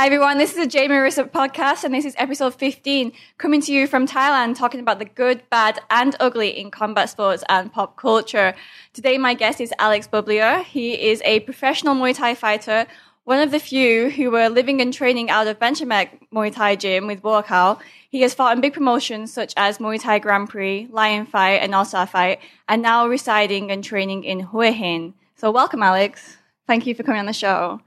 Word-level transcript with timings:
Hi 0.00 0.06
everyone, 0.06 0.38
this 0.38 0.52
is 0.52 0.56
a 0.56 0.66
Jay 0.66 0.88
Marissa 0.88 1.30
podcast 1.30 1.84
and 1.84 1.92
this 1.92 2.06
is 2.06 2.14
episode 2.16 2.54
15 2.54 3.12
coming 3.36 3.60
to 3.60 3.70
you 3.70 3.86
from 3.86 4.06
Thailand 4.06 4.56
talking 4.56 4.80
about 4.80 4.98
the 4.98 5.04
good, 5.04 5.42
bad 5.50 5.78
and 5.90 6.16
ugly 6.18 6.58
in 6.58 6.70
combat 6.70 7.10
sports 7.10 7.44
and 7.50 7.70
pop 7.70 7.96
culture. 7.96 8.54
Today 8.94 9.18
my 9.18 9.34
guest 9.34 9.60
is 9.60 9.74
Alex 9.78 10.08
Bublier. 10.10 10.64
He 10.64 10.94
is 10.94 11.20
a 11.26 11.40
professional 11.40 11.94
Muay 11.94 12.16
Thai 12.16 12.34
fighter, 12.34 12.86
one 13.24 13.40
of 13.40 13.50
the 13.50 13.60
few 13.60 14.08
who 14.08 14.30
were 14.30 14.48
living 14.48 14.80
and 14.80 14.90
training 14.90 15.28
out 15.28 15.46
of 15.46 15.58
Benchamek 15.58 16.18
Muay 16.32 16.50
Thai 16.50 16.76
gym 16.76 17.06
with 17.06 17.20
Buakaw. 17.20 17.78
He 18.08 18.22
has 18.22 18.32
fought 18.32 18.56
in 18.56 18.62
big 18.62 18.72
promotions 18.72 19.30
such 19.30 19.52
as 19.58 19.76
Muay 19.76 20.00
Thai 20.00 20.18
Grand 20.18 20.48
Prix, 20.48 20.88
Lion 20.90 21.26
Fight 21.26 21.56
and 21.56 21.86
Star 21.86 22.06
Fight 22.06 22.40
and 22.66 22.80
now 22.80 23.06
residing 23.06 23.70
and 23.70 23.84
training 23.84 24.24
in 24.24 24.40
Hua 24.40 24.70
Hin. 24.70 25.12
So 25.36 25.50
welcome 25.50 25.82
Alex. 25.82 26.38
Thank 26.66 26.86
you 26.86 26.94
for 26.94 27.02
coming 27.02 27.20
on 27.20 27.26
the 27.26 27.34
show. 27.34 27.82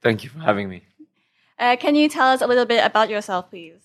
Thank 0.00 0.22
you 0.22 0.30
for 0.30 0.38
having 0.38 0.68
me. 0.68 0.85
Uh, 1.58 1.76
can 1.76 1.94
you 1.94 2.08
tell 2.08 2.28
us 2.28 2.42
a 2.42 2.46
little 2.46 2.66
bit 2.66 2.84
about 2.84 3.08
yourself, 3.08 3.50
please? 3.50 3.80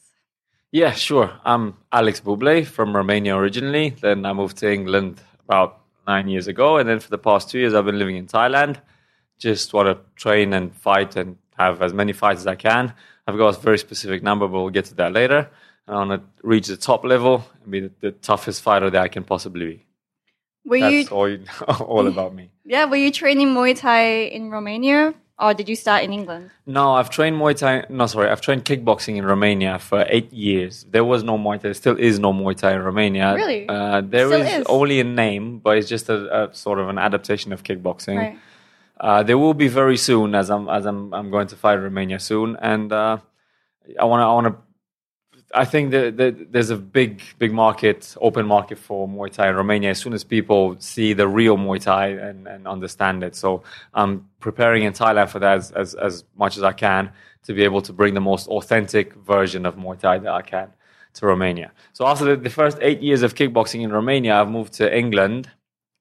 Yeah, 0.71 0.91
sure. 0.91 1.31
I'm 1.45 1.75
Alex 1.91 2.19
Buble 2.19 2.65
from 2.65 2.95
Romania 2.95 3.35
originally. 3.35 3.91
Then 4.01 4.25
I 4.25 4.33
moved 4.33 4.57
to 4.57 4.71
England 4.71 5.21
about 5.45 5.79
nine 6.07 6.27
years 6.27 6.47
ago. 6.47 6.77
And 6.77 6.87
then 6.87 6.99
for 6.99 7.09
the 7.09 7.17
past 7.17 7.49
two 7.49 7.59
years, 7.59 7.73
I've 7.73 7.85
been 7.85 7.99
living 7.99 8.17
in 8.17 8.27
Thailand. 8.27 8.77
Just 9.37 9.73
want 9.73 9.87
to 9.87 9.97
train 10.15 10.53
and 10.53 10.75
fight 10.75 11.15
and 11.15 11.37
have 11.57 11.81
as 11.81 11.93
many 11.93 12.13
fights 12.13 12.41
as 12.41 12.47
I 12.47 12.55
can. 12.55 12.93
I've 13.27 13.37
got 13.37 13.55
a 13.57 13.59
very 13.59 13.77
specific 13.77 14.23
number, 14.23 14.47
but 14.47 14.61
we'll 14.61 14.69
get 14.69 14.85
to 14.85 14.95
that 14.95 15.13
later. 15.13 15.49
I 15.87 15.95
want 15.95 16.11
to 16.11 16.21
reach 16.43 16.67
the 16.67 16.77
top 16.77 17.03
level 17.03 17.45
and 17.63 17.71
be 17.71 17.79
the, 17.81 17.91
the 17.99 18.11
toughest 18.11 18.61
fighter 18.61 18.89
that 18.89 19.01
I 19.01 19.07
can 19.07 19.23
possibly 19.23 19.65
be. 19.65 19.85
Were 20.63 20.79
That's 20.79 21.09
you 21.09 21.15
all, 21.15 21.29
you, 21.29 21.43
all 21.79 22.07
about 22.15 22.35
me. 22.35 22.51
yeah, 22.65 22.85
were 22.85 22.95
you 22.97 23.11
training 23.11 23.47
Muay 23.49 23.77
Thai 23.77 24.03
in 24.25 24.51
Romania 24.51 25.13
or 25.41 25.53
did 25.53 25.67
you 25.67 25.75
start 25.75 26.03
in 26.03 26.13
England? 26.13 26.51
No, 26.65 26.93
I've 26.93 27.09
trained 27.09 27.37
Muay 27.37 27.57
Thai. 27.57 27.85
No, 27.89 28.05
sorry, 28.05 28.29
I've 28.29 28.41
trained 28.41 28.63
kickboxing 28.63 29.17
in 29.17 29.25
Romania 29.25 29.79
for 29.79 30.05
eight 30.07 30.31
years. 30.31 30.85
There 30.89 31.03
was 31.03 31.23
no 31.23 31.37
Muay 31.37 31.55
Thai. 31.55 31.63
There 31.63 31.73
still 31.73 31.97
is 31.97 32.19
no 32.19 32.31
Muay 32.31 32.55
Thai 32.55 32.73
in 32.73 32.83
Romania. 32.83 33.33
Really? 33.33 33.67
Uh, 33.67 34.01
there 34.01 34.31
is 34.33 34.47
is? 34.59 34.65
only 34.67 34.99
a 34.99 35.03
name, 35.03 35.59
but 35.59 35.77
it's 35.77 35.89
just 35.89 36.09
a, 36.09 36.43
a 36.43 36.53
sort 36.53 36.79
of 36.79 36.89
an 36.89 36.97
adaptation 36.97 37.51
of 37.51 37.63
kickboxing. 37.63 38.17
Right. 38.17 38.39
Uh, 38.99 39.23
there 39.23 39.37
will 39.37 39.55
be 39.55 39.67
very 39.67 39.97
soon, 39.97 40.35
as 40.35 40.51
I'm 40.51 40.69
as 40.69 40.85
I'm 40.85 41.11
I'm 41.13 41.31
going 41.31 41.47
to 41.47 41.55
fight 41.55 41.75
Romania 41.75 42.19
soon, 42.19 42.55
and 42.61 42.93
uh, 42.93 43.17
I 43.99 44.05
want 44.05 44.21
to 44.21 44.25
I 44.25 44.33
want 44.33 44.47
to. 44.47 44.55
I 45.53 45.65
think 45.65 45.91
that, 45.91 46.17
that 46.17 46.51
there's 46.51 46.69
a 46.69 46.77
big 46.77 47.21
big 47.37 47.53
market, 47.53 48.15
open 48.21 48.45
market 48.45 48.77
for 48.77 49.07
Muay 49.07 49.31
Thai 49.31 49.49
in 49.49 49.55
Romania. 49.55 49.89
As 49.89 49.99
soon 49.99 50.13
as 50.13 50.23
people 50.23 50.75
see 50.79 51.13
the 51.13 51.27
real 51.27 51.57
Muay 51.57 51.81
Thai 51.81 52.07
and, 52.07 52.47
and 52.47 52.67
understand 52.67 53.23
it, 53.23 53.35
so 53.35 53.63
I'm 53.93 54.29
preparing 54.39 54.83
in 54.83 54.93
Thailand 54.93 55.29
for 55.29 55.39
that 55.39 55.57
as, 55.57 55.71
as 55.71 55.95
as 55.95 56.23
much 56.35 56.57
as 56.57 56.63
I 56.63 56.73
can 56.73 57.11
to 57.43 57.53
be 57.53 57.63
able 57.63 57.81
to 57.81 57.93
bring 57.93 58.13
the 58.13 58.21
most 58.21 58.47
authentic 58.47 59.13
version 59.15 59.65
of 59.65 59.75
Muay 59.75 59.99
Thai 59.99 60.19
that 60.19 60.31
I 60.31 60.41
can 60.41 60.69
to 61.15 61.25
Romania. 61.25 61.71
So 61.93 62.05
after 62.07 62.25
the, 62.25 62.35
the 62.35 62.49
first 62.49 62.77
eight 62.81 63.01
years 63.01 63.21
of 63.23 63.35
kickboxing 63.35 63.81
in 63.81 63.91
Romania, 63.91 64.35
I've 64.39 64.49
moved 64.49 64.73
to 64.73 64.97
England 64.97 65.49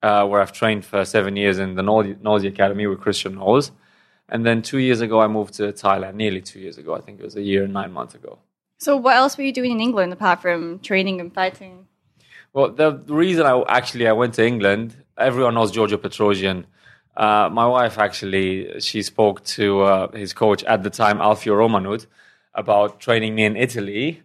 uh, 0.02 0.26
where 0.26 0.40
I've 0.40 0.52
trained 0.52 0.84
for 0.84 1.04
seven 1.04 1.36
years 1.36 1.58
in 1.58 1.74
the 1.74 1.82
Nausea 1.82 2.50
Academy 2.50 2.86
with 2.86 3.00
Christian 3.00 3.34
Knowles. 3.34 3.72
And 4.28 4.46
then 4.46 4.62
two 4.62 4.78
years 4.78 5.00
ago, 5.00 5.20
I 5.20 5.26
moved 5.26 5.54
to 5.54 5.72
Thailand, 5.72 6.14
nearly 6.14 6.40
two 6.40 6.60
years 6.60 6.78
ago. 6.78 6.94
I 6.94 7.00
think 7.00 7.18
it 7.18 7.24
was 7.24 7.36
a 7.36 7.42
year 7.42 7.64
and 7.64 7.72
nine 7.72 7.92
months 7.92 8.14
ago. 8.14 8.38
So 8.80 8.96
what 8.96 9.16
else 9.16 9.36
were 9.36 9.44
you 9.44 9.52
doing 9.52 9.72
in 9.72 9.80
England 9.80 10.12
apart 10.12 10.40
from 10.40 10.78
training 10.78 11.20
and 11.20 11.32
fighting? 11.32 11.86
Well, 12.54 12.70
the, 12.72 12.92
reason 13.06 13.44
I 13.44 13.62
actually 13.68 14.08
I 14.08 14.12
went 14.12 14.34
to 14.34 14.46
England, 14.46 14.96
everyone 15.18 15.54
knows 15.54 15.70
Giorgio 15.70 15.98
Petrosyan. 15.98 16.64
Uh, 17.14 17.50
my 17.52 17.66
wife 17.66 17.98
actually, 17.98 18.80
she 18.80 19.02
spoke 19.02 19.44
to 19.44 19.82
uh, 19.82 20.10
his 20.12 20.32
coach 20.32 20.64
at 20.64 20.82
the 20.82 20.88
time, 20.88 21.18
Alfio 21.18 21.54
Romanut, 21.54 22.06
about 22.54 23.00
training 23.00 23.34
me 23.34 23.44
in 23.44 23.54
Italy. 23.54 24.22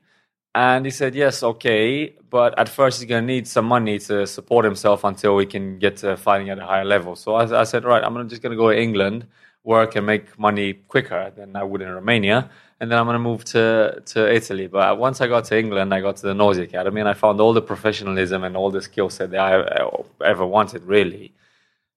And 0.55 0.85
he 0.85 0.91
said, 0.91 1.15
yes, 1.15 1.43
okay, 1.43 2.15
but 2.29 2.57
at 2.57 2.69
first 2.69 3.01
he's 3.01 3.09
going 3.09 3.23
to 3.23 3.27
need 3.27 3.47
some 3.47 3.65
money 3.65 3.99
to 3.99 4.25
support 4.25 4.63
himself 4.63 5.03
until 5.03 5.35
we 5.35 5.45
can 5.45 5.79
get 5.79 5.97
to 5.97 6.15
fighting 6.15 6.49
at 6.49 6.59
a 6.59 6.65
higher 6.65 6.85
level. 6.85 7.17
So 7.17 7.35
I, 7.35 7.59
I 7.59 7.63
said, 7.65 7.83
right, 7.83 8.01
I'm 8.01 8.29
just 8.29 8.41
going 8.41 8.51
to 8.51 8.57
go 8.57 8.71
to 8.71 8.79
England, 8.79 9.27
work 9.65 9.95
and 9.95 10.05
make 10.05 10.37
money 10.39 10.73
quicker 10.73 11.31
than 11.35 11.55
I 11.55 11.63
would 11.63 11.81
in 11.81 11.89
Romania. 11.89 12.49
And 12.79 12.91
then 12.91 12.99
I'm 12.99 13.05
going 13.05 13.15
to 13.15 13.19
move 13.19 13.43
to, 13.45 14.01
to 14.05 14.33
Italy. 14.33 14.67
But 14.67 14.97
once 14.97 15.21
I 15.21 15.27
got 15.27 15.45
to 15.45 15.57
England, 15.57 15.93
I 15.93 16.01
got 16.01 16.17
to 16.17 16.27
the 16.27 16.33
Nausea 16.33 16.65
Academy 16.65 16.99
and 17.01 17.09
I 17.09 17.13
found 17.13 17.41
all 17.41 17.53
the 17.53 17.61
professionalism 17.61 18.43
and 18.43 18.55
all 18.55 18.69
the 18.69 18.81
skill 18.81 19.09
set 19.09 19.31
that 19.31 19.39
I 19.39 19.81
ever 20.23 20.45
wanted, 20.45 20.83
really. 20.83 21.33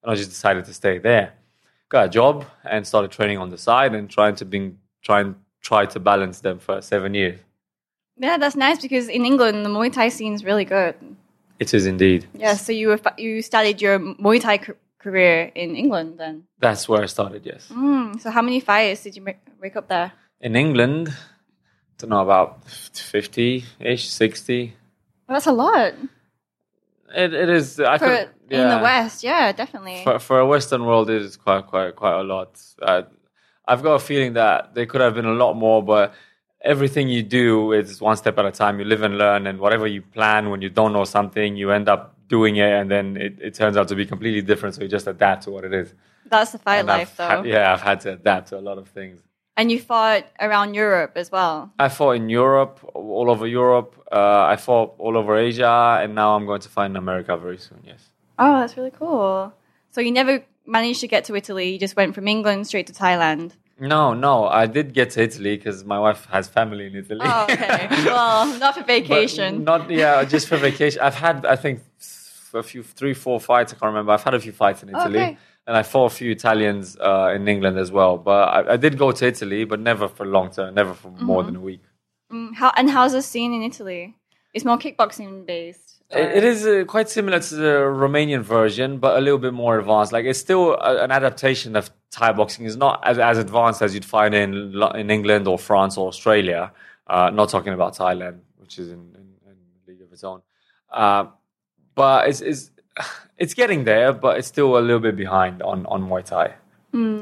And 0.03 0.13
I 0.13 0.15
just 0.15 0.31
decided 0.31 0.65
to 0.65 0.75
stay 0.75 0.99
there. 0.99 1.35
Got 1.89 2.07
a 2.07 2.09
job 2.09 2.45
and 2.65 2.87
started 2.87 3.11
training 3.11 3.39
on 3.39 3.51
the 3.51 3.59
side 3.59 3.95
and 3.95 4.09
trying 4.09 4.37
to 4.37 4.45
be, 4.45 4.75
try 5.03 5.21
and 5.21 5.35
try 5.61 5.85
to 5.87 6.01
balance 6.01 6.41
them 6.41 6.59
for 6.59 6.81
seven 6.81 7.15
years. 7.15 7.39
Yeah, 8.17 8.37
that's 8.37 8.57
nice 8.57 8.81
because 8.81 9.09
in 9.09 9.25
England 9.25 9.65
the 9.65 9.71
Muay 9.71 9.93
Thai 9.93 10.09
scene 10.09 10.35
is 10.35 10.45
really 10.45 10.65
good. 10.65 10.95
It 11.59 11.75
is 11.75 11.87
indeed. 11.87 12.27
Yeah, 12.35 12.55
so 12.55 12.73
you 12.73 12.89
were 12.89 13.01
you 13.17 13.43
started 13.43 13.81
your 13.81 13.99
Muay 13.99 14.41
Thai 14.41 14.59
career 15.09 15.51
in 15.55 15.77
England 15.77 16.19
then. 16.19 16.45
That's 16.59 16.89
where 16.89 17.03
I 17.03 17.07
started, 17.07 17.47
yes. 17.47 17.69
Mm, 17.71 18.21
so 18.21 18.31
how 18.31 18.43
many 18.43 18.61
fires 18.61 19.03
did 19.03 19.17
you 19.17 19.25
wake 19.63 19.77
up 19.77 19.89
there? 19.89 20.13
In 20.41 20.55
England, 20.57 21.09
I 21.09 21.15
don't 21.99 22.11
know, 22.11 22.21
about 22.23 22.65
50 22.69 23.65
ish, 23.81 24.09
60. 24.11 24.75
Well, 25.29 25.35
that's 25.37 25.47
a 25.47 25.53
lot 25.53 25.95
It, 27.15 27.33
it 27.35 27.49
is, 27.49 27.81
I 27.81 27.99
for 27.99 28.07
could, 28.07 28.29
in 28.51 28.69
the. 28.69 28.81
West. 28.83 29.25
Yeah, 29.25 29.53
definitely. 29.53 30.03
For, 30.05 30.19
for 30.19 30.41
a 30.41 30.47
Western 30.47 30.85
world, 30.85 31.09
it 31.11 31.23
is 31.23 31.37
quite, 31.37 31.67
quite, 31.67 31.97
quite 31.97 32.21
a 32.21 32.23
lot. 32.23 32.61
Uh, 32.81 33.03
I've 33.67 33.83
got 33.83 33.95
a 33.95 33.99
feeling 33.99 34.35
that 34.35 34.75
there 34.75 34.87
could 34.87 35.01
have 35.01 35.15
been 35.15 35.27
a 35.27 35.33
lot 35.33 35.55
more, 35.55 35.83
but 35.83 36.15
everything 36.63 37.09
you 37.09 37.23
do 37.23 37.73
is 37.73 38.01
one 38.01 38.17
step 38.17 38.39
at 38.39 38.47
a 38.47 38.51
time. 38.51 38.79
You 38.79 38.85
live 38.85 39.03
and 39.03 39.17
learn, 39.19 39.47
and 39.47 39.59
whatever 39.59 39.87
you 39.87 40.03
plan 40.03 40.51
when 40.51 40.61
you 40.63 40.71
don't 40.71 40.93
know 40.93 41.05
something, 41.05 41.57
you 41.57 41.71
end 41.71 41.89
up 41.89 42.18
doing 42.29 42.57
it, 42.57 42.71
and 42.73 42.91
then 42.91 43.17
it, 43.17 43.39
it 43.41 43.55
turns 43.55 43.77
out 43.77 43.89
to 43.89 43.95
be 43.95 44.07
completely 44.07 44.43
different. 44.43 44.75
So 44.75 44.83
you 44.83 44.89
just 44.89 45.07
adapt 45.07 45.45
to 45.45 45.51
what 45.51 45.65
it 45.65 45.73
is. 45.73 45.95
that's 46.27 46.53
the 46.53 46.59
fight 46.59 46.79
And 46.81 46.89
life, 46.89 47.13
I've 47.13 47.17
though. 47.17 47.37
had- 47.43 47.47
yeah, 47.47 47.73
I've 47.73 47.81
had 47.83 48.01
to 48.03 48.13
adapt 48.13 48.49
to 48.49 48.59
a 48.59 48.61
lot 48.69 48.79
of 48.79 48.89
things. 48.89 49.21
And 49.57 49.73
you 49.73 49.81
fought 49.81 50.25
around 50.41 50.75
Europe 50.75 51.13
as 51.17 51.33
well. 51.33 51.73
I 51.81 51.89
fought 51.89 52.13
in 52.13 52.29
Europe, 52.29 52.79
all 52.95 53.29
over 53.29 53.45
Europe. 53.47 53.97
Uh, 54.13 54.43
I 54.45 54.55
fought 54.57 54.95
all 54.99 55.17
over 55.17 55.37
Asia, 55.37 55.99
and 56.01 56.15
now 56.15 56.37
I'm 56.37 56.47
going 56.47 56.61
to 56.61 56.69
fight 56.69 56.87
in 56.87 56.97
America 56.97 57.37
very 57.37 57.59
soon. 57.59 57.81
Yes. 57.85 58.01
Oh, 58.39 58.61
that's 58.61 58.77
really 58.77 58.93
cool. 58.93 59.53
So 59.91 60.01
you 60.01 60.13
never 60.13 60.45
managed 60.65 61.01
to 61.01 61.09
get 61.09 61.25
to 61.25 61.35
Italy. 61.35 61.71
You 61.73 61.79
just 61.79 61.97
went 61.97 62.15
from 62.15 62.29
England 62.29 62.69
straight 62.69 62.87
to 62.87 62.93
Thailand. 62.93 63.53
No, 63.81 64.13
no, 64.15 64.47
I 64.47 64.67
did 64.67 64.93
get 64.93 65.11
to 65.11 65.23
Italy 65.23 65.57
because 65.57 65.85
my 65.85 65.99
wife 65.99 66.27
has 66.31 66.47
family 66.49 66.87
in 66.87 66.95
Italy. 66.95 67.21
Oh, 67.25 67.45
okay. 67.51 67.89
well, 68.05 68.47
not 68.59 68.75
for 68.75 68.81
But 68.81 68.87
vacation. 68.87 69.65
Not 69.65 69.91
yeah, 69.91 70.23
just 70.25 70.47
for 70.47 70.57
vacation. 70.57 71.01
I've 71.01 71.15
had 71.15 71.47
I 71.47 71.57
think 71.57 71.81
a 72.55 72.63
few, 72.63 72.83
three, 72.83 73.15
four 73.15 73.39
fights. 73.41 73.73
I 73.73 73.77
can't 73.77 73.91
remember. 73.93 74.13
I've 74.13 74.23
had 74.23 74.35
a 74.35 74.41
few 74.41 74.53
fights 74.53 74.83
in 74.83 74.89
Italy, 74.91 75.19
Okay. 75.19 75.37
and 75.67 75.77
I 75.77 75.83
fought 75.83 76.07
a 76.13 76.15
few 76.15 76.31
Italians 76.33 76.97
uh, 76.99 77.33
in 77.35 77.47
England 77.49 77.79
as 77.79 77.91
well. 77.93 78.17
But 78.19 78.49
I, 78.49 78.73
I 78.75 78.77
did 78.77 78.97
go 78.99 79.13
to 79.13 79.27
Italy, 79.27 79.65
but 79.65 79.81
never 79.81 80.09
for 80.09 80.25
long 80.27 80.51
term, 80.51 80.75
never 80.75 80.95
for 80.95 81.11
more 81.11 81.43
than 81.43 81.57
a 81.57 81.61
week. 81.61 81.83
Mm, 82.33 82.55
How 82.55 82.73
and 82.77 82.91
how's 82.91 83.13
the 83.13 83.23
scene 83.23 83.53
in 83.55 83.63
Italy? 83.63 84.15
It's 84.55 84.65
more 84.65 84.79
kickboxing 84.79 85.47
based. 85.47 85.85
It- 86.11 86.37
it 86.39 86.45
is 86.45 86.67
uh, 86.67 86.85
quite 86.87 87.09
similar 87.11 87.39
to 87.39 87.55
the 87.55 87.75
Romanian 88.05 88.41
version, 88.43 88.99
but 88.99 89.19
a 89.19 89.21
little 89.21 89.39
bit 89.39 89.53
more 89.53 89.79
advanced. 89.79 90.11
Like 90.13 90.25
it's 90.25 90.39
still 90.39 90.73
a, 90.75 91.05
an 91.05 91.11
adaptation 91.11 91.77
of 91.77 91.91
Thai 92.11 92.33
boxing. 92.33 92.65
It's 92.65 92.77
not 92.77 93.03
as, 93.07 93.19
as 93.19 93.37
advanced 93.37 93.83
as 93.83 93.93
you'd 93.95 94.07
find 94.07 94.35
in 94.35 94.53
in 94.95 95.11
England 95.11 95.47
or 95.47 95.59
France 95.59 95.99
or 95.99 96.09
Australia. 96.09 96.73
Uh, 97.07 97.31
not 97.31 97.49
talking 97.51 97.73
about 97.75 97.95
Thailand, 97.95 98.41
which 98.57 98.79
is 98.79 98.89
in, 98.89 99.01
in, 99.21 99.27
in 99.49 99.55
league 99.87 100.03
of 100.03 100.11
its 100.13 100.25
own. 100.25 100.41
Uh, 100.91 101.25
but 102.03 102.29
it's, 102.29 102.41
it's 102.51 102.63
it's 103.43 103.55
getting 103.61 103.81
there, 103.93 104.11
but 104.25 104.33
it's 104.39 104.49
still 104.55 104.71
a 104.81 104.83
little 104.89 105.05
bit 105.09 105.17
behind 105.25 105.55
on 105.71 105.79
on 105.93 106.01
Muay 106.09 106.25
Thai. 106.33 106.47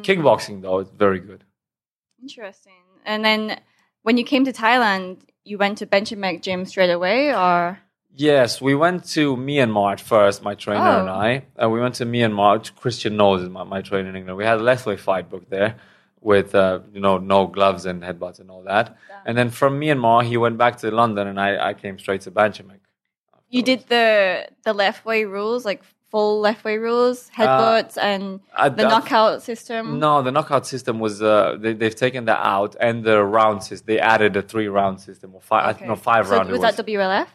Kickboxing 0.09 0.57
though, 0.65 0.79
is 0.85 0.89
very 1.05 1.21
good. 1.31 1.43
Interesting. 2.23 2.83
And 3.05 3.25
then 3.25 3.61
when 4.03 4.17
you 4.21 4.25
came 4.33 4.45
to 4.45 4.53
Thailand, 4.53 5.19
you 5.45 5.57
went 5.59 5.79
to 5.79 5.87
Benchamek 5.87 6.37
gym 6.47 6.65
straight 6.73 6.91
away, 6.99 7.35
or 7.35 7.79
Yes, 8.19 8.63
we 8.69 8.75
went 8.75 9.01
to 9.17 9.37
Myanmar 9.37 9.93
at 9.93 10.01
first, 10.01 10.43
my 10.43 10.55
trainer 10.65 10.93
Oh. 10.97 11.01
and 11.01 11.11
I. 11.11 11.45
Uh, 11.63 11.69
we 11.75 11.79
went 11.85 11.95
to 12.01 12.07
Myanmar. 12.07 12.53
Christian 12.83 13.13
Knowles 13.19 13.43
is 13.43 13.51
my, 13.51 13.65
my 13.65 13.83
trainer 13.83 14.09
in 14.09 14.17
England. 14.17 14.39
We 14.39 14.45
had 14.53 14.59
a 14.59 14.63
Lethway 14.71 14.99
fight 14.99 15.29
book 15.33 15.45
there 15.51 15.73
with, 16.23 16.55
uh, 16.55 16.81
you 16.95 17.01
know, 17.05 17.19
no 17.19 17.47
gloves 17.47 17.85
and 17.85 18.03
headbutts 18.03 18.39
and 18.41 18.51
all 18.51 18.63
that. 18.63 18.97
And 19.27 19.37
then 19.39 19.51
from 19.51 19.79
Myanmar, 19.83 20.25
he 20.31 20.37
went 20.39 20.57
back 20.57 20.75
to 20.79 20.91
London 20.91 21.25
and 21.29 21.39
I, 21.39 21.51
I 21.71 21.73
came 21.75 21.99
straight 21.99 22.23
to 22.23 22.31
Banchamek. 22.31 22.81
You 23.51 23.63
did 23.63 23.87
the 23.89 24.49
the 24.65 24.75
Lethway 24.75 25.29
rules, 25.29 25.65
like 25.65 25.83
full 26.11 26.43
Lethway 26.43 26.81
rules, 26.81 27.31
headbutts, 27.37 27.97
and 27.99 28.41
I- 28.55 28.69
the 28.69 28.87
I- 28.87 28.89
knockout 28.89 29.43
system. 29.43 29.99
No, 29.99 30.23
the 30.23 30.31
knockout 30.33 30.67
system 30.67 30.99
was, 31.01 31.21
uh, 31.21 31.57
they, 31.59 31.73
they've 31.73 31.95
taken 31.95 32.27
that 32.27 32.41
out 32.41 32.77
and 32.81 33.03
the 33.05 33.23
round 33.25 33.63
system, 33.65 33.87
they 33.87 33.99
added 33.99 34.37
a 34.37 34.43
three 34.43 34.69
round 34.69 35.01
system 35.01 35.35
or 35.35 35.41
five, 35.41 35.77
think, 35.79 35.89
no, 35.89 35.97
five 35.97 36.27
so 36.27 36.37
round. 36.37 36.49
Was 36.51 36.61
was. 36.61 36.77
that 36.77 36.87
WLF? 36.87 37.27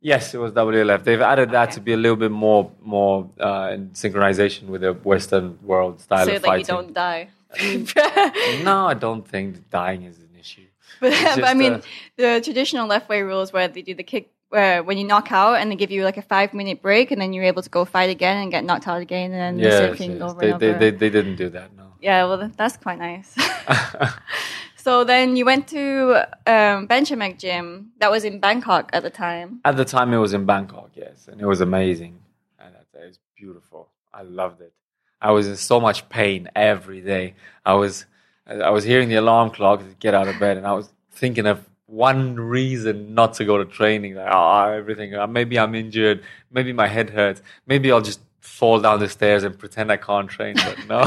Yes, 0.00 0.34
it 0.34 0.38
was 0.38 0.52
WLF. 0.52 1.02
They've 1.02 1.20
added 1.20 1.50
that 1.50 1.68
Okay. 1.68 1.74
to 1.74 1.80
be 1.80 1.92
a 1.94 1.96
little 1.96 2.16
bit 2.16 2.30
more 2.30 2.70
more 2.80 3.28
uh, 3.40 3.70
in 3.74 3.90
synchronization 3.90 4.64
with 4.68 4.82
the 4.82 4.92
Western 4.92 5.58
world 5.62 6.00
style 6.00 6.26
so 6.26 6.36
of 6.36 6.42
that 6.42 6.58
you 6.58 6.64
don't 6.64 6.92
die. 6.94 7.28
no, 8.62 8.86
I 8.86 8.94
don't 8.94 9.26
think 9.26 9.68
dying 9.70 10.02
is 10.04 10.18
an 10.18 10.30
issue. 10.38 10.62
But, 11.00 11.12
but 11.34 11.44
I 11.44 11.54
mean, 11.54 11.74
uh, 11.74 11.80
the 12.16 12.40
traditional 12.42 12.88
Lethway 12.88 13.22
rules 13.22 13.52
where 13.52 13.68
they 13.68 13.82
do 13.82 13.94
the 13.94 14.02
kick, 14.02 14.30
where 14.56 14.82
when 14.82 14.96
you 14.96 15.04
knock 15.04 15.30
out 15.30 15.56
and 15.60 15.70
they 15.70 15.76
give 15.76 15.90
you 15.90 16.02
like 16.02 16.16
a 16.16 16.22
five 16.22 16.54
minute 16.54 16.80
break, 16.80 17.10
and 17.10 17.20
then 17.20 17.32
you're 17.34 17.44
able 17.44 17.62
to 17.62 17.68
go 17.68 17.84
fight 17.84 18.08
again 18.08 18.38
and 18.42 18.50
get 18.50 18.64
knocked 18.64 18.88
out 18.88 19.02
again, 19.02 19.30
and 19.32 19.40
then 19.44 19.52
the 19.62 19.70
same 19.70 19.96
thing 19.96 20.12
yes. 20.12 20.22
over 20.22 20.40
They, 20.40 20.50
and 20.50 20.60
they, 20.60 20.70
over. 20.70 20.78
they, 20.78 20.90
they 20.90 21.10
didn't 21.10 21.36
do 21.36 21.48
that, 21.50 21.76
no. 21.76 21.84
yeah, 22.00 22.24
well, 22.24 22.50
that's 22.56 22.76
quite 22.78 22.98
nice. 22.98 23.36
so 24.76 25.04
then 25.04 25.36
you 25.36 25.44
went 25.44 25.68
to 25.68 26.26
um, 26.46 26.88
Benchamek 26.88 27.38
Gym. 27.38 27.92
That 28.00 28.10
was 28.10 28.24
in 28.24 28.40
Bangkok 28.40 28.90
at 28.94 29.02
the 29.02 29.10
time. 29.10 29.60
At 29.64 29.76
the 29.76 29.84
time, 29.84 30.14
it 30.14 30.18
was 30.26 30.32
in 30.32 30.46
Bangkok, 30.46 30.90
yes, 30.94 31.28
and 31.28 31.38
it 31.38 31.46
was 31.46 31.60
amazing. 31.60 32.18
And 32.58 32.74
it 32.74 33.06
was 33.06 33.18
beautiful. 33.36 33.88
I 34.14 34.22
loved 34.22 34.62
it. 34.62 34.72
I 35.20 35.32
was 35.32 35.46
in 35.46 35.56
so 35.56 35.80
much 35.80 36.08
pain 36.08 36.48
every 36.56 37.02
day. 37.02 37.34
I 37.64 37.74
was, 37.74 38.06
I 38.46 38.70
was 38.70 38.84
hearing 38.84 39.10
the 39.10 39.16
alarm 39.16 39.50
clock 39.50 39.80
to 39.80 39.94
get 40.00 40.14
out 40.14 40.28
of 40.28 40.38
bed, 40.38 40.56
and 40.56 40.66
I 40.66 40.72
was 40.72 40.88
thinking 41.10 41.46
of 41.46 41.58
one 41.86 42.36
reason 42.36 43.14
not 43.14 43.34
to 43.34 43.44
go 43.44 43.58
to 43.58 43.64
training. 43.64 44.14
Like, 44.14 44.28
oh, 44.30 44.72
everything. 44.72 45.14
uh, 45.14 45.26
Maybe 45.26 45.58
I'm 45.58 45.74
injured. 45.74 46.22
Maybe 46.50 46.72
my 46.72 46.86
head 46.88 47.10
hurts. 47.10 47.42
Maybe 47.66 47.92
I'll 47.92 48.00
just 48.00 48.20
fall 48.40 48.80
down 48.80 49.00
the 49.00 49.08
stairs 49.08 49.42
and 49.44 49.58
pretend 49.58 49.90
I 49.92 49.96
can't 49.96 50.28
train. 50.28 50.56
But 50.56 50.86
no, 50.88 51.04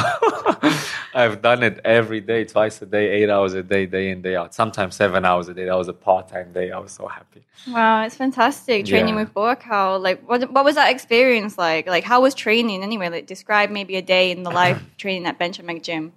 I've 1.14 1.42
done 1.42 1.64
it 1.64 1.80
every 1.84 2.22
day, 2.22 2.46
twice 2.46 2.82
a 2.82 2.86
day, 2.86 3.10
eight 3.10 3.30
hours 3.30 3.54
a 3.54 3.64
day, 3.64 3.86
day 3.86 4.12
in, 4.12 4.22
day 4.22 4.36
out. 4.36 4.54
Sometimes 4.54 4.96
seven 4.96 5.26
hours 5.26 5.48
a 5.50 5.54
day. 5.54 5.66
That 5.66 5.78
was 5.78 5.88
a 5.88 5.94
part-time 5.94 6.54
day. 6.54 6.72
I 6.72 6.80
was 6.80 6.92
so 6.92 7.08
happy. 7.08 7.44
Wow, 7.68 8.04
it's 8.04 8.16
fantastic 8.16 8.86
training 8.86 9.16
Yeah. 9.16 9.22
with 9.22 9.34
Buakaw. 9.34 10.02
Like, 10.02 10.28
what 10.30 10.50
what 10.52 10.64
was 10.64 10.76
that 10.76 10.92
experience 10.92 11.58
like? 11.58 11.88
Like, 11.88 12.04
how 12.04 12.22
was 12.22 12.34
training 12.34 12.84
anyway? 12.84 13.10
Like, 13.10 13.26
describe 13.28 13.70
maybe 13.70 13.96
a 13.98 14.02
day 14.02 14.32
in 14.32 14.44
the 14.44 14.52
life 14.52 14.82
training 14.98 15.26
at 15.26 15.38
Benchamek 15.40 15.84
Gym. 15.84 16.14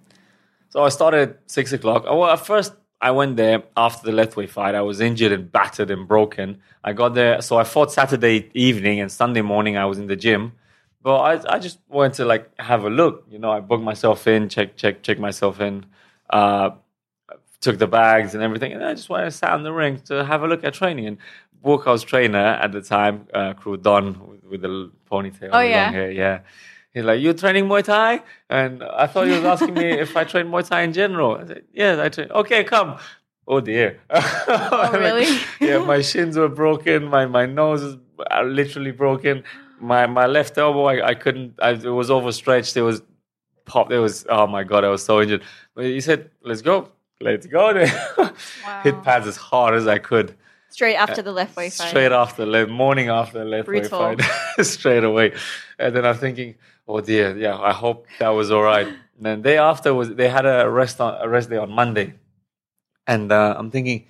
So 0.69 0.83
I 0.83 0.89
started 0.89 1.29
at 1.29 1.39
six 1.47 1.73
o'clock. 1.73 2.03
Oh, 2.07 2.19
Well, 2.19 2.31
at 2.31 2.45
first 2.45 2.73
I 3.07 3.11
went 3.11 3.35
there 3.37 3.63
after 3.75 4.09
the 4.09 4.15
Lethway 4.19 4.47
fight. 4.49 4.75
I 4.75 4.81
was 4.81 5.01
injured 5.01 5.33
and 5.37 5.51
battered 5.51 5.91
and 5.91 6.07
broken. 6.07 6.47
I 6.83 6.93
got 6.93 7.13
there, 7.13 7.41
so 7.41 7.57
I 7.57 7.65
fought 7.65 7.91
Saturday 7.91 8.49
evening 8.53 9.01
and 9.01 9.11
Sunday 9.11 9.41
morning. 9.41 9.75
I 9.77 9.85
was 9.91 9.99
in 9.99 10.07
the 10.07 10.15
gym, 10.15 10.53
but 11.01 11.17
I, 11.31 11.55
I 11.55 11.59
just 11.59 11.79
wanted 11.89 12.13
to 12.19 12.25
like 12.25 12.45
have 12.59 12.85
a 12.85 12.89
look. 12.89 13.25
You 13.29 13.39
know, 13.39 13.51
I 13.51 13.59
booked 13.59 13.83
myself 13.83 14.25
in, 14.27 14.47
check, 14.49 14.77
check, 14.77 15.03
check 15.03 15.19
myself 15.19 15.59
in. 15.59 15.85
Uh, 16.29 16.71
took 17.59 17.77
the 17.77 17.87
bags 17.87 18.33
and 18.35 18.43
everything, 18.43 18.71
and 18.73 18.83
I 18.83 18.93
just 18.93 19.09
wanted 19.09 19.25
to 19.25 19.31
sit 19.31 19.49
in 19.49 19.63
the 19.63 19.73
ring 19.73 19.99
to 20.07 20.23
have 20.23 20.43
a 20.43 20.47
look 20.47 20.63
at 20.63 20.73
training. 20.73 21.05
And 21.07 21.17
Buakaw's 21.63 22.03
trainer 22.03 22.37
at 22.63 22.71
the 22.71 22.81
time, 22.81 23.27
uh, 23.33 23.53
Kru 23.53 23.77
Don, 23.77 24.05
with, 24.29 24.43
with 24.43 24.61
the 24.61 24.91
ponytail, 25.11 25.49
Oh, 25.53 25.59
yeah. 25.59 25.83
long 25.85 25.93
hair, 25.93 26.11
yeah. 26.11 26.39
He's 26.93 27.03
like, 27.03 27.21
"You 27.21 27.33
training 27.33 27.65
Muay 27.65 27.83
Thai?" 27.83 28.21
And 28.49 28.83
I 28.83 29.07
thought 29.07 29.27
he 29.27 29.33
was 29.33 29.43
asking 29.43 29.73
me 29.73 29.89
if 29.91 30.15
I 30.15 30.23
train 30.23 30.47
Muay 30.47 30.67
Thai 30.67 30.81
in 30.81 30.93
general. 30.93 31.37
I 31.37 31.45
said, 31.45 31.63
"Yes, 31.73 31.99
I 31.99 32.09
train." 32.09 32.31
Okay, 32.31 32.63
come. 32.63 32.97
Oh 33.47 33.59
dear. 33.59 33.99
Oh, 34.09 34.89
really? 34.93 35.39
yeah, 35.59 35.79
my 35.79 36.01
shins 36.01 36.37
were 36.37 36.49
broken. 36.49 37.05
My 37.05 37.25
my 37.25 37.45
nose 37.45 37.81
is 37.81 37.97
uh, 38.31 38.43
literally 38.43 38.91
broken. 38.91 39.43
My 39.79 40.05
my 40.05 40.27
left 40.27 40.57
elbow, 40.57 40.85
I, 40.85 41.07
I 41.09 41.13
couldn't. 41.15 41.55
I, 41.61 41.71
it 41.71 41.83
was 41.85 42.09
overstretched. 42.11 42.77
It 42.77 42.83
was 42.83 43.01
pop. 43.65 43.91
It 43.91 43.99
was. 43.99 44.25
Oh 44.29 44.47
my 44.47 44.63
god, 44.63 44.83
I 44.83 44.89
was 44.89 45.03
so 45.03 45.21
injured. 45.21 45.43
But 45.75 45.85
he 45.85 45.99
said, 46.01 46.29
"Let's 46.43 46.61
go." 46.61 46.89
Let's 47.23 47.47
go 47.47 47.73
then. 47.73 47.87
Hit 48.83 49.01
pads 49.03 49.27
as 49.27 49.37
hard 49.37 49.75
as 49.75 49.87
I 49.87 49.97
could. 49.97 50.35
Straight 50.69 50.95
after 50.95 51.21
the 51.21 51.31
Lethway 51.31 51.71
fight. 51.71 51.89
Straight 51.89 52.11
after 52.11 52.45
the 52.45 52.67
morning 52.67 53.07
after 53.07 53.39
the 53.39 53.45
Lethway 53.45 53.87
fight, 53.87 54.19
straight 54.65 55.03
away. 55.03 55.33
And 55.79 55.95
then 55.95 56.05
I'm 56.05 56.17
thinking, 56.17 56.55
oh 56.87 57.01
dear, 57.01 57.37
yeah, 57.37 57.57
I 57.57 57.73
hope 57.73 58.07
that 58.19 58.29
was 58.29 58.51
all 58.51 58.63
right. 58.63 58.87
And 58.87 59.25
then 59.25 59.41
day 59.41 59.57
after 59.57 59.93
was 59.93 60.09
they 60.09 60.29
had 60.29 60.45
a 60.45 60.69
rest 60.69 60.99
on 61.01 61.21
a 61.21 61.27
rest 61.27 61.49
day 61.49 61.57
on 61.57 61.71
Monday, 61.71 62.13
and 63.07 63.31
uh, 63.31 63.55
I'm 63.57 63.71
thinking, 63.71 64.05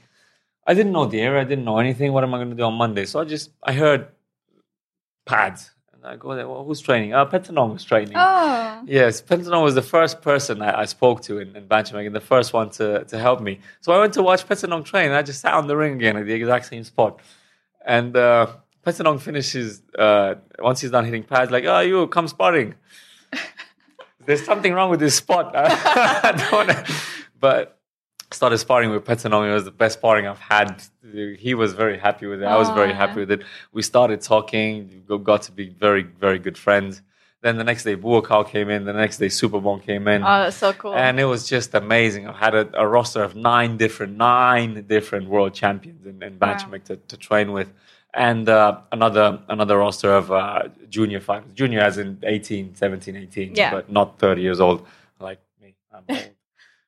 I 0.66 0.74
didn't 0.74 0.92
know 0.92 1.06
the 1.06 1.22
area, 1.22 1.42
I 1.42 1.46
didn't 1.46 1.66
know 1.66 1.78
anything. 1.80 2.14
What 2.14 2.24
am 2.24 2.34
I 2.34 2.38
going 2.38 2.50
to 2.50 2.56
do 2.56 2.64
on 2.64 2.76
Monday? 2.76 3.06
So 3.06 3.20
I 3.20 3.26
just 3.26 3.52
I 3.64 3.74
heard 3.74 4.08
pads, 5.26 5.72
and 5.94 6.06
I 6.06 6.16
go 6.16 6.36
there. 6.36 6.48
Well, 6.48 6.64
who's 6.64 6.82
training? 6.82 7.14
Uh, 7.14 7.26
Petanong 7.26 7.74
was 7.74 7.84
training. 7.84 8.16
Oh, 8.16 8.64
Yes, 8.86 9.22
Petanong 9.22 9.64
was 9.64 9.76
the 9.76 9.82
first 9.82 10.22
person 10.22 10.62
I, 10.62 10.82
I 10.82 10.86
spoke 10.86 11.22
to 11.24 11.40
in, 11.40 11.56
in 11.56 11.68
and 11.70 12.16
the 12.16 12.20
first 12.22 12.54
one 12.54 12.70
to, 12.72 13.06
to 13.06 13.18
help 13.18 13.42
me. 13.42 13.60
So 13.82 13.94
I 13.94 14.00
went 14.00 14.14
to 14.16 14.24
watch 14.24 14.48
Petanong 14.48 14.84
train 14.84 15.08
and 15.08 15.16
I 15.16 15.22
just 15.22 15.42
sat 15.42 15.54
on 15.54 15.68
the 15.68 15.78
ring 15.78 15.94
again 15.94 16.18
at 16.18 16.26
the 16.26 16.34
exact 16.34 16.66
same 16.66 16.84
spot. 16.84 17.20
And 17.86 18.16
uh, 18.16 18.48
Petanong 18.86 19.20
finishes, 19.22 19.82
uh, 19.98 20.36
once 20.60 20.82
he's 20.82 20.92
done 20.92 21.06
hitting 21.06 21.24
pads, 21.24 21.52
like, 21.52 21.66
oh, 21.66 21.80
you 21.80 22.08
come 22.08 22.28
sparring. 22.28 22.76
There's 24.26 24.44
something 24.44 24.74
wrong 24.74 24.90
with 24.90 25.00
this 25.00 25.16
spot. 25.16 25.52
I 25.56 26.32
don't 26.32 26.52
wanna, 26.52 26.86
but 27.40 27.80
started 28.32 28.58
sparring 28.58 28.90
with 28.90 29.06
Petanong. 29.06 29.50
It 29.50 29.54
was 29.54 29.66
the 29.66 29.72
best 29.72 30.00
sparring 30.00 30.28
I've 30.28 30.40
had. 30.40 30.82
He 31.38 31.54
was 31.54 31.74
very 31.74 31.98
happy 31.98 32.26
with 32.26 32.42
it. 32.42 32.46
I 32.46 32.58
was 32.58 32.70
very 32.70 32.94
happy 32.94 33.20
with 33.22 33.32
it. 33.32 33.44
We 33.72 33.82
started 33.82 34.22
talking, 34.22 35.04
got 35.24 35.44
to 35.44 35.52
be 35.52 35.70
very, 35.70 36.04
very 36.04 36.40
good 36.40 36.58
friends. 36.58 37.02
Then 37.42 37.58
the 37.58 37.66
next 37.66 37.84
day, 37.84 37.98
Buakaw 37.98 38.48
came 38.48 38.70
in. 38.70 38.86
The 38.86 38.94
next 38.94 39.18
day, 39.18 39.28
Superbon 39.28 39.84
came 39.84 40.08
in. 40.08 40.24
oh, 40.24 40.44
that's 40.44 40.56
so 40.56 40.72
cool. 40.72 40.94
And 40.94 41.20
it 41.20 41.26
was 41.26 41.46
just 41.48 41.74
amazing. 41.74 42.26
I 42.26 42.32
had 42.32 42.56
a, 42.56 42.70
a 42.74 42.88
roster 42.88 43.22
of 43.22 43.36
nine 43.36 43.76
different, 43.76 44.16
nine 44.16 44.86
different 44.88 45.28
world 45.28 45.54
champions 45.54 46.06
in, 46.06 46.24
in 46.24 46.40
Wow. 46.40 46.58
To, 46.86 46.96
to 46.96 47.18
train 47.18 47.52
with, 47.52 47.74
and 48.14 48.48
uh, 48.48 48.80
another 48.92 49.40
another 49.50 49.78
roster 49.78 50.12
of 50.12 50.32
uh, 50.32 50.64
junior 50.90 51.20
fighters. 51.20 51.52
Junior 51.54 51.80
as 51.80 51.98
in 51.98 52.20
18, 52.24 52.76
17, 52.76 53.16
18, 53.16 53.56
Yeah. 53.56 53.72
but 53.72 53.92
not 53.92 54.20
30 54.20 54.42
years 54.42 54.60
old 54.60 54.86
like 55.20 55.40
me. 55.62 55.76
I'm 55.94 56.04
old. 56.10 56.30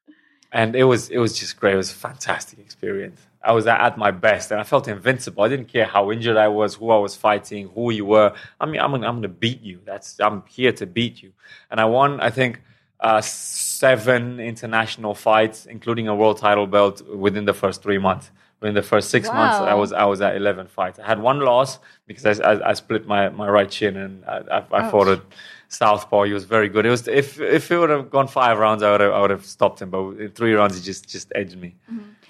and 0.52 0.76
it 0.76 0.84
was 0.84 1.10
it 1.10 1.18
was 1.18 1.38
just 1.38 1.60
great. 1.60 1.74
It 1.74 1.78
was 1.78 1.92
a 1.92 1.96
fantastic 1.96 2.60
experience. 2.60 3.20
I 3.44 3.52
was 3.52 3.68
at, 3.68 3.96
my 3.96 4.10
best, 4.10 4.50
and 4.50 4.60
I 4.60 4.64
felt 4.64 4.88
invincible. 4.88 5.44
I 5.44 5.50
didn't 5.50 5.68
care 5.68 5.86
how 5.86 6.12
injured 6.12 6.36
I 6.36 6.48
was, 6.48 6.74
who 6.74 6.90
I 6.90 6.98
was 6.98 7.16
fighting, 7.16 7.70
who 7.76 7.92
you 7.92 8.04
were. 8.04 8.34
I 8.60 8.66
mean, 8.66 8.82
I'm 8.82 8.90
gonna, 8.90 9.08
I'm 9.08 9.18
gonna 9.18 9.28
beat 9.28 9.62
you. 9.62 9.82
That's 9.86 10.20
I'm 10.20 10.44
here 10.48 10.72
to 10.74 10.88
beat 10.88 11.22
you. 11.22 11.32
And 11.70 11.80
I 11.80 11.86
won. 11.86 12.20
I 12.22 12.32
think 12.32 12.62
uh, 13.00 13.22
seven 13.22 14.40
international 14.40 15.14
fights, 15.14 15.68
including 15.68 16.08
a 16.08 16.16
world 16.16 16.40
title 16.40 16.66
belt, 16.66 17.08
within 17.08 17.46
the 17.46 17.54
first 17.54 17.84
three 17.84 18.00
months. 18.00 18.32
Within 18.62 18.76
the 18.76 18.82
first 18.82 19.10
six 19.10 19.28
months, 19.28 19.58
I 19.58 19.74
was 19.74 19.92
I 19.92 20.06
was 20.06 20.22
at 20.22 20.36
eleven 20.36 20.68
fights. 20.68 20.98
I 20.98 21.06
had 21.06 21.20
one 21.20 21.40
loss 21.40 21.80
because 22.08 22.40
I, 22.40 22.54
I, 22.54 22.70
I 22.70 22.74
split 22.74 23.06
my, 23.06 23.30
my 23.30 23.50
right 23.50 23.70
chin, 23.70 23.98
and 23.98 24.24
I, 24.26 24.38
I, 24.50 24.64
I 24.72 24.90
fought 24.90 25.08
a 25.08 25.22
southpaw. 25.68 26.24
He 26.24 26.34
was 26.34 26.46
very 26.46 26.70
good. 26.70 26.86
It 26.86 26.90
was 26.90 27.08
if 27.08 27.40
if 27.40 27.70
it 27.70 27.78
would 27.78 27.90
have 27.90 28.10
gone 28.10 28.28
five 28.28 28.58
rounds, 28.58 28.82
I 28.82 28.92
would 28.92 29.02
have 29.02 29.12
I 29.14 29.22
would 29.22 29.30
have 29.30 29.46
stopped 29.46 29.82
him. 29.82 29.90
But 29.90 30.12
in 30.18 30.32
three 30.32 30.54
rounds, 30.54 30.76
he 30.78 30.82
just 30.82 31.08
just 31.10 31.32
edged 31.36 31.58
me. 31.58 31.76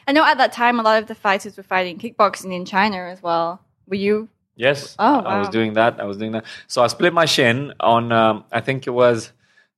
I 0.08 0.12
know 0.12 0.24
at 0.26 0.38
that 0.38 0.52
time 0.52 0.80
a 0.80 0.84
lot 0.84 1.02
of 1.02 1.08
the 1.08 1.16
fighters 1.16 1.58
were 1.58 1.64
fighting 1.64 1.98
kickboxing 1.98 2.54
in 2.54 2.66
China 2.66 2.98
as 2.98 3.22
well. 3.24 3.62
Were 3.88 3.96
you? 3.96 4.30
Yes. 4.56 4.96
Oh, 5.00 5.20
I 5.20 5.40
was 5.40 5.50
doing 5.50 5.74
that. 5.74 6.00
I 6.00 6.06
was 6.06 6.18
doing 6.18 6.32
that. 6.32 6.46
So 6.68 6.82
I 6.84 6.88
split 6.88 7.14
my 7.14 7.26
shin 7.26 7.74
on, 7.80 8.12
um, 8.12 8.46
I 8.52 8.62
think 8.62 8.88
it 8.88 8.92
was 8.92 9.32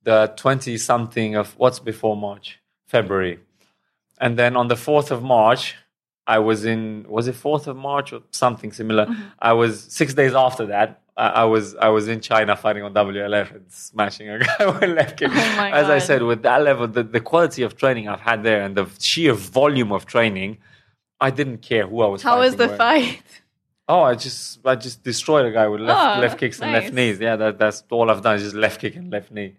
the 0.04 0.32
20 0.38 0.78
something 0.78 1.36
of 1.36 1.58
what's 1.58 1.80
before 1.80 2.16
March? 2.16 2.60
February. 2.86 3.40
And 4.20 4.38
then 4.38 4.56
on 4.56 4.68
the 4.68 4.76
4th 4.76 5.12
of 5.12 5.24
March, 5.24 5.76
I 6.36 6.40
was 6.40 6.66
in, 6.66 7.06
was 7.08 7.28
it 7.28 7.36
4th 7.36 7.68
of 7.68 7.78
March 7.78 8.12
or 8.14 8.22
something 8.32 8.72
similar? 8.74 9.06
Mm-hmm. 9.06 9.24
I 9.40 9.54
was 9.54 9.82
six 10.00 10.14
days 10.14 10.34
after 10.34 10.66
that. 10.68 10.90
I 11.16 11.28
I 11.44 11.46
was 11.46 11.66
I 11.88 11.90
was 11.98 12.08
in 12.14 12.20
China 12.22 12.56
fighting 12.64 12.84
on 12.84 12.94
WLF 12.94 13.48
and 13.56 13.66
smashing 13.72 14.28
a 14.30 14.38
guy 14.40 14.66
with 14.80 14.90
left 15.00 15.18
kick. 15.20 15.30
Oh 15.34 15.64
As 15.82 15.90
I 15.90 16.00
said, 16.10 16.22
with 16.32 16.42
that 16.44 16.62
level, 16.70 16.86
the, 16.88 17.04
the 17.04 17.22
quality 17.32 17.62
of 17.64 17.72
training 17.84 18.08
I've 18.08 18.20
had 18.32 18.44
there 18.44 18.62
and 18.66 18.76
the 18.80 18.86
sheer 19.00 19.34
volume 19.34 19.92
of 19.98 20.06
training, 20.06 20.52
I 21.20 21.30
didn't 21.32 21.60
care 21.72 21.86
who 21.88 22.02
I 22.06 22.08
was. 22.08 22.22
How 22.22 22.38
was 22.40 22.56
the 22.56 22.68
with. 22.68 22.78
fight? 22.78 23.24
Oh, 23.90 24.02
I 24.02 24.16
just 24.16 24.60
I 24.66 24.76
just 24.76 25.02
destroyed 25.04 25.46
a 25.46 25.52
guy 25.60 25.68
with 25.70 25.82
left 25.82 26.18
Oh, 26.18 26.22
left 26.22 26.38
kicks 26.42 26.60
and 26.62 26.72
nice. 26.72 26.84
left 26.84 26.94
knees. 26.94 27.20
Yeah, 27.20 27.36
that, 27.38 27.58
that's 27.58 27.84
all 27.90 28.12
I've 28.12 28.22
done 28.22 28.36
is 28.36 28.44
just 28.44 28.56
left 28.56 28.82
kick 28.82 28.96
and 28.98 29.10
left 29.10 29.32
knee 29.32 29.56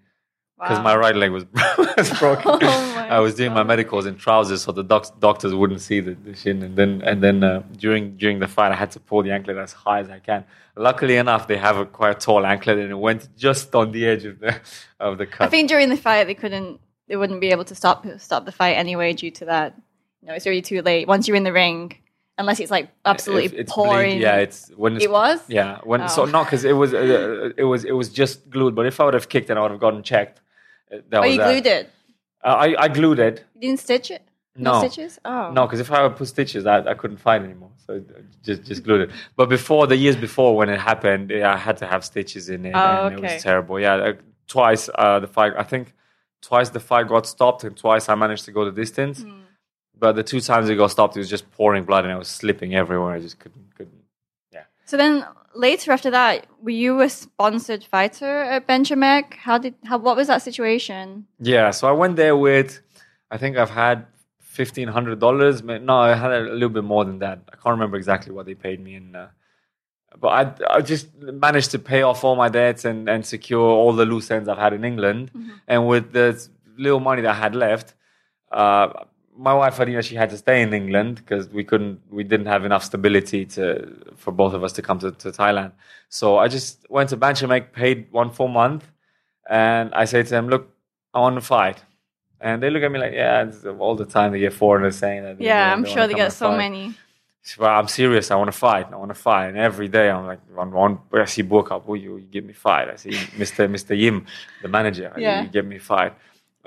because 0.58 0.78
Wow. 0.78 0.84
my 0.84 0.96
right 0.96 1.14
leg 1.16 1.30
was, 1.30 1.44
was 1.96 2.10
broken. 2.18 2.58
Oh 2.62 2.94
I 3.10 3.20
was 3.20 3.34
doing 3.34 3.52
my 3.54 3.60
God. 3.60 3.68
medicals 3.68 4.04
in 4.04 4.16
trousers, 4.16 4.60
so 4.62 4.70
the 4.72 4.82
doc- 4.84 5.18
doctors 5.18 5.54
wouldn't 5.54 5.80
see 5.80 6.00
the, 6.00 6.12
the 6.14 6.34
shin. 6.34 6.62
And 6.62 6.76
then 6.76 7.00
and 7.02 7.22
then 7.22 7.42
uh, 7.42 7.62
during 7.78 8.16
during 8.18 8.38
the 8.38 8.46
fight, 8.48 8.70
I 8.70 8.74
had 8.74 8.90
to 8.92 9.00
pull 9.00 9.22
the 9.22 9.30
anklet 9.30 9.56
as 9.56 9.72
high 9.72 10.00
as 10.00 10.10
I 10.10 10.18
can. 10.18 10.44
Luckily 10.76 11.16
enough, 11.16 11.48
they 11.48 11.56
have 11.56 11.76
a 11.78 11.86
quite 11.86 12.20
tall 12.20 12.44
anklet, 12.44 12.76
and 12.78 12.90
it 12.90 12.98
went 12.98 13.28
just 13.36 13.74
on 13.74 13.92
the 13.92 14.06
edge 14.06 14.24
of 14.26 14.40
the 14.40 14.60
of 15.00 15.16
the 15.16 15.26
cut. 15.26 15.46
I 15.46 15.50
think 15.50 15.68
during 15.70 15.88
the 15.88 15.96
fight 15.96 16.24
they 16.24 16.34
couldn't, 16.34 16.80
they 17.08 17.16
wouldn't 17.16 17.40
be 17.40 17.50
able 17.50 17.64
to 17.64 17.74
stop 17.74 18.04
stop 18.18 18.44
the 18.44 18.52
fight 18.52 18.74
anyway 18.74 19.14
due 19.14 19.30
to 19.40 19.44
that. 19.46 19.74
You 20.20 20.28
know, 20.28 20.34
it's 20.34 20.44
already 20.46 20.60
too 20.62 20.82
late. 20.82 21.08
Once 21.08 21.26
you're 21.28 21.36
in 21.38 21.44
the 21.44 21.52
ring, 21.54 21.96
unless 22.36 22.60
it's 22.60 22.70
like 22.70 22.90
absolutely 23.06 23.58
it's 23.58 23.72
pouring. 23.72 24.16
bleed, 24.16 24.22
yeah, 24.22 24.36
it's 24.36 24.68
when 24.76 24.96
it's 24.96 25.04
it 25.06 25.10
was. 25.10 25.40
Yeah, 25.48 25.78
when 25.84 26.06
so 26.10 26.22
Oh. 26.22 26.26
not 26.26 26.44
because 26.44 26.64
it 26.66 26.74
was 26.74 26.92
uh, 26.92 27.50
it 27.56 27.64
was 27.64 27.84
it 27.86 27.92
was 27.92 28.10
just 28.10 28.50
glued. 28.50 28.74
But 28.74 28.84
if 28.84 29.00
I 29.00 29.04
would 29.06 29.14
have 29.14 29.30
kicked 29.30 29.48
and 29.48 29.58
I 29.58 29.62
would 29.62 29.70
have 29.70 29.80
gotten 29.80 30.02
checked, 30.02 30.42
that 30.90 31.20
Oh, 31.20 31.24
you 31.24 31.38
that. 31.38 31.50
glued 31.52 31.66
it. 31.66 31.90
Uh, 32.44 32.48
I 32.48 32.84
I 32.84 32.88
glued 32.88 33.18
it. 33.18 33.44
You 33.54 33.60
didn't 33.62 33.80
stitch 33.80 34.10
it. 34.10 34.22
No. 34.60 34.78
stitches. 34.80 35.18
Oh 35.24 35.52
No, 35.52 35.66
because 35.66 35.80
if 35.80 35.90
I 35.92 36.02
would 36.02 36.16
put 36.16 36.26
stitches, 36.28 36.66
I, 36.66 36.78
I 36.80 36.94
couldn't 36.94 37.18
find 37.18 37.44
anymore. 37.44 37.70
So 37.86 37.94
I 37.96 38.00
just 38.42 38.64
just 38.64 38.82
glued 38.84 39.02
it. 39.02 39.10
But 39.36 39.48
before 39.48 39.86
the 39.86 39.96
years 39.96 40.16
before 40.16 40.56
when 40.56 40.68
it 40.68 40.80
happened, 40.80 41.32
I 41.32 41.56
had 41.56 41.76
to 41.78 41.86
have 41.86 42.04
stitches 42.04 42.48
in 42.48 42.66
it, 42.66 42.72
Oh, 42.74 43.06
and 43.06 43.18
it 43.18 43.22
was 43.22 43.42
terrible. 43.42 43.78
Yeah, 43.78 43.94
uh, 43.94 44.12
twice 44.48 44.88
uh, 44.94 45.20
the 45.20 45.28
fight. 45.28 45.52
I 45.56 45.62
think 45.62 45.92
twice 46.42 46.70
the 46.70 46.80
fight 46.80 47.06
got 47.08 47.26
stopped, 47.26 47.62
and 47.64 47.76
twice 47.76 48.08
I 48.08 48.14
managed 48.16 48.44
to 48.46 48.52
go 48.52 48.64
the 48.64 48.72
distance. 48.72 49.22
Hmm. 49.22 49.42
But 50.00 50.12
the 50.16 50.22
two 50.22 50.40
times 50.40 50.68
it 50.68 50.76
got 50.76 50.90
stopped, 50.92 51.16
it 51.16 51.20
was 51.20 51.30
just 51.30 51.50
pouring 51.52 51.84
blood, 51.84 52.04
and 52.04 52.12
I 52.12 52.16
was 52.16 52.28
slipping 52.28 52.74
everywhere. 52.74 53.12
I 53.14 53.20
just 53.20 53.38
couldn't, 53.38 53.74
couldn't. 53.76 54.02
Yeah. 54.52 54.62
So 54.84 54.96
then 54.96 55.24
later 55.54 55.92
after 55.92 56.10
that, 56.10 56.46
were 56.62 56.70
you 56.70 57.00
a 57.00 57.08
sponsored 57.08 57.84
fighter 57.84 58.42
at 58.42 58.66
Benchamek? 58.66 59.34
How 59.34 59.58
did 59.58 59.74
how 59.84 59.98
what 59.98 60.16
was 60.16 60.26
that 60.28 60.42
situation? 60.42 61.26
Yeah, 61.40 61.70
so 61.70 61.88
I 61.88 61.92
went 61.92 62.16
there 62.16 62.36
with, 62.36 62.80
I 63.30 63.36
think 63.38 63.56
I've 63.56 63.70
had 63.70 64.06
fifteen 64.40 64.88
hundred 64.88 65.20
dollars. 65.20 65.62
No, 65.62 65.96
I 65.96 66.14
had 66.14 66.32
a 66.32 66.40
little 66.40 66.68
bit 66.68 66.84
more 66.84 67.04
than 67.04 67.18
that. 67.20 67.40
I 67.48 67.56
can't 67.56 67.74
remember 67.78 67.96
exactly 67.96 68.32
what 68.32 68.46
they 68.46 68.54
paid 68.54 68.80
me, 68.80 68.94
and 68.94 69.16
uh, 69.16 69.26
but 70.20 70.28
I 70.28 70.76
I 70.76 70.80
just 70.80 71.14
managed 71.16 71.70
to 71.72 71.78
pay 71.78 72.02
off 72.02 72.24
all 72.24 72.36
my 72.36 72.48
debts 72.48 72.84
and 72.84 73.08
and 73.08 73.24
secure 73.24 73.68
all 73.68 73.92
the 73.92 74.06
loose 74.06 74.30
ends 74.30 74.48
I've 74.48 74.58
had 74.58 74.72
in 74.72 74.84
England, 74.84 75.30
and 75.66 75.86
with 75.86 76.12
the 76.12 76.48
little 76.76 77.00
money 77.00 77.22
that 77.22 77.30
I 77.30 77.40
had 77.46 77.54
left. 77.54 77.94
Uh, 78.50 79.04
my 79.38 79.54
wife, 79.54 79.78
know, 79.78 80.00
she 80.00 80.16
had 80.16 80.30
to 80.30 80.36
stay 80.36 80.60
in 80.62 80.74
England 80.74 81.16
because 81.16 81.48
we 81.48 81.62
couldn't, 81.62 82.00
we 82.10 82.24
didn't 82.24 82.46
have 82.46 82.64
enough 82.64 82.82
stability 82.82 83.46
to 83.46 83.96
for 84.16 84.32
both 84.32 84.52
of 84.52 84.64
us 84.64 84.72
to 84.72 84.82
come 84.82 84.98
to, 84.98 85.12
to 85.12 85.30
Thailand. 85.30 85.72
So 86.08 86.38
I 86.38 86.48
just 86.48 86.84
went 86.90 87.08
to 87.10 87.16
Banchamek, 87.16 87.72
paid 87.72 88.08
one 88.10 88.30
full 88.30 88.48
month, 88.48 88.84
and 89.48 89.94
I 89.94 90.04
said 90.06 90.26
to 90.26 90.30
them, 90.30 90.48
"Look, 90.48 90.68
I 91.14 91.20
want 91.20 91.36
to 91.36 91.40
fight." 91.40 91.82
And 92.40 92.62
they 92.62 92.70
look 92.70 92.82
at 92.82 92.90
me 92.90 92.98
like, 92.98 93.12
"Yeah." 93.12 93.50
all 93.78 93.94
the 93.94 94.04
time 94.04 94.32
they 94.32 94.40
get 94.40 94.52
foreigners 94.52 94.96
saying 94.96 95.22
that. 95.22 95.40
Yeah, 95.40 95.72
I'm 95.72 95.84
sure 95.84 96.06
they 96.08 96.14
get 96.14 96.32
so 96.32 96.48
fight. 96.50 96.58
many. 96.58 96.94
But 97.56 97.70
I'm 97.70 97.88
serious. 97.88 98.30
I 98.30 98.36
want 98.36 98.48
to 98.48 98.58
fight. 98.58 98.92
I 98.92 98.96
want 98.96 99.10
to 99.10 99.14
fight. 99.14 99.48
And 99.48 99.56
every 99.56 99.88
day 99.88 100.10
I'm 100.10 100.26
like, 100.26 100.40
one, 100.54 100.70
one, 100.70 100.98
I 101.14 101.24
see 101.24 101.42
book 101.42 101.70
up. 101.70 101.84
Oh, 101.88 101.94
you, 101.94 102.16
you 102.16 102.26
give 102.26 102.44
me 102.44 102.52
fight. 102.52 102.90
I 102.90 102.96
see 102.96 103.12
Mr. 103.12 103.66
Mr. 103.70 103.98
Yim, 103.98 104.26
the 104.60 104.68
manager. 104.68 105.14
Yeah. 105.16 105.42
You 105.42 105.48
give 105.48 105.64
me 105.64 105.78
fight. 105.78 106.12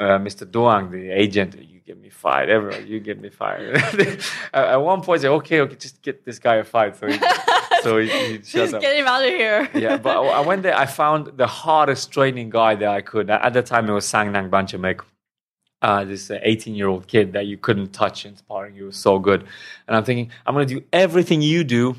Uh, 0.01 0.17
Mr. 0.27 0.43
Doang, 0.55 0.89
the 0.91 1.09
agent. 1.23 1.51
You 1.73 1.79
give 1.89 1.99
me 2.05 2.09
fight. 2.09 2.49
Everyone, 2.49 2.87
you 2.87 2.99
give 2.99 3.19
me 3.25 3.29
fight. 3.29 3.59
at 4.53 4.65
at 4.73 4.81
one 4.91 5.01
point, 5.05 5.19
I 5.19 5.21
say, 5.23 5.27
okay, 5.39 5.59
okay, 5.61 5.75
just 5.75 6.01
get 6.01 6.25
this 6.25 6.39
guy 6.39 6.55
a 6.55 6.63
fight. 6.63 6.91
So 6.97 7.05
he, 7.07 7.19
so 7.83 7.89
he, 7.99 8.07
he 8.07 8.33
shuts 8.37 8.51
Just 8.59 8.73
up. 8.75 8.81
get 8.81 8.95
him 8.95 9.07
out 9.13 9.23
of 9.23 9.29
here. 9.29 9.69
yeah, 9.85 9.97
but 10.05 10.13
I 10.17 10.21
I 10.39 10.41
went 10.49 10.61
there. 10.63 10.75
I 10.85 10.87
found 10.87 11.21
the 11.37 11.47
hardest 11.63 12.11
training 12.11 12.49
guy 12.49 12.73
that 12.81 12.89
I 12.99 13.01
could. 13.11 13.29
At 13.29 13.53
the 13.53 13.61
time, 13.71 13.83
it 13.89 13.93
was 13.93 14.05
Sang 14.13 14.31
Nang 14.31 14.49
Banchamek. 14.49 15.01
Uh, 15.83 16.03
this 16.05 16.29
18 16.31 16.75
year 16.75 16.87
old 16.87 17.07
kid 17.07 17.33
that 17.33 17.45
you 17.51 17.57
couldn't 17.57 17.91
touch 17.91 18.25
in 18.27 18.33
sparring. 18.37 18.73
He 18.75 18.83
was 18.83 18.97
so 18.97 19.17
good. 19.19 19.41
And 19.87 19.97
I'm 19.97 20.03
thinking, 20.03 20.29
I'm 20.45 20.53
going 20.55 20.67
to 20.67 20.73
do 20.75 20.81
everything 20.93 21.41
you 21.41 21.63
do 21.63 21.95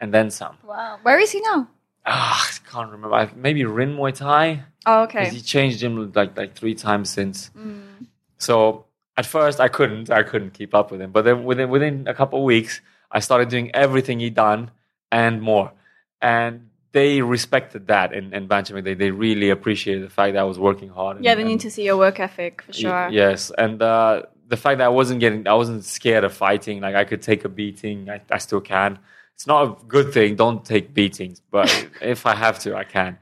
and 0.00 0.12
then 0.12 0.30
some. 0.30 0.56
Wow. 0.64 0.98
Where 1.02 1.18
is 1.20 1.30
he 1.30 1.40
now? 1.40 1.68
Ah, 2.06 2.48
I 2.48 2.70
can't 2.70 2.90
remember. 2.90 3.14
I- 3.14 3.30
Maybe 3.36 3.64
Rin 3.64 3.96
Muay 3.96 4.14
Thai. 4.14 4.64
Oh, 4.86 5.06
'Cause 5.06 5.26
okay. 5.26 5.28
He 5.30 5.40
changed 5.40 5.82
him 5.82 6.12
like 6.14 6.36
like 6.36 6.54
three 6.54 6.74
times 6.74 7.10
since. 7.10 7.50
So 8.38 8.86
at 9.16 9.26
first 9.26 9.60
I 9.60 9.68
couldn't 9.68 10.10
I 10.10 10.22
couldn't 10.22 10.52
keep 10.54 10.74
up 10.74 10.90
with 10.90 11.00
him. 11.00 11.10
But 11.12 11.24
then 11.24 11.44
within 11.44 11.68
within 11.70 12.08
a 12.08 12.14
couple 12.14 12.38
of 12.38 12.44
weeks 12.44 12.80
I 13.10 13.20
started 13.20 13.48
doing 13.48 13.70
everything 13.74 14.20
he 14.20 14.30
done 14.30 14.70
and 15.12 15.42
more. 15.42 15.72
And 16.22 16.68
they 16.92 17.22
respected 17.22 17.86
that 17.88 18.12
in, 18.12 18.32
in 18.34 18.48
Banchamek. 18.48 18.84
They 18.84 18.94
they 18.94 19.10
really 19.10 19.50
appreciated 19.50 20.04
the 20.04 20.10
fact 20.10 20.32
that 20.34 20.40
I 20.40 20.44
was 20.44 20.58
working 20.58 20.88
hard. 20.88 21.16
and- 21.16 21.24
Yeah, 21.24 21.34
they 21.34 21.42
and- 21.42 21.50
need 21.50 21.60
to 21.60 21.70
see 21.70 21.84
your 21.84 21.96
work 21.98 22.18
ethic 22.18 22.62
for 22.62 22.72
Y- 22.72 22.78
sure. 22.80 23.08
Yes, 23.10 23.52
and 23.56 23.80
uh, 23.82 24.22
the 24.48 24.56
fact 24.56 24.78
that 24.78 24.86
I 24.86 24.88
wasn't 24.88 25.20
getting, 25.20 25.46
I 25.46 25.54
wasn't 25.54 25.84
scared 25.84 26.24
of 26.24 26.32
fighting. 26.32 26.80
Like 26.80 26.96
I 26.96 27.04
could 27.04 27.22
take 27.22 27.44
a 27.44 27.48
beating. 27.48 28.08
I, 28.10 28.20
I 28.30 28.38
still 28.38 28.60
can. 28.60 28.98
It's 29.40 29.46
not 29.46 29.62
a 29.62 29.84
good 29.86 30.12
thing. 30.12 30.36
Don't 30.36 30.62
take 30.62 30.92
beatings, 30.92 31.40
but 31.50 31.88
if 32.02 32.26
I 32.26 32.34
have 32.34 32.58
to, 32.58 32.76
I 32.76 32.84
can. 32.84 33.16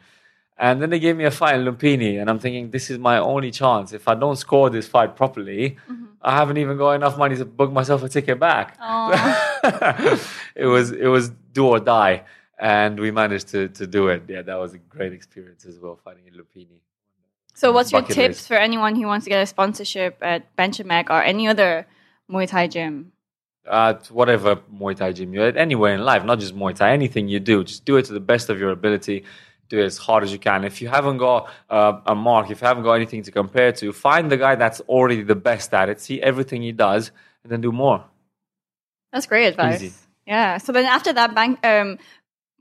And 0.59 0.83
then 0.83 0.91
they 0.91 0.99
gave 0.99 1.17
me 1.17 1.23
a 1.23 1.31
fight 1.31 1.55
in 1.55 1.65
Lumpini, 1.65 2.21
and 2.21 2.29
I'm 2.29 2.41
thinking 2.41 2.73
this 2.73 2.91
is 2.91 2.99
my 2.99 3.19
only 3.19 3.53
chance. 3.53 3.93
If 3.93 4.09
I 4.09 4.17
don't 4.17 4.35
score 4.35 4.69
this 4.69 4.89
fight 4.89 5.15
properly, 5.15 5.77
Mm-hmm. 5.89 6.07
I 6.21 6.35
haven't 6.35 6.57
even 6.57 6.77
got 6.77 6.95
enough 6.95 7.17
money 7.17 7.37
to 7.37 7.45
book 7.45 7.71
myself 7.71 8.03
a 8.03 8.09
ticket 8.09 8.41
back. 8.41 8.77
it 10.57 10.67
was 10.67 10.91
it 10.91 11.07
was 11.07 11.31
do 11.53 11.69
or 11.69 11.79
die, 11.79 12.25
and 12.59 12.99
we 12.99 13.13
managed 13.13 13.47
to 13.55 13.69
to 13.69 13.87
do 13.87 14.09
it. 14.09 14.25
Yeah, 14.27 14.43
that 14.43 14.59
was 14.59 14.75
a 14.75 14.79
great 14.79 15.13
experience 15.13 15.65
as 15.67 15.79
well, 15.79 15.95
fighting 16.05 16.27
in 16.27 16.35
Lumpini. 16.35 16.81
So, 17.55 17.71
what's 17.71 17.93
your 17.93 18.03
tips 18.03 18.19
list. 18.19 18.49
for 18.49 18.55
anyone 18.55 18.97
who 18.97 19.07
wants 19.07 19.23
to 19.27 19.31
get 19.31 19.41
a 19.41 19.47
sponsorship 19.47 20.19
at 20.21 20.57
Benchamek 20.57 21.11
or 21.11 21.23
any 21.23 21.47
other 21.47 21.87
Muay 22.29 22.49
Thai 22.49 22.67
gym? 22.67 23.13
At 23.67 24.07
whatever 24.07 24.57
Muay 24.73 24.97
Thai 24.97 25.13
gym 25.13 25.33
you're 25.33 25.47
at, 25.47 25.57
anywhere 25.57 25.95
in 25.95 26.05
life, 26.05 26.25
not 26.25 26.39
just 26.39 26.55
Muay 26.55 26.75
Thai, 26.75 26.93
anything 26.93 27.29
you 27.29 27.41
do, 27.41 27.65
just 27.65 27.85
do 27.85 27.97
it 27.97 28.05
to 28.07 28.13
the 28.13 28.21
best 28.21 28.51
of 28.51 28.59
your 28.59 28.71
ability. 28.71 29.25
Do 29.69 29.79
it 29.79 29.85
as 29.85 29.99
hard 29.99 30.25
as 30.25 30.33
you 30.33 30.39
can. 30.39 30.65
If 30.65 30.81
you 30.81 30.89
haven't 30.89 31.19
got 31.19 31.51
uh, 31.69 32.01
a 32.07 32.15
mark, 32.15 32.51
if 32.51 32.63
you 32.63 32.67
haven't 32.67 32.85
got 32.85 32.95
anything 32.95 33.23
to 33.25 33.31
compare 33.31 33.71
to, 33.73 33.93
find 33.93 34.33
the 34.33 34.39
guy 34.39 34.55
that's 34.55 34.81
already 34.89 35.23
the 35.23 35.35
best 35.35 35.75
at 35.75 35.91
it, 35.91 36.01
see 36.01 36.23
everything 36.23 36.63
he 36.63 36.73
does, 36.73 37.11
and 37.43 37.53
then 37.53 37.61
do 37.61 37.71
more. 37.71 38.03
That's 39.13 39.27
great 39.27 39.47
advice. 39.49 39.83
Easy. 39.83 39.95
Yeah. 40.27 40.57
So 40.57 40.73
then 40.73 40.87
after 40.87 41.13
that, 41.13 41.35
Bang, 41.35 41.59
um, 41.65 41.99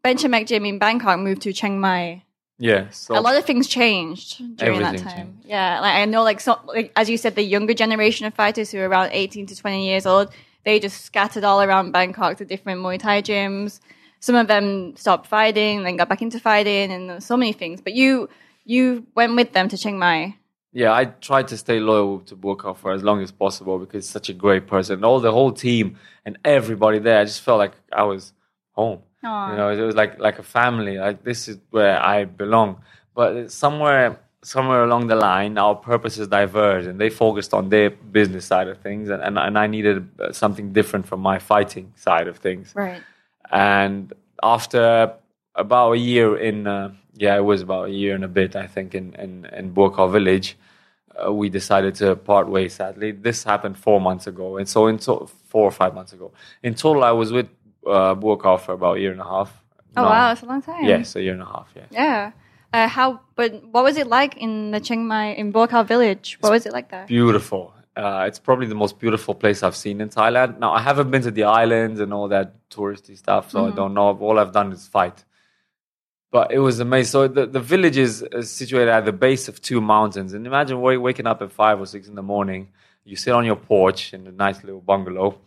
in 0.04 0.80
Bangkok 0.80 1.20
moved 1.20 1.44
to 1.44 1.54
Chiang 1.54 1.80
Mai. 1.80 2.24
Yeah. 2.60 2.90
So 2.90 3.18
a 3.18 3.22
lot 3.22 3.38
of 3.38 3.46
things 3.46 3.68
changed 3.68 4.58
during 4.58 4.80
that 4.82 4.98
time. 4.98 5.16
changed. 5.16 5.46
Yeah, 5.46 5.80
like 5.80 5.96
I 5.96 6.06
know, 6.06 6.24
like 6.24 6.40
so, 6.40 6.60
like 6.66 6.92
as 6.96 7.10
you 7.10 7.18
said, 7.18 7.36
the 7.36 7.44
younger 7.44 7.74
generation 7.74 8.26
of 8.26 8.34
fighters 8.34 8.72
who 8.72 8.80
are 8.80 8.90
around 8.90 9.12
eighteen 9.14 9.46
to 9.46 9.56
twenty 9.56 9.88
years 9.88 10.06
old, 10.06 10.32
they 10.68 10.82
just 10.82 11.06
scattered 11.06 11.46
all 11.46 11.62
around 11.62 11.94
Bangkok 11.94 12.38
to 12.38 12.46
different 12.46 12.82
Muay 12.82 13.00
Thai 13.00 13.22
gyms. 13.22 13.80
Some 14.20 14.36
of 14.36 14.48
them 14.48 14.98
stopped 14.98 15.26
fighting, 15.26 15.84
then 15.84 15.96
got 15.96 16.10
back 16.10 16.22
into 16.22 16.40
fighting, 16.42 16.92
and 16.92 17.24
so 17.24 17.38
many 17.38 17.54
things. 17.54 17.80
But 17.80 17.94
you, 17.94 18.28
you 18.66 19.08
went 19.16 19.34
with 19.38 19.54
them 19.54 19.70
to 19.70 19.78
Chiang 19.78 19.98
Mai. 19.98 20.36
yeah, 20.74 20.92
I 20.92 21.06
tried 21.06 21.48
to 21.50 21.58
stay 21.58 21.80
loyal 21.80 22.20
to 22.30 22.36
Buakaw 22.36 22.76
for 22.76 22.92
as 22.92 23.02
long 23.02 23.22
as 23.22 23.32
possible 23.32 23.80
because 23.80 24.04
he's 24.06 24.12
such 24.12 24.28
a 24.28 24.34
great 24.34 24.68
person. 24.68 25.06
All 25.06 25.22
the 25.22 25.32
whole 25.32 25.54
team 25.54 25.98
and 26.26 26.38
everybody 26.44 27.00
there, 27.00 27.20
I 27.22 27.24
just 27.24 27.42
felt 27.42 27.60
like 27.60 27.76
I 27.94 28.04
was 28.04 28.34
home. 28.74 29.00
Aw. 29.24 29.52
You 29.52 29.58
know, 29.58 29.70
it 29.70 29.82
was 29.82 29.96
like 29.96 30.20
like 30.20 30.38
a 30.38 30.44
family. 30.44 30.98
Like 30.98 31.24
this 31.24 31.48
is 31.48 31.58
where 31.72 31.98
I 32.14 32.26
belong. 32.26 32.82
But 33.16 33.52
somewhere 33.52 34.20
somewhere 34.54 34.84
along 34.88 35.08
the 35.08 35.16
line, 35.30 35.58
our 35.58 35.76
purposes 35.76 36.28
diverged, 36.40 36.88
and 36.88 36.98
they 37.02 37.10
focused 37.10 37.54
on 37.54 37.64
their 37.70 37.90
business 38.18 38.46
side 38.52 38.68
of 38.74 38.78
things, 38.88 39.10
and 39.14 39.22
and, 39.28 39.36
and 39.38 39.56
I 39.58 39.68
needed 39.76 39.98
uh, 40.20 40.32
something 40.44 40.68
different 40.80 41.06
from 41.12 41.20
my 41.32 41.38
fighting 41.52 41.88
side 42.08 42.28
of 42.32 42.36
things. 42.48 42.66
Right. 42.76 43.02
And 43.52 44.14
after 44.56 44.84
about 45.56 45.92
a 45.94 45.98
year 45.98 46.28
in, 46.50 46.58
uh, 46.68 46.94
yeah, 47.24 47.36
it 47.42 47.46
was 47.52 47.62
about 47.68 47.84
a 47.90 47.94
year 48.02 48.14
and 48.16 48.24
a 48.24 48.34
bit, 48.42 48.56
I 48.66 48.68
think, 48.76 48.90
in 49.00 49.06
in, 49.26 49.32
in 49.60 49.66
Buakaw 49.76 50.08
village, 50.18 50.48
uh, 51.20 51.34
we 51.42 51.50
decided 51.60 51.94
to 52.02 52.16
part 52.16 52.48
ways. 52.56 52.74
Sadly, 52.82 53.12
this 53.28 53.44
happened 53.44 53.76
four 53.88 54.00
months 54.08 54.28
ago, 54.28 54.48
and 54.60 54.68
so 54.76 54.80
in 54.92 54.98
to- 55.06 55.28
four 55.52 55.66
or 55.72 55.76
five 55.82 55.94
months 56.00 56.14
ago. 56.18 56.28
In 56.68 56.74
total, 56.74 57.04
I 57.12 57.14
was 57.22 57.30
with 57.38 57.50
uh, 57.86 58.16
for 58.66 58.74
about 58.80 58.98
a 58.98 59.00
year 59.04 59.12
and 59.18 59.22
a 59.28 59.30
half. 59.36 59.50
Oh 59.98 60.04
No. 60.04 60.10
wow, 60.10 60.32
it's 60.32 60.44
a 60.44 60.46
long 60.46 60.62
time. 60.62 60.84
Yes, 60.94 61.16
a 61.16 61.22
year 61.26 61.34
and 61.34 61.42
a 61.50 61.52
half. 61.56 61.68
Yeah. 61.80 61.88
Yeah. 62.02 62.32
Uh, 62.74 62.88
how? 62.88 63.22
But 63.36 63.64
what 63.72 63.84
was 63.84 63.98
it 63.98 64.08
like 64.08 64.38
in 64.38 64.72
the 64.72 64.80
Chiang 64.80 65.08
Mai 65.08 65.28
in 65.34 65.54
Buakaw 65.54 65.86
village? 65.86 66.38
What 66.42 66.52
was 66.52 66.66
it 66.66 66.74
like 66.74 66.90
there? 66.90 67.06
Beautiful. 67.06 67.74
Uh, 67.96 68.26
it's 68.28 68.38
probably 68.38 68.68
the 68.68 68.76
most 68.76 69.00
beautiful 69.00 69.34
place 69.34 69.64
I've 69.64 69.76
seen 69.76 70.02
in 70.02 70.10
Thailand. 70.10 70.60
Now, 70.60 70.72
I 70.74 70.82
haven't 70.82 71.10
been 71.10 71.24
to 71.24 71.32
the 71.32 71.46
islands 71.46 72.00
and 72.00 72.14
all 72.14 72.28
that 72.28 72.70
touristy 72.70 73.18
stuff, 73.18 73.50
so 73.50 73.68
I 73.68 73.72
don't 73.72 73.96
know. 73.96 74.16
All 74.16 74.38
I've 74.38 74.52
done 74.52 74.72
is 74.72 74.86
fight. 74.86 75.24
But 76.30 76.52
it 76.52 76.60
was 76.60 76.80
amazing. 76.80 77.10
So 77.10 77.28
the, 77.28 77.48
the 77.48 77.60
village 77.60 77.98
is 77.98 78.24
situated 78.42 78.92
at 78.92 79.06
the 79.06 79.14
base 79.14 79.48
of 79.48 79.62
two 79.62 79.82
mountains. 79.82 80.34
And 80.34 80.46
imagine 80.46 80.80
waking 80.80 81.26
up 81.26 81.42
at 81.42 81.52
five 81.52 81.80
or 81.80 81.88
six 81.88 82.08
in 82.08 82.14
the 82.14 82.22
morning. 82.22 82.68
You 83.04 83.16
sit 83.16 83.34
on 83.34 83.46
your 83.46 83.56
porch 83.56 84.14
in 84.14 84.28
a 84.28 84.32
nice 84.32 84.64
little 84.64 84.82
bungalow. 84.82 85.40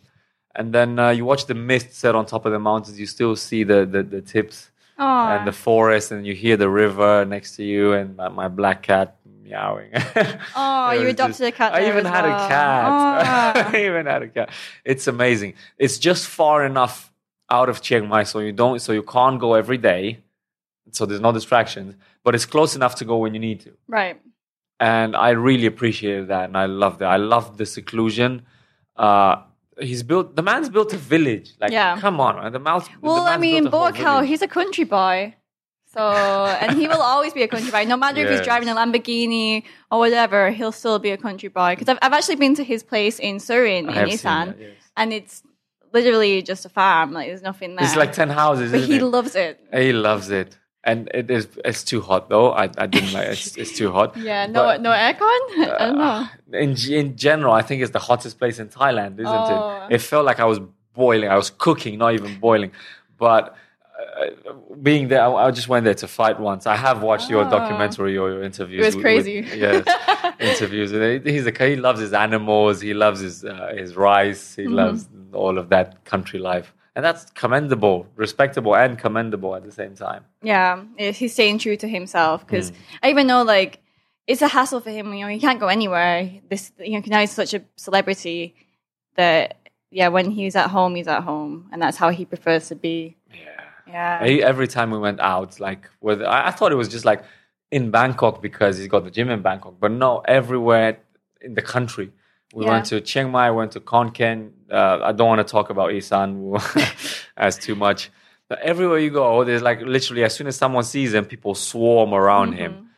And 0.57 0.73
then 0.73 0.99
uh, 0.99 1.11
you 1.11 1.25
watch 1.25 1.47
the 1.47 1.55
mist 1.55 1.93
set 1.93 2.17
on 2.17 2.27
top 2.27 2.47
of 2.47 2.53
the 2.53 2.59
mountains. 2.59 2.99
You 2.99 3.07
still 3.07 3.37
see 3.37 3.63
the, 3.63 3.87
the, 3.87 4.03
the 4.03 4.23
tips 4.23 4.71
Oh, 5.01 5.29
and 5.35 5.47
the 5.47 5.53
forest. 5.53 6.13
And 6.13 6.27
you 6.27 6.35
hear 6.35 6.57
the 6.57 6.69
river 6.69 7.25
next 7.25 7.57
to 7.57 7.65
you 7.65 7.93
and 7.95 8.17
my, 8.17 8.29
my 8.29 8.49
black 8.49 8.83
cat 8.83 9.17
meowing. 9.43 9.91
Oh, 10.55 10.91
you 10.93 11.09
adopted 11.09 11.47
a 11.47 11.53
cat 11.53 11.73
I 11.75 11.89
even 11.89 12.05
had 12.05 12.25
well. 12.25 12.45
a 12.45 12.49
cat. 12.49 13.75
I 13.75 13.85
even 13.87 14.07
had 14.07 14.23
a 14.23 14.29
cat. 14.29 14.51
It's 14.85 15.07
amazing. 15.07 15.55
It's 15.79 15.99
just 15.99 16.27
far 16.27 16.65
enough 16.65 17.13
out 17.51 17.69
of 17.69 17.81
Chiang 17.81 18.07
Mai 18.09 18.25
so 18.25 18.39
you 18.41 18.53
don't 18.53 18.79
so 18.81 18.93
you 18.93 19.03
can't 19.03 19.41
go 19.41 19.55
every 19.55 19.79
day. 19.79 20.19
So 20.93 21.07
there's 21.07 21.21
no 21.21 21.33
distractions, 21.33 21.95
but 22.25 22.35
it's 22.35 22.47
close 22.47 22.75
enough 22.77 22.95
to 22.97 23.05
go 23.05 23.17
when 23.19 23.33
you 23.35 23.41
need 23.41 23.61
to. 23.61 23.73
right. 23.89 24.21
And 24.83 25.15
I 25.15 25.31
really 25.31 25.67
appreciated 25.67 26.29
that 26.29 26.45
and 26.49 26.57
I 26.57 26.67
loved 26.67 27.03
it. 27.03 27.05
I 27.05 27.17
loved 27.19 27.59
the 27.59 27.67
seclusion. 27.67 28.43
Uh 28.97 29.37
he's 29.81 30.03
built 30.03 30.37
the 30.37 30.43
man's 30.43 30.69
built 30.69 30.93
a 30.93 30.97
village. 30.97 31.53
Like 31.61 31.73
Yeah. 31.73 31.99
come 32.01 32.21
on, 32.21 32.37
man. 32.37 32.53
The 32.53 32.59
the 32.59 32.89
Well, 33.03 33.23
I 33.23 33.37
mean, 33.37 33.65
built 33.65 33.75
a 33.75 33.77
whole 33.77 33.91
Buakaw, 33.93 34.15
village. 34.17 34.29
he's 34.29 34.43
a 34.43 34.49
country 34.49 34.85
boy. 34.85 35.35
So, 35.93 36.01
and 36.61 36.79
he 36.79 36.87
will 36.87 37.03
always 37.03 37.33
be 37.33 37.43
a 37.43 37.49
country 37.49 37.73
boy. 37.73 37.85
No 37.85 37.97
matter 37.97 38.21
if 38.21 38.31
he's 38.31 38.43
driving 38.43 38.69
a 38.69 38.75
Lamborghini 38.77 39.65
or 39.91 39.99
whatever, 39.99 40.51
he'll 40.53 40.71
still 40.71 41.01
be 41.01 41.11
a 41.11 41.17
country 41.17 41.49
boy. 41.49 41.71
Because 41.75 41.89
I've, 41.89 41.99
I've 42.03 42.13
actually 42.13 42.37
been 42.37 42.55
to 42.55 42.63
his 42.65 42.85
place 42.85 43.19
in 43.19 43.39
Surin, 43.39 43.91
I 43.91 44.03
in 44.03 44.09
Isan, 44.11 44.55
yes. 44.59 44.71
and 44.97 45.13
it's 45.13 45.43
literally 45.93 46.43
just 46.43 46.65
a 46.65 46.69
farm. 46.69 47.13
Like, 47.13 47.27
there's 47.27 47.43
nothing 47.43 47.75
there. 47.75 47.85
It's 47.85 47.97
like 47.97 48.13
ten 48.13 48.29
houses. 48.31 48.71
but 48.71 48.83
he 48.83 48.97
it? 48.99 49.03
loves 49.03 49.35
it. 49.35 49.59
He 49.75 49.93
loves 49.93 50.31
it. 50.31 50.57
And 50.85 51.11
it 51.13 51.31
is 51.31 51.47
it's 51.65 51.85
too 51.85 52.01
hot 52.01 52.29
though. 52.29 52.53
I, 52.53 52.65
I 52.79 52.87
didn't 52.87 53.13
like 53.13 53.29
it's, 53.29 53.57
it's 53.57 53.77
too 53.77 53.91
hot. 53.93 54.17
Yeah, 54.31 54.47
no, 54.47 54.63
But, 54.65 54.81
no 54.83 54.91
aircon. 54.91 55.21
I 55.81 55.87
don't 55.87 55.99
know. 55.99 56.27
in 56.59 56.77
in 57.03 57.17
general, 57.17 57.53
I 57.53 57.63
think 57.63 57.83
it's 57.83 57.93
the 57.93 57.99
hottest 58.11 58.39
place 58.39 58.59
in 58.59 58.69
Thailand, 58.69 59.15
isn't 59.21 59.27
Oh. 59.27 59.87
it? 59.91 59.95
It 59.97 60.01
felt 60.01 60.25
like 60.25 60.41
I 60.41 60.45
was 60.47 60.61
boiling. 60.95 61.29
I 61.29 61.37
was 61.37 61.51
cooking, 61.51 61.99
not 61.99 62.15
even 62.15 62.39
boiling. 62.41 62.73
But 63.19 63.55
uh, 64.01 64.53
being 64.83 65.09
there, 65.09 65.23
I, 65.23 65.31
I 65.47 65.51
just 65.51 65.69
went 65.69 65.85
there 65.85 65.95
to 65.95 66.09
fight 66.09 66.41
once. 66.41 66.67
I 66.67 66.77
have 66.77 67.03
watched 67.03 67.29
your 67.29 67.45
Oh. 67.45 67.51
documentary 67.51 68.17
or 68.17 68.31
your 68.31 68.43
interviews. 68.43 68.81
It 68.83 68.87
was 68.87 68.97
with- 68.97 69.05
crazy. 69.05 69.41
with- 69.43 69.55
yes, 69.55 69.85
interviews. 70.41 70.91
He- 70.91 71.31
He's 71.33 71.47
a 71.47 71.53
he 71.73 71.77
loves 71.77 72.01
his 72.01 72.13
animals. 72.15 72.81
He 72.81 72.95
loves 72.95 73.21
his 73.21 73.45
uh, 73.45 73.75
his 73.77 73.97
rice. 73.97 74.43
Mm-hmm. 74.53 74.63
He 74.63 74.69
loves 74.69 75.09
all 75.33 75.59
of 75.59 75.69
that 75.69 76.05
country 76.05 76.39
life, 76.41 76.73
and 77.01 77.05
that's 77.07 77.25
commendable, 77.31 78.07
respectable, 78.15 78.75
and 78.77 78.99
commendable 78.99 79.57
at 79.57 79.65
the 79.65 79.73
same 79.73 79.95
time. 79.95 80.23
Yeah, 80.43 80.83
he's 80.99 81.33
staying 81.33 81.57
true 81.59 81.77
to 81.79 81.89
himself 81.89 82.43
Mm. 82.43 82.47
because 82.47 82.73
I 83.03 83.09
even 83.09 83.27
know 83.27 83.43
like 83.43 83.73
it's 84.27 84.43
a 84.43 84.49
hassle 84.49 84.81
for 84.81 84.91
him. 84.91 85.15
You 85.15 85.25
know, 85.25 85.33
he 85.33 85.41
can't 85.41 85.59
go 85.59 85.69
anywhere. 85.69 86.31
This 86.51 86.73
you 86.79 86.95
know 86.99 87.03
now 87.07 87.21
he's 87.21 87.33
such 87.33 87.55
a 87.55 87.63
celebrity 87.77 88.55
that 89.17 89.57
yeah, 89.91 90.09
when 90.09 90.31
he's 90.31 90.57
at 90.57 90.69
home, 90.71 90.95
he's 90.95 91.09
at 91.09 91.23
home, 91.23 91.69
and 91.73 91.81
that's 91.83 91.97
how 91.97 92.11
he 92.11 92.25
prefers 92.27 92.69
to 92.69 92.75
be. 92.77 93.17
Yeah. 93.33 93.47
Yeah, 93.89 94.25
He- 94.25 94.43
every 94.43 94.69
time 94.69 94.91
we 94.91 94.99
went 94.99 95.21
out, 95.21 95.59
like 95.59 95.89
with, 96.01 96.21
I, 96.23 96.49
I 96.49 96.51
thought 96.51 96.71
it 96.71 96.77
was 96.85 96.89
just 96.97 97.05
like 97.07 97.25
in 97.73 97.91
Bangkok 97.91 98.41
because 98.43 98.77
he's 98.79 98.89
got 98.89 99.03
the 99.05 99.11
gym 99.11 99.31
in 99.31 99.41
Bangkok, 99.43 99.75
but 99.81 99.91
no, 99.91 100.21
everywhere 100.41 100.99
in 101.41 101.55
the 101.55 101.63
country. 101.63 102.13
We 102.53 102.65
Yeah. 102.65 102.71
went 102.73 102.87
to 102.87 103.01
Chiang 103.01 103.31
Mai, 103.31 103.51
went 103.51 103.73
to 103.73 103.81
Khon 103.81 104.11
Kaen. 104.13 104.51
Uh, 104.71 104.99
I 105.05 105.13
don't 105.13 105.29
want 105.29 105.47
to 105.47 105.51
talk 105.51 105.71
about 105.71 105.93
Isan 105.93 106.57
as 107.37 107.57
too 107.59 107.75
much. 107.75 108.11
But 108.49 108.59
everywhere 108.61 108.99
you 108.99 109.11
go, 109.11 109.45
there's 109.45 109.63
like 109.63 109.81
literally 109.83 110.25
as 110.25 110.35
soon 110.35 110.49
as 110.49 110.57
someone 110.57 110.83
sees 110.85 111.15
him, 111.15 111.25
people 111.25 111.55
swarm 111.55 112.13
around 112.13 112.55
him. 112.55 112.89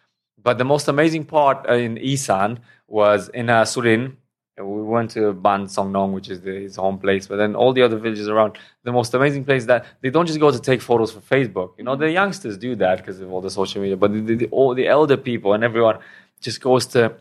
But 0.43 0.59
the 0.59 0.65
most 0.65 0.89
amazing 0.89 1.25
part 1.27 1.67
uh, 1.69 1.75
in 1.75 1.99
Isan 1.99 2.61
was 2.89 3.29
in 3.29 3.51
uh, 3.51 3.63
Surin. 3.65 4.17
We 4.59 4.83
went 4.83 5.11
to 5.13 5.33
Ban 5.33 5.67
Song 5.69 5.93
Nong, 5.93 6.13
which 6.13 6.29
is 6.29 6.41
the, 6.43 6.53
his 6.53 6.77
home 6.77 6.99
place, 6.99 7.27
but 7.27 7.37
then 7.37 7.55
all 7.55 7.73
the 7.73 7.83
other 7.83 7.97
villages 7.97 8.29
around. 8.29 8.59
The 8.85 8.93
most 8.93 9.13
amazing 9.15 9.45
place 9.45 9.65
that 9.67 9.87
they 10.03 10.11
don't 10.11 10.27
just 10.27 10.41
go 10.41 10.51
to 10.51 10.59
take 10.61 10.81
photos 10.83 11.11
for 11.13 11.21
Facebook. 11.21 11.71
You 11.79 11.85
know, 11.85 11.97
the 11.97 12.11
youngsters 12.11 12.59
do 12.59 12.75
that 12.77 12.99
because 12.99 13.21
of 13.21 13.33
all 13.33 13.41
the 13.41 13.51
social 13.51 13.81
media, 13.81 13.97
but 13.97 14.13
the, 14.13 14.21
the, 14.21 14.35
the, 14.35 14.49
all 14.49 14.75
the 14.75 14.87
elder 14.89 15.17
people 15.17 15.53
and 15.55 15.65
everyone 15.65 15.99
just 16.41 16.61
goes 16.61 16.87
to 16.89 17.15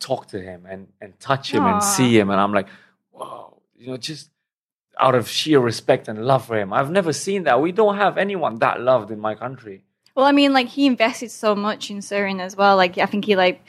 talk 0.00 0.28
to 0.28 0.40
him 0.40 0.66
and, 0.68 0.88
and 1.00 1.18
touch 1.20 1.52
him 1.52 1.62
Aw. 1.64 1.74
and 1.74 1.82
see 1.82 2.18
him. 2.18 2.30
And 2.30 2.40
I'm 2.40 2.52
like, 2.52 2.68
wow, 3.12 3.60
you 3.76 3.88
know, 3.88 3.96
just 3.96 4.30
out 4.98 5.14
of 5.14 5.28
sheer 5.28 5.60
respect 5.60 6.08
and 6.08 6.24
love 6.24 6.46
for 6.46 6.58
him. 6.58 6.72
I've 6.72 6.90
never 6.90 7.12
seen 7.12 7.44
that. 7.44 7.60
We 7.60 7.72
don't 7.72 7.96
have 7.96 8.16
anyone 8.18 8.56
that 8.60 8.80
loved 8.80 9.10
in 9.10 9.20
my 9.20 9.34
country. 9.34 9.84
Well, 10.14 10.24
I 10.24 10.32
mean, 10.32 10.52
like 10.52 10.68
he 10.68 10.86
invested 10.86 11.30
so 11.30 11.54
much 11.54 11.90
in 11.90 11.98
Surin 11.98 12.40
as 12.40 12.56
well. 12.56 12.76
Like 12.76 12.96
I 12.98 13.06
think 13.06 13.24
he 13.26 13.36
like 13.36 13.62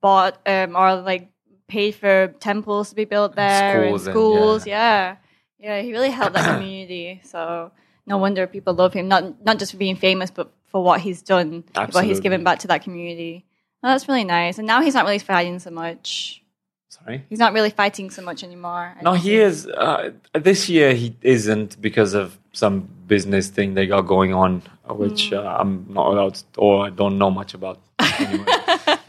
bought 0.00 0.38
um, 0.46 0.76
or 0.76 0.94
like 0.96 1.30
paid 1.68 1.94
for 1.96 2.28
temples 2.38 2.90
to 2.90 2.94
be 2.94 3.04
built 3.04 3.34
there 3.34 3.72
Schools 3.86 4.06
and 4.06 4.08
and- 4.08 4.12
schools. 4.14 4.66
yeah. 4.66 5.16
yeah, 5.58 5.80
He 5.80 5.92
really 5.92 6.10
helped 6.10 6.34
that 6.34 6.54
community. 6.58 7.20
So 7.24 7.72
no 8.06 8.18
wonder 8.18 8.46
people 8.46 8.74
love 8.74 8.92
him. 8.92 9.08
Not 9.08 9.44
not 9.44 9.58
just 9.58 9.72
for 9.72 9.78
being 9.78 9.96
famous, 9.96 10.30
but 10.30 10.52
for 10.66 10.82
what 10.84 11.00
he's 11.00 11.20
done, 11.22 11.64
what 11.74 12.04
he's 12.04 12.20
given 12.20 12.44
back 12.44 12.60
to 12.60 12.68
that 12.68 12.82
community. 12.82 13.44
Oh, 13.82 13.88
that's 13.88 14.06
really 14.08 14.24
nice. 14.24 14.58
And 14.58 14.66
now 14.66 14.80
he's 14.80 14.94
not 14.94 15.04
really 15.04 15.18
fighting 15.18 15.58
so 15.58 15.70
much. 15.70 16.42
Sorry? 16.88 17.24
He's 17.28 17.38
not 17.38 17.52
really 17.52 17.70
fighting 17.70 18.10
so 18.10 18.22
much 18.22 18.44
anymore. 18.44 18.94
I 18.98 19.02
No, 19.02 19.12
he 19.14 19.30
think. 19.30 19.42
is. 19.42 19.66
Uh, 19.66 20.10
this 20.34 20.68
year 20.68 20.94
he 20.94 21.16
isn't 21.22 21.80
because 21.80 22.14
of 22.14 22.38
some 22.52 22.88
business 23.06 23.48
thing 23.48 23.74
they 23.74 23.86
got 23.86 24.02
going 24.02 24.34
on, 24.34 24.62
which 24.88 25.30
Hmm. 25.30 25.36
uh, 25.36 25.56
I'm 25.60 25.86
not 25.88 26.06
allowed 26.12 26.34
to, 26.34 26.44
or 26.58 26.86
I 26.86 26.90
don't 26.90 27.18
know 27.18 27.30
much 27.30 27.54
about. 27.54 27.80
Anyway. 28.18 28.44
uh, 28.86 29.06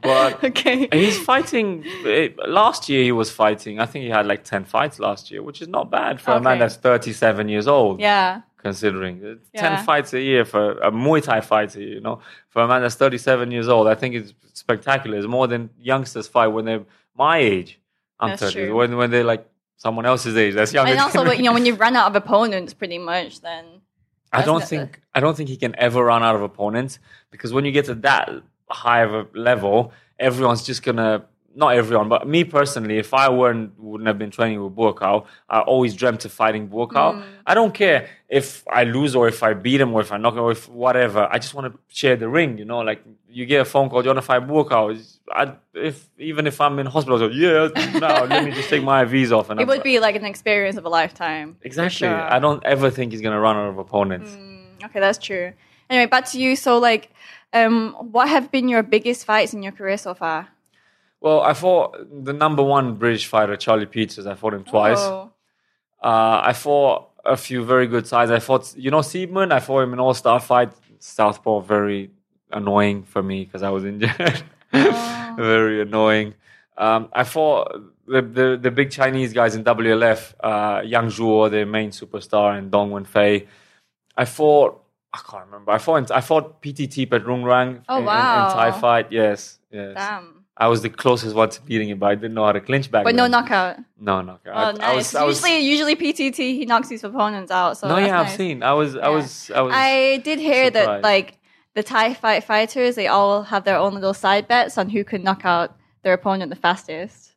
but 0.00 0.44
okay. 0.50 0.88
he's 0.92 1.18
fighting. 1.18 1.84
eh, 2.06 2.28
Last 2.46 2.88
year 2.88 3.02
he 3.02 3.12
was 3.12 3.30
fighting. 3.30 3.80
I 3.80 3.86
think 3.86 4.04
he 4.04 4.10
had 4.10 4.26
like 4.26 4.44
ten 4.44 4.64
fights 4.64 4.98
last 4.98 5.30
year, 5.30 5.42
which 5.42 5.60
is 5.60 5.68
not 5.68 5.90
bad 5.90 6.20
for 6.20 6.30
a 6.32 6.40
man 6.40 6.58
that's 6.60 6.76
37 6.76 7.48
years 7.48 7.66
old. 7.66 8.00
Yeah. 8.00 8.42
Considering 8.70 9.14
uh, 9.24 9.28
Yeah. 9.52 9.62
ten 9.62 9.84
fights 9.84 10.12
a 10.14 10.20
year 10.30 10.44
for 10.52 10.62
a 10.88 10.90
Muay 10.90 11.22
Thai 11.22 11.40
fighter, 11.52 11.80
you 11.80 12.00
know, 12.06 12.16
for 12.52 12.62
a 12.62 12.68
man 12.68 12.80
that's 12.82 12.96
37 12.96 13.50
years 13.56 13.68
old, 13.68 13.86
I 13.94 13.94
think 14.00 14.14
it's 14.14 14.32
spectacular. 14.54 15.16
It's 15.18 15.26
more 15.38 15.46
than 15.52 15.70
youngsters 15.90 16.26
fight 16.34 16.48
when 16.54 16.64
they're 16.64 16.84
my 17.16 17.36
age. 17.38 17.70
I'm 18.20 18.30
That's 18.30 18.42
30. 18.42 18.52
true. 18.54 18.76
When 18.78 18.96
when 19.00 19.10
they're 19.12 19.24
like 19.34 19.44
someone 19.76 20.06
else's 20.12 20.36
age, 20.36 20.54
that's 20.54 20.72
younger. 20.72 20.90
And 20.92 21.00
also, 21.00 21.20
you 21.38 21.42
know, 21.46 21.52
when 21.52 21.66
you 21.66 21.74
run 21.74 21.94
out 22.00 22.08
of 22.10 22.16
opponents, 22.16 22.72
pretty 22.74 22.98
much, 22.98 23.40
then 23.40 23.64
I 24.32 24.42
don't 24.42 24.64
think 24.72 25.00
I 25.14 25.20
don't 25.20 25.36
think 25.36 25.48
he 25.48 25.56
can 25.64 25.74
ever 25.86 26.00
run 26.12 26.22
out 26.22 26.34
of 26.38 26.42
opponents 26.42 26.98
because 27.30 27.52
when 27.52 27.64
you 27.66 27.72
get 27.78 27.84
to 27.86 27.94
that 28.08 28.24
high 28.84 29.02
of 29.02 29.12
a 29.14 29.22
level, 29.50 29.92
everyone's 30.18 30.64
just 30.70 30.82
gonna 30.82 31.12
not 31.56 31.74
everyone, 31.74 32.08
but 32.08 32.28
me 32.28 32.44
personally, 32.44 32.98
if 32.98 33.14
I 33.14 33.30
weren't 33.30 33.72
wouldn't 33.80 34.06
have 34.06 34.18
been 34.18 34.30
training 34.30 34.62
with 34.62 34.76
Buakaw, 34.76 35.24
I 35.48 35.60
always 35.60 35.94
dreamt 35.94 36.24
of 36.26 36.32
fighting 36.32 36.68
Buakaw. 36.68 37.14
Mm. 37.14 37.22
I 37.46 37.54
don't 37.54 37.72
care 37.72 38.08
if 38.28 38.62
I 38.70 38.84
lose 38.84 39.16
or 39.16 39.26
if 39.26 39.42
I 39.42 39.54
beat 39.54 39.80
him 39.80 39.94
or 39.94 40.02
if 40.02 40.12
I 40.12 40.18
knock 40.18 40.34
him 40.34 40.40
or 40.40 40.52
if 40.52 40.68
whatever. 40.68 41.26
I 41.30 41.38
just 41.38 41.54
want 41.54 41.72
to 41.72 41.78
share 41.88 42.14
the 42.16 42.28
ring, 42.28 42.58
you 42.58 42.66
know. 42.66 42.80
Like 42.80 43.02
you 43.28 43.46
get 43.46 43.62
a 43.62 43.64
phone 43.64 43.88
call, 43.88 44.02
do 44.02 44.06
you 44.08 44.14
want 44.14 44.18
to 44.18 44.28
fight 44.32 44.42
Buakaw? 44.46 45.18
I, 45.32 45.54
if 45.74 46.08
even 46.18 46.46
if 46.46 46.60
I'm 46.60 46.78
in 46.78 46.86
hospital, 46.86 47.18
go, 47.18 47.28
yeah, 47.28 47.68
no, 47.98 48.26
let 48.28 48.44
me 48.44 48.50
just 48.50 48.68
take 48.68 48.82
my 48.82 49.04
IVs 49.04 49.32
off. 49.32 49.48
And 49.48 49.58
it 49.58 49.62
I'm- 49.62 49.68
would 49.68 49.82
be 49.82 49.98
like 49.98 50.14
an 50.14 50.26
experience 50.26 50.76
of 50.76 50.84
a 50.84 50.90
lifetime. 50.90 51.56
exactly. 51.62 52.06
sure. 52.08 52.14
I 52.20 52.38
don't 52.38 52.62
ever 52.64 52.90
think 52.90 53.12
he's 53.12 53.22
gonna 53.22 53.40
run 53.40 53.56
out 53.56 53.68
of 53.70 53.78
opponents. 53.78 54.30
Mm, 54.30 54.84
okay, 54.84 55.00
that's 55.00 55.18
true. 55.18 55.52
Anyway, 55.88 56.06
back 56.06 56.26
to 56.32 56.38
you. 56.38 56.54
So, 56.56 56.78
like, 56.78 57.08
um, 57.54 57.94
what 57.98 58.28
have 58.28 58.50
been 58.50 58.68
your 58.68 58.82
biggest 58.82 59.24
fights 59.24 59.54
in 59.54 59.62
your 59.62 59.72
career 59.72 59.96
so 59.96 60.12
far? 60.14 60.48
Well, 61.20 61.40
I 61.40 61.54
fought 61.54 61.96
the 62.24 62.32
number 62.32 62.62
one 62.62 62.94
British 62.94 63.26
fighter, 63.26 63.56
Charlie 63.56 63.86
Peters. 63.86 64.26
I 64.26 64.34
fought 64.34 64.54
him 64.54 64.64
twice. 64.64 64.98
Oh, 65.00 65.32
Uh, 66.02 66.40
I 66.44 66.52
fought 66.52 67.08
a 67.24 67.36
few 67.36 67.64
very 67.64 67.86
good 67.86 68.06
sides. 68.06 68.30
I 68.30 68.38
fought, 68.38 68.74
you 68.76 68.90
know, 68.90 69.02
Seaman. 69.02 69.50
I 69.50 69.60
fought 69.60 69.80
him 69.82 69.92
in 69.92 69.98
all 70.00 70.14
star 70.14 70.38
fight. 70.40 70.72
Southpaw, 70.98 71.60
very 71.60 72.10
annoying 72.52 73.02
for 73.04 73.22
me 73.22 73.44
because 73.44 73.62
I 73.62 73.70
was 73.70 73.84
injured. 73.84 74.42
very 74.72 75.80
annoying. 75.82 76.34
Um, 76.78 77.08
I 77.12 77.24
fought 77.24 77.72
the, 78.06 78.20
the 78.22 78.58
the 78.60 78.70
big 78.70 78.90
Chinese 78.90 79.32
guys 79.32 79.54
in 79.56 79.64
WLF, 79.64 80.34
uh, 80.40 80.82
Yang 80.84 81.06
Zhuo, 81.08 81.50
the 81.50 81.64
main 81.64 81.90
superstar, 81.90 82.56
and 82.58 82.70
Dong 82.70 82.90
Wenfei. 82.90 83.46
I 84.16 84.24
fought. 84.26 84.82
I 85.12 85.18
can't 85.28 85.46
remember. 85.46 85.72
I 85.72 85.78
fought. 85.78 86.10
I 86.10 86.20
fought 86.20 86.60
PTT 86.62 87.08
Petchrungruang 87.08 87.82
Oh, 87.88 87.96
in, 87.96 88.02
in- 88.02 88.08
in 88.08 88.52
Thai 88.56 88.70
fight. 88.80 89.10
Yes, 89.10 89.58
yes. 89.70 89.94
damn. 89.96 90.35
I 90.58 90.68
was 90.68 90.80
the 90.80 90.88
closest 90.88 91.36
one 91.36 91.50
to 91.50 91.60
beating 91.62 91.90
him, 91.90 91.98
but 91.98 92.06
I 92.06 92.14
didn't 92.14 92.34
know 92.34 92.46
how 92.46 92.52
to 92.52 92.60
clinch 92.60 92.90
back 92.90 93.04
But 93.04 93.14
no 93.14 93.26
knockout. 93.26 93.76
No 93.98 94.22
knockout. 94.22 94.54
Oh, 94.54 94.58
I, 94.58 94.72
nice. 94.72 94.82
I 94.82 94.94
was, 94.94 95.14
I 95.14 95.24
was, 95.24 95.42
usually, 95.42 95.58
usually 95.58 95.96
PTT 95.96 96.36
he 96.36 96.64
knocks 96.64 96.88
his 96.88 97.04
opponents 97.04 97.50
out. 97.50 97.76
So 97.76 97.88
no, 97.88 97.98
yeah, 97.98 98.20
I've 98.20 98.30
seen. 98.30 98.62
I 98.62 98.72
was, 98.72 98.96
I 98.96 99.08
was, 99.08 99.50
I 99.50 99.60
was. 99.60 99.74
I 99.74 100.18
did 100.24 100.38
hear 100.38 100.70
that 100.70 101.02
like 101.02 101.38
the 101.74 101.82
Thai 101.82 102.14
fight 102.14 102.42
fighters, 102.42 102.94
they 102.94 103.06
all 103.06 103.42
have 103.42 103.64
their 103.64 103.76
own 103.76 103.92
little 103.92 104.14
side 104.14 104.48
bets 104.48 104.78
on 104.78 104.88
who 104.88 105.04
can 105.04 105.22
knock 105.22 105.44
out 105.44 105.76
their 106.02 106.14
opponent 106.14 106.48
the 106.48 106.56
fastest. 106.56 107.34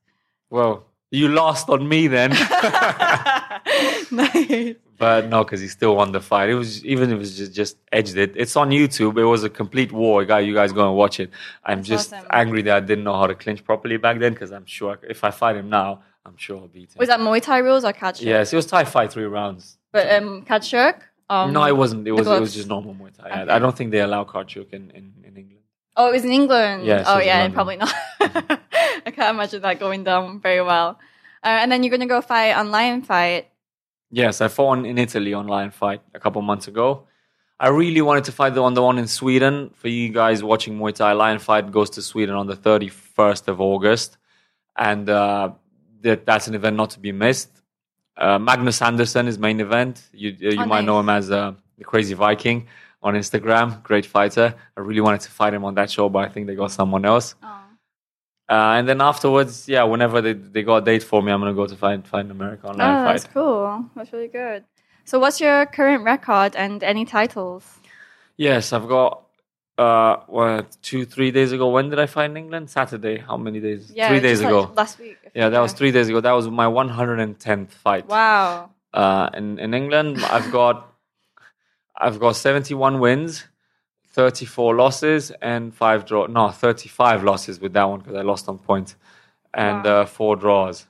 well, 0.50 0.86
you 1.12 1.28
lost 1.30 1.70
on 1.70 1.88
me 1.88 2.08
then. 2.08 2.30
nice. 4.12 4.76
but 4.98 5.28
no, 5.28 5.44
because 5.44 5.62
he 5.62 5.68
still 5.68 5.96
won 5.96 6.12
the 6.12 6.22
fight. 6.22 6.50
It 6.50 6.56
was 6.56 6.86
even 6.86 7.10
if 7.10 7.16
it 7.16 7.20
was 7.20 7.38
just, 7.38 7.54
just 7.54 7.78
edged 7.92 8.18
it. 8.18 8.34
It's 8.36 8.56
on 8.56 8.70
YouTube. 8.70 9.18
It 9.18 9.26
was 9.26 9.44
a 9.44 9.50
complete 9.50 9.92
war. 9.92 10.24
Guy, 10.26 10.40
you 10.40 10.54
guys 10.54 10.72
go 10.72 10.88
and 10.88 10.96
watch 10.98 11.20
it. 11.20 11.32
I'm 11.64 11.80
That's 11.80 11.88
just 11.90 12.14
awesome. 12.14 12.28
angry 12.32 12.62
that 12.64 12.76
I 12.76 12.80
didn't 12.80 13.04
know 13.04 13.16
how 13.16 13.28
to 13.28 13.36
clinch 13.36 13.64
properly 13.64 13.98
back 13.98 14.20
then. 14.20 14.34
Because 14.34 14.52
I'm 14.52 14.66
sure 14.66 15.00
if 15.10 15.24
I 15.24 15.32
fight 15.32 15.56
him 15.56 15.70
now, 15.70 16.04
I'm 16.26 16.38
sure 16.38 16.58
I'll 16.58 16.68
beat 16.68 16.92
him. 16.94 17.00
Was 17.00 17.10
that 17.10 17.20
Muay 17.20 17.42
Thai 17.42 17.60
rules 17.60 17.84
or 17.86 17.94
catch? 17.94 18.22
yes, 18.22 18.54
it 18.54 18.56
was 18.56 18.66
Thai 18.66 18.84
fight 18.86 19.12
three 19.12 19.24
rounds. 19.26 19.78
But 19.92 20.12
um, 20.12 20.44
catch 20.44 20.68
shirk? 20.68 21.06
Um, 21.30 21.54
no, 21.54 21.64
it 21.66 21.76
wasn't. 21.78 22.08
It 22.08 22.12
was. 22.12 22.28
It 22.28 22.40
was 22.40 22.54
just 22.54 22.68
normal 22.68 22.94
Muay 22.96 23.16
Thai. 23.16 23.30
I- 23.30 23.42
Okay. 23.44 23.52
I, 23.52 23.60
don't 23.60 23.76
think 23.76 23.92
they 23.92 24.02
allow 24.02 24.24
Kard 24.24 24.48
Chuek 24.48 24.74
in, 24.74 24.90
in, 24.92 25.14
in 25.24 25.38
England. 25.38 25.64
Oh, 25.96 26.10
it 26.10 26.14
was 26.14 26.26
in 26.26 26.32
England. 26.32 26.86
Yes, 26.86 27.06
oh, 27.10 27.20
yeah, 27.20 27.48
probably 27.50 27.78
not. 27.78 27.94
I 29.06 29.12
can't 29.12 29.36
imagine 29.36 29.62
that 29.62 29.80
going 29.80 30.04
down 30.04 30.40
very 30.40 30.62
well. 30.62 31.00
Uh, 31.44 31.48
and 31.62 31.72
then 31.72 31.84
you're 31.84 31.90
going 31.90 32.02
to 32.02 32.06
go 32.06 32.22
fight 32.22 32.54
on 32.54 32.72
Lion 32.72 33.02
Fight. 33.02 33.50
Yes, 34.12 34.42
I 34.42 34.48
fought 34.48 34.72
on, 34.78 34.86
in 34.86 34.98
Italy 34.98 35.34
on 35.34 35.48
Lion 35.48 35.72
Fight 35.72 36.02
a 36.14 36.20
couple 36.20 36.42
months 36.42 36.68
ago. 36.68 37.04
I 37.60 37.68
really 37.70 38.02
wanted 38.02 38.24
to 38.26 38.32
fight 38.32 38.54
the 38.56 38.64
on 38.64 38.74
the 38.74 38.82
one 38.82 38.98
in 38.98 39.08
Sweden. 39.08 39.72
For 39.76 39.88
you 39.90 40.10
guys 40.10 40.42
watching 40.44 40.78
Muay 40.80 40.94
Thai, 40.96 41.12
Lion 41.14 41.40
Fight 41.40 41.72
goes 41.72 41.90
to 41.92 42.02
Sweden 42.02 42.36
on 42.36 42.48
the 42.48 42.56
31st 42.56 43.48
of 43.50 43.60
August. 43.62 44.18
And 44.78 45.10
uh, 45.10 45.52
that, 46.02 46.26
that's 46.26 46.48
an 46.48 46.56
event 46.56 46.78
not 46.78 46.92
to 46.92 47.00
be 47.00 47.12
missed. 47.12 47.50
Uh, 48.18 48.40
Magnus 48.40 48.82
Andersson 48.82 49.28
is 49.28 49.38
main 49.38 49.60
event. 49.60 50.04
You, 50.14 50.30
uh, 50.32 50.50
you 50.52 50.62
Oh, 50.62 50.66
might 50.66 50.86
know 50.86 51.00
him 51.00 51.10
as 51.10 51.32
uh, 51.32 51.54
the 51.78 51.84
Crazy 51.84 52.14
Viking 52.14 52.68
on 53.04 53.14
Instagram. 53.14 53.82
Great 53.84 54.06
fighter. 54.06 54.56
I 54.76 54.80
really 54.82 55.02
wanted 55.02 55.22
to 55.22 55.32
fight 55.32 55.54
him 55.54 55.64
on 55.66 55.76
that 55.76 55.90
show, 55.92 56.10
but 56.10 56.20
I 56.20 56.30
think 56.30 56.48
they 56.48 56.56
got 56.56 56.72
someone 56.72 57.06
else. 57.06 57.36
Oh. 57.44 57.59
Uh, 58.50 58.78
and 58.78 58.88
then 58.90 59.00
afterwards, 59.00 59.68
yeah, 59.70 59.84
whenever 59.84 60.22
they, 60.22 60.34
they 60.34 60.64
got 60.64 60.78
a 60.78 60.82
date 60.86 61.04
for 61.04 61.22
me, 61.22 61.32
I'm 61.32 61.40
going 61.40 61.54
to 61.54 61.56
go 61.56 61.68
to 61.68 61.76
find 61.76 62.06
find 62.08 62.32
America 62.32 62.68
on 62.68 62.78
Lion 62.78 62.96
Oh, 62.96 63.06
fight. 63.06 63.12
that's 63.14 63.26
cool. 63.34 63.86
That's 63.96 64.12
really 64.12 64.28
good. 64.28 64.64
So, 65.06 65.20
what's 65.20 65.40
your 65.40 65.66
current 65.68 66.04
record 66.04 66.56
and 66.56 66.84
any 66.84 67.06
titles? 67.06 67.64
Yes, 68.38 68.74
I've 68.74 68.88
got 68.88 69.24
uh 69.78 70.18
what 70.28 70.78
two, 70.82 71.06
three 71.06 71.32
days 71.32 71.52
ago. 71.52 71.70
When 71.70 71.90
did 71.90 72.00
I 72.00 72.06
fight 72.08 72.32
in 72.32 72.38
England? 72.38 72.70
Saturday. 72.70 73.18
How 73.20 73.38
many 73.38 73.60
days? 73.60 73.92
Yeah, 73.96 74.10
three 74.10 74.20
days 74.20 74.42
ago. 74.42 74.62
like 74.62 74.76
last 74.78 75.00
week. 75.00 75.18
Yeah, 75.36 75.50
that 75.50 75.60
was 75.60 75.74
three 75.74 75.92
days 75.92 76.10
ago. 76.10 76.20
That 76.20 76.32
was 76.34 76.48
my 76.50 76.66
110th 76.66 77.70
fight. 77.72 78.08
Wow. 78.08 78.72
Uh, 78.94 79.30
in 79.36 79.60
in 79.60 79.74
England, 79.74 80.24
I've 80.26 80.52
got 80.52 80.88
I've 81.96 82.20
got 82.20 82.36
71 82.36 83.00
wins, 83.00 83.46
34 84.12 84.76
losses, 84.76 85.32
and 85.42 85.74
five 85.74 86.06
draw. 86.06 86.26
No, 86.28 86.50
35 86.50 87.24
losses 87.24 87.60
with 87.60 87.74
that 87.74 87.84
one 87.84 88.00
because 88.00 88.16
I 88.16 88.22
lost 88.22 88.50
on 88.50 88.58
points, 88.58 88.96
and 89.54 89.84
Wow. 89.86 90.02
uh, 90.02 90.06
four 90.06 90.36
draws. 90.36 90.86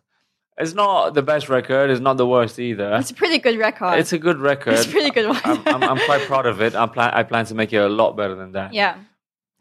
It's 0.58 0.74
not 0.74 1.14
the 1.14 1.22
best 1.22 1.48
record. 1.48 1.90
It's 1.90 2.02
not 2.02 2.18
the 2.18 2.28
worst 2.28 2.60
either. 2.60 2.94
It's 2.96 3.12
a 3.12 3.14
pretty 3.14 3.38
good 3.40 3.58
record. 3.58 3.98
It's 4.00 4.12
a 4.12 4.18
good 4.20 4.40
record. 4.40 4.74
It's 4.74 4.86
a 4.86 4.90
pretty 4.90 5.10
good 5.10 5.28
one. 5.30 5.40
I'm, 5.46 5.62
I'm, 5.68 5.84
I'm 5.84 5.98
quite 6.06 6.22
proud 6.24 6.46
of 6.46 6.62
it. 6.62 6.76
I 6.76 6.86
plan 6.88 7.12
I 7.14 7.24
plan 7.24 7.46
to 7.46 7.56
make 7.56 7.72
it 7.72 7.78
a 7.78 7.88
lot 7.88 8.18
better 8.18 8.36
than 8.36 8.52
that. 8.54 8.74
yeah. 8.74 8.96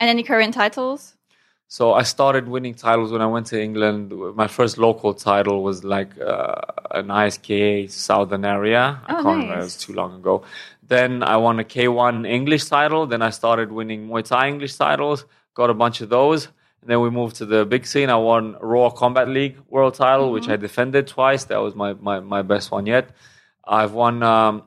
And 0.01 0.09
any 0.11 0.23
current 0.23 0.55
titles? 0.55 1.15
So 1.71 1.93
I 1.93 2.03
started 2.03 2.49
winning 2.49 2.75
titles 2.75 3.13
when 3.13 3.21
I 3.21 3.27
went 3.27 3.47
to 3.49 3.61
England. 3.63 4.13
My 4.35 4.47
first 4.49 4.79
local 4.79 5.13
title 5.13 5.63
was 5.63 5.85
like 5.85 6.19
uh, 6.21 6.55
an 6.93 7.09
ISKA 7.09 7.91
Southern 7.91 8.45
area. 8.45 9.01
I 9.07 9.13
Oh, 9.19 9.23
can't 9.23 9.27
remember. 9.43 9.55
It 9.61 9.65
was 9.65 9.77
too 9.77 9.93
long 9.93 10.15
ago. 10.15 10.43
Then 10.89 11.23
I 11.23 11.37
won 11.37 11.61
a 11.61 11.65
K1 11.65 12.27
English 12.27 12.65
title. 12.65 13.07
Then 13.07 13.23
I 13.23 13.31
started 13.31 13.71
winning 13.71 14.09
Muay 14.09 14.25
Thai 14.25 14.49
English 14.49 14.75
titles. 14.77 15.27
Got 15.55 15.71
a 15.71 15.75
bunch 15.75 16.01
of 16.01 16.09
those. 16.09 16.47
And 16.81 16.91
then 16.91 17.01
we 17.01 17.11
moved 17.11 17.37
to 17.37 17.47
the 17.47 17.65
big 17.67 17.87
scene. 17.87 18.09
I 18.09 18.17
won 18.17 18.57
Raw 18.61 18.91
Combat 18.91 19.29
League 19.29 19.59
World 19.69 19.95
title, 19.95 20.33
which 20.33 20.49
I 20.49 20.57
defended 20.57 21.07
twice. 21.07 21.45
That 21.45 21.59
was 21.59 21.75
my, 21.75 21.93
my, 21.95 22.21
my 22.21 22.43
best 22.43 22.71
one 22.71 22.87
yet. 22.87 23.11
I've 23.65 23.93
won 23.93 24.23
um, 24.23 24.63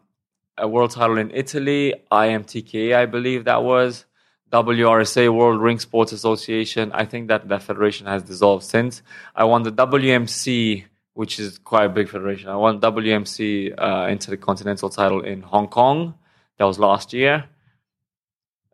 a 0.58 0.68
world 0.68 0.92
title 0.92 1.18
in 1.18 1.32
Italy, 1.32 1.96
IMTKA, 2.12 2.96
I 2.96 3.06
believe 3.06 3.46
that 3.46 3.64
was. 3.64 4.06
WRSA, 4.52 5.34
World 5.34 5.62
Ring 5.62 5.80
Sports 5.80 6.12
Association. 6.12 6.92
I 6.92 7.06
think 7.06 7.30
that 7.30 7.48
that 7.48 7.64
federation 7.64 8.06
has 8.06 8.22
dissolved 8.22 8.66
since. 8.66 9.02
I 9.34 9.46
won 9.46 9.64
the 9.64 9.72
WMC, 9.72 10.84
which 11.14 11.40
is 11.40 11.58
quite 11.58 11.86
a 11.86 11.90
big 11.90 12.10
federation. 12.10 12.50
I 12.50 12.56
won 12.56 12.80
WMC 12.80 13.74
uh, 13.78 14.08
Intercontinental 14.10 14.90
title 14.90 15.22
in 15.22 15.42
Hong 15.42 15.68
Kong. 15.68 16.16
That 16.58 16.66
was 16.66 16.80
last 16.80 17.14
year. 17.14 17.46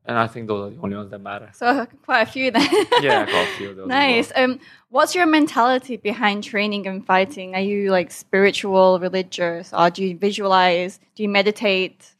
And 0.05 0.17
I 0.17 0.27
think 0.27 0.47
those 0.47 0.71
are 0.71 0.75
the 0.75 0.81
only 0.81 0.95
ones 0.95 1.11
that 1.11 1.19
matter. 1.19 1.49
So 1.53 1.85
quite 2.05 2.21
a 2.21 2.31
few 2.31 2.51
then. 2.51 2.61
Yeah, 3.01 3.25
got 3.25 3.47
a 3.47 3.51
few 3.57 3.69
of 3.71 3.75
those. 3.77 3.87
Nice. 3.87 4.31
well. 4.35 4.51
Um, 4.51 4.59
what's 4.89 5.13
your 5.13 5.25
mentality 5.25 5.97
behind 5.97 6.43
training 6.45 6.87
and 6.87 7.05
fighting? 7.05 7.55
Are 7.55 7.61
you 7.61 7.91
like 7.91 8.11
spiritual, 8.11 8.99
religious, 8.99 9.73
or 9.73 9.89
do 9.89 10.05
you 10.05 10.17
visualize? 10.17 10.99
Do 11.15 11.23
you 11.23 11.29
meditate? 11.29 12.15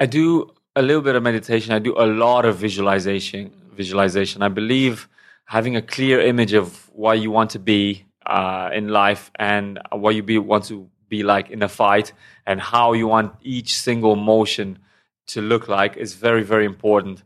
I 0.00 0.06
do 0.06 0.50
a 0.74 0.82
little 0.82 1.02
bit 1.02 1.14
of 1.14 1.22
meditation. 1.22 1.72
I 1.72 1.78
do 1.78 1.94
a 1.96 2.06
lot 2.06 2.44
of 2.44 2.56
visualization. 2.56 3.52
Visualization. 3.72 4.42
I 4.42 4.48
believe 4.48 5.08
having 5.44 5.76
a 5.76 5.82
clear 5.82 6.20
image 6.20 6.52
of 6.54 6.90
what 6.92 7.20
you 7.20 7.30
want 7.30 7.50
to 7.50 7.58
be 7.60 8.04
uh, 8.28 8.70
in 8.72 8.88
life 8.88 9.30
and 9.36 9.78
what 9.92 10.14
you 10.14 10.22
be, 10.22 10.38
want 10.38 10.64
to 10.64 10.88
be 11.08 11.22
like 11.22 11.50
in 11.50 11.62
a 11.62 11.68
fight, 11.68 12.12
and 12.46 12.60
how 12.60 12.92
you 12.92 13.08
want 13.08 13.32
each 13.42 13.80
single 13.80 14.14
motion 14.14 14.78
to 15.26 15.40
look 15.40 15.68
like 15.68 15.96
is 15.96 16.14
very, 16.14 16.42
very 16.42 16.66
important. 16.66 17.22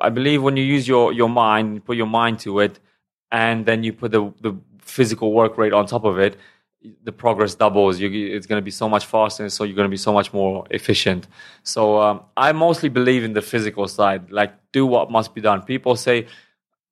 I 0.00 0.10
believe 0.10 0.42
when 0.42 0.56
you 0.56 0.64
use 0.64 0.86
your 0.86 1.12
your 1.12 1.28
mind, 1.28 1.84
put 1.84 1.96
your 1.96 2.06
mind 2.06 2.38
to 2.40 2.60
it, 2.60 2.78
and 3.30 3.66
then 3.66 3.82
you 3.84 3.92
put 3.92 4.12
the 4.12 4.32
the 4.40 4.56
physical 4.80 5.32
work 5.32 5.58
rate 5.58 5.72
on 5.72 5.86
top 5.86 6.04
of 6.04 6.18
it, 6.18 6.36
the 7.04 7.12
progress 7.12 7.54
doubles. 7.54 7.98
You, 8.00 8.08
it's 8.36 8.46
going 8.46 8.60
to 8.60 8.64
be 8.64 8.70
so 8.70 8.88
much 8.88 9.04
faster, 9.06 9.42
and 9.42 9.52
so 9.52 9.64
you're 9.64 9.76
going 9.76 9.88
to 9.88 9.90
be 9.90 9.96
so 9.96 10.12
much 10.12 10.32
more 10.32 10.66
efficient. 10.70 11.26
So 11.62 12.00
um, 12.00 12.20
I 12.36 12.52
mostly 12.52 12.88
believe 12.88 13.24
in 13.24 13.32
the 13.32 13.42
physical 13.42 13.88
side, 13.88 14.30
like 14.30 14.52
do 14.72 14.86
what 14.86 15.10
must 15.10 15.34
be 15.34 15.40
done. 15.40 15.62
People 15.62 15.96
say 15.96 16.26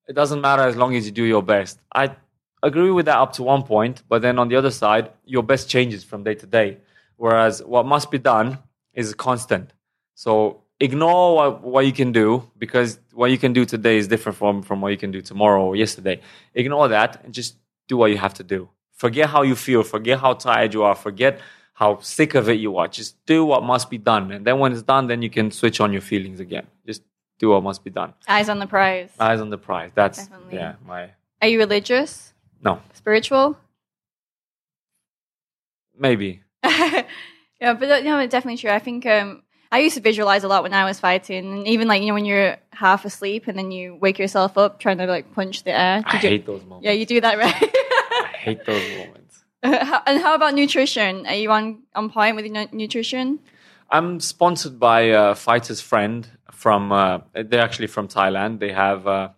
it 0.09 0.15
doesn't 0.15 0.41
matter 0.41 0.63
as 0.63 0.77
long 0.77 0.95
as 0.97 1.07
you 1.07 1.13
do 1.13 1.25
your 1.25 1.43
best. 1.43 1.81
I 1.95 2.17
agree 2.65 2.91
with 2.91 3.07
that 3.07 3.19
up 3.19 3.35
to 3.35 3.43
one 3.43 3.63
point, 3.63 4.03
but 4.09 4.23
then 4.23 4.39
on 4.39 4.49
the 4.49 4.57
other 4.57 4.71
side, 4.71 5.11
your 5.25 5.43
best 5.43 5.69
changes 5.69 6.03
from 6.03 6.25
day 6.25 6.35
to 6.35 6.47
day. 6.47 6.79
Whereas 7.17 7.63
what 7.63 7.87
must 7.87 8.11
be 8.11 8.19
done 8.19 8.59
is 8.93 9.15
constant. 9.15 9.73
So 10.15 10.63
ignore 10.81 11.37
what, 11.37 11.63
what 11.63 11.87
you 11.87 11.93
can 11.93 12.11
do 12.13 12.51
because 12.59 12.99
what 13.13 13.31
you 13.31 13.39
can 13.39 13.53
do 13.53 13.65
today 13.65 13.97
is 13.99 14.09
different 14.09 14.37
from, 14.39 14.63
from 14.63 14.81
what 14.81 14.89
you 14.89 14.99
can 14.99 15.13
do 15.13 15.21
tomorrow 15.21 15.65
or 15.65 15.77
yesterday. 15.77 16.21
Ignore 16.55 16.89
that 16.89 17.25
and 17.25 17.33
just 17.33 17.57
do 17.87 17.97
what 17.97 18.11
you 18.11 18.19
have 18.19 18.35
to 18.35 18.43
do. 18.43 18.69
Forget 18.93 19.29
how 19.29 19.43
you 19.43 19.55
feel, 19.55 19.83
forget 19.83 20.19
how 20.21 20.35
tired 20.35 20.75
you 20.75 20.83
are, 20.83 20.95
forget 20.95 21.41
how 21.75 21.99
sick 22.01 22.35
of 22.35 22.49
it 22.49 22.59
you 22.59 22.77
are. 22.79 22.89
Just 22.89 23.25
do 23.27 23.45
what 23.45 23.63
must 23.63 23.91
be 23.91 23.99
done. 23.99 24.31
And 24.31 24.45
then 24.45 24.59
when 24.59 24.73
it's 24.73 24.83
done, 24.83 25.09
then 25.09 25.23
you 25.23 25.31
can 25.31 25.51
switch 25.51 25.81
on 25.81 25.93
your 25.93 26.03
feelings 26.03 26.41
again. 26.41 26.67
Just 26.87 27.03
do 27.39 27.51
what 27.51 27.63
must 27.63 27.83
be 27.83 27.91
done. 27.91 28.15
Eyes 28.29 28.49
on 28.49 28.59
the 28.61 28.67
prize. 28.67 29.11
Eyes 29.19 29.41
on 29.41 29.51
the 29.51 29.59
prize. 29.59 29.91
That's 29.95 30.19
Definitely. 30.19 30.57
yeah, 30.57 30.75
my 30.87 31.11
Are 31.43 31.49
you 31.49 31.59
religious? 31.59 32.34
No. 32.65 32.81
Spiritual? 32.95 33.57
Maybe. 35.99 36.43
yeah, 36.65 37.05
but 37.61 37.91
uh, 37.91 38.01
no, 38.01 38.19
it's 38.19 38.33
definitely 38.33 38.57
true. 38.59 38.71
I 38.71 38.79
think 38.79 39.07
um, 39.07 39.43
I 39.71 39.79
used 39.79 39.95
to 39.97 40.01
visualize 40.01 40.45
a 40.45 40.49
lot 40.49 40.63
when 40.63 40.75
I 40.75 40.85
was 40.85 40.99
fighting, 40.99 41.45
and 41.53 41.69
even 41.69 41.87
like 41.89 42.01
you 42.03 42.09
know 42.09 42.15
when 42.15 42.25
you're 42.25 42.57
half 42.73 43.05
asleep 43.05 43.47
and 43.47 43.57
then 43.59 43.71
you 43.71 43.95
wake 43.97 44.19
yourself 44.19 44.59
up 44.59 44.81
trying 44.81 44.99
to 44.99 45.07
like 45.07 45.33
punch 45.35 45.63
the 45.65 45.71
air. 45.73 46.03
I 46.05 46.15
you- 46.15 46.19
hate 46.29 46.47
those 46.47 46.63
moments. 46.65 46.85
yeah, 46.87 46.93
you 46.93 47.07
do 47.07 47.21
that 47.21 47.39
right. 47.39 47.55
I 47.55 48.37
hate 48.37 48.65
those 48.67 48.83
moments. 48.99 49.45
How- 49.63 50.03
and 50.07 50.21
how 50.21 50.35
about 50.35 50.55
nutrition? 50.55 51.27
Are 51.27 51.35
you 51.35 51.51
on 51.51 51.83
on 51.95 52.11
point 52.11 52.37
with 52.37 52.45
your 52.47 52.67
nutrition? 52.73 53.39
I'm 53.91 54.19
sponsored 54.21 54.79
by 54.81 55.03
a 55.03 55.35
fighter's 55.35 55.81
friend 55.81 56.29
from. 56.51 56.91
Uh, 56.93 57.21
they're 57.35 57.63
actually 57.63 57.87
from 57.89 58.09
Thailand. 58.09 58.59
They 58.59 58.73
have. 58.73 59.07
Uh, 59.07 59.29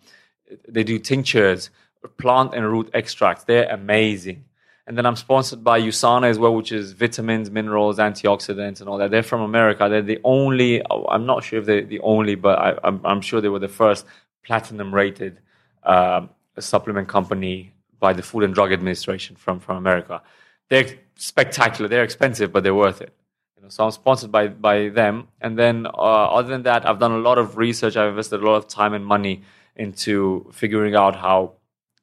they 0.68 0.84
do 0.84 0.98
tinctures, 1.00 1.70
plant 2.08 2.54
and 2.54 2.64
root 2.70 2.90
extracts. 2.94 3.44
They're 3.44 3.68
amazing. 3.68 4.44
And 4.86 4.96
then 4.96 5.04
I'm 5.04 5.16
sponsored 5.16 5.64
by 5.64 5.80
USANA 5.80 6.28
as 6.30 6.38
well, 6.38 6.54
which 6.54 6.70
is 6.70 6.92
vitamins, 6.92 7.50
minerals, 7.50 7.98
antioxidants, 7.98 8.80
and 8.80 8.88
all 8.88 8.98
that. 8.98 9.10
They're 9.10 9.24
from 9.24 9.40
America. 9.40 9.88
They're 9.88 10.00
the 10.00 10.20
only. 10.22 10.80
I'm 10.90 11.26
not 11.26 11.42
sure 11.42 11.58
if 11.58 11.66
they're 11.66 11.82
the 11.82 12.00
only, 12.00 12.36
but 12.36 12.58
I, 12.58 12.78
I'm, 12.84 13.00
I'm 13.04 13.20
sure 13.20 13.40
they 13.40 13.48
were 13.48 13.58
the 13.58 13.68
first 13.68 14.06
platinum 14.44 14.94
rated 14.94 15.40
um 15.82 16.30
supplement 16.58 17.08
company 17.08 17.72
by 17.98 18.12
the 18.12 18.22
Food 18.22 18.44
and 18.44 18.54
Drug 18.54 18.72
Administration 18.72 19.36
from 19.36 19.58
from 19.58 19.76
America. 19.76 20.22
They're 20.68 20.86
spectacular. 21.16 21.88
They're 21.88 22.04
expensive, 22.04 22.52
but 22.52 22.62
they're 22.62 22.74
worth 22.74 23.00
it. 23.00 23.12
You 23.56 23.64
know, 23.64 23.68
so 23.68 23.84
I'm 23.84 23.90
sponsored 23.90 24.30
by 24.30 24.48
by 24.48 24.88
them. 24.88 25.28
And 25.40 25.58
then 25.58 25.86
uh, 25.86 25.90
other 26.38 26.48
than 26.48 26.62
that, 26.62 26.86
I've 26.86 27.00
done 27.00 27.12
a 27.12 27.18
lot 27.18 27.38
of 27.38 27.56
research. 27.56 27.96
I've 27.96 28.10
invested 28.10 28.40
a 28.40 28.46
lot 28.46 28.56
of 28.56 28.68
time 28.68 28.94
and 28.94 29.04
money 29.04 29.42
into 29.74 30.48
figuring 30.52 30.94
out 30.94 31.16
how 31.16 31.54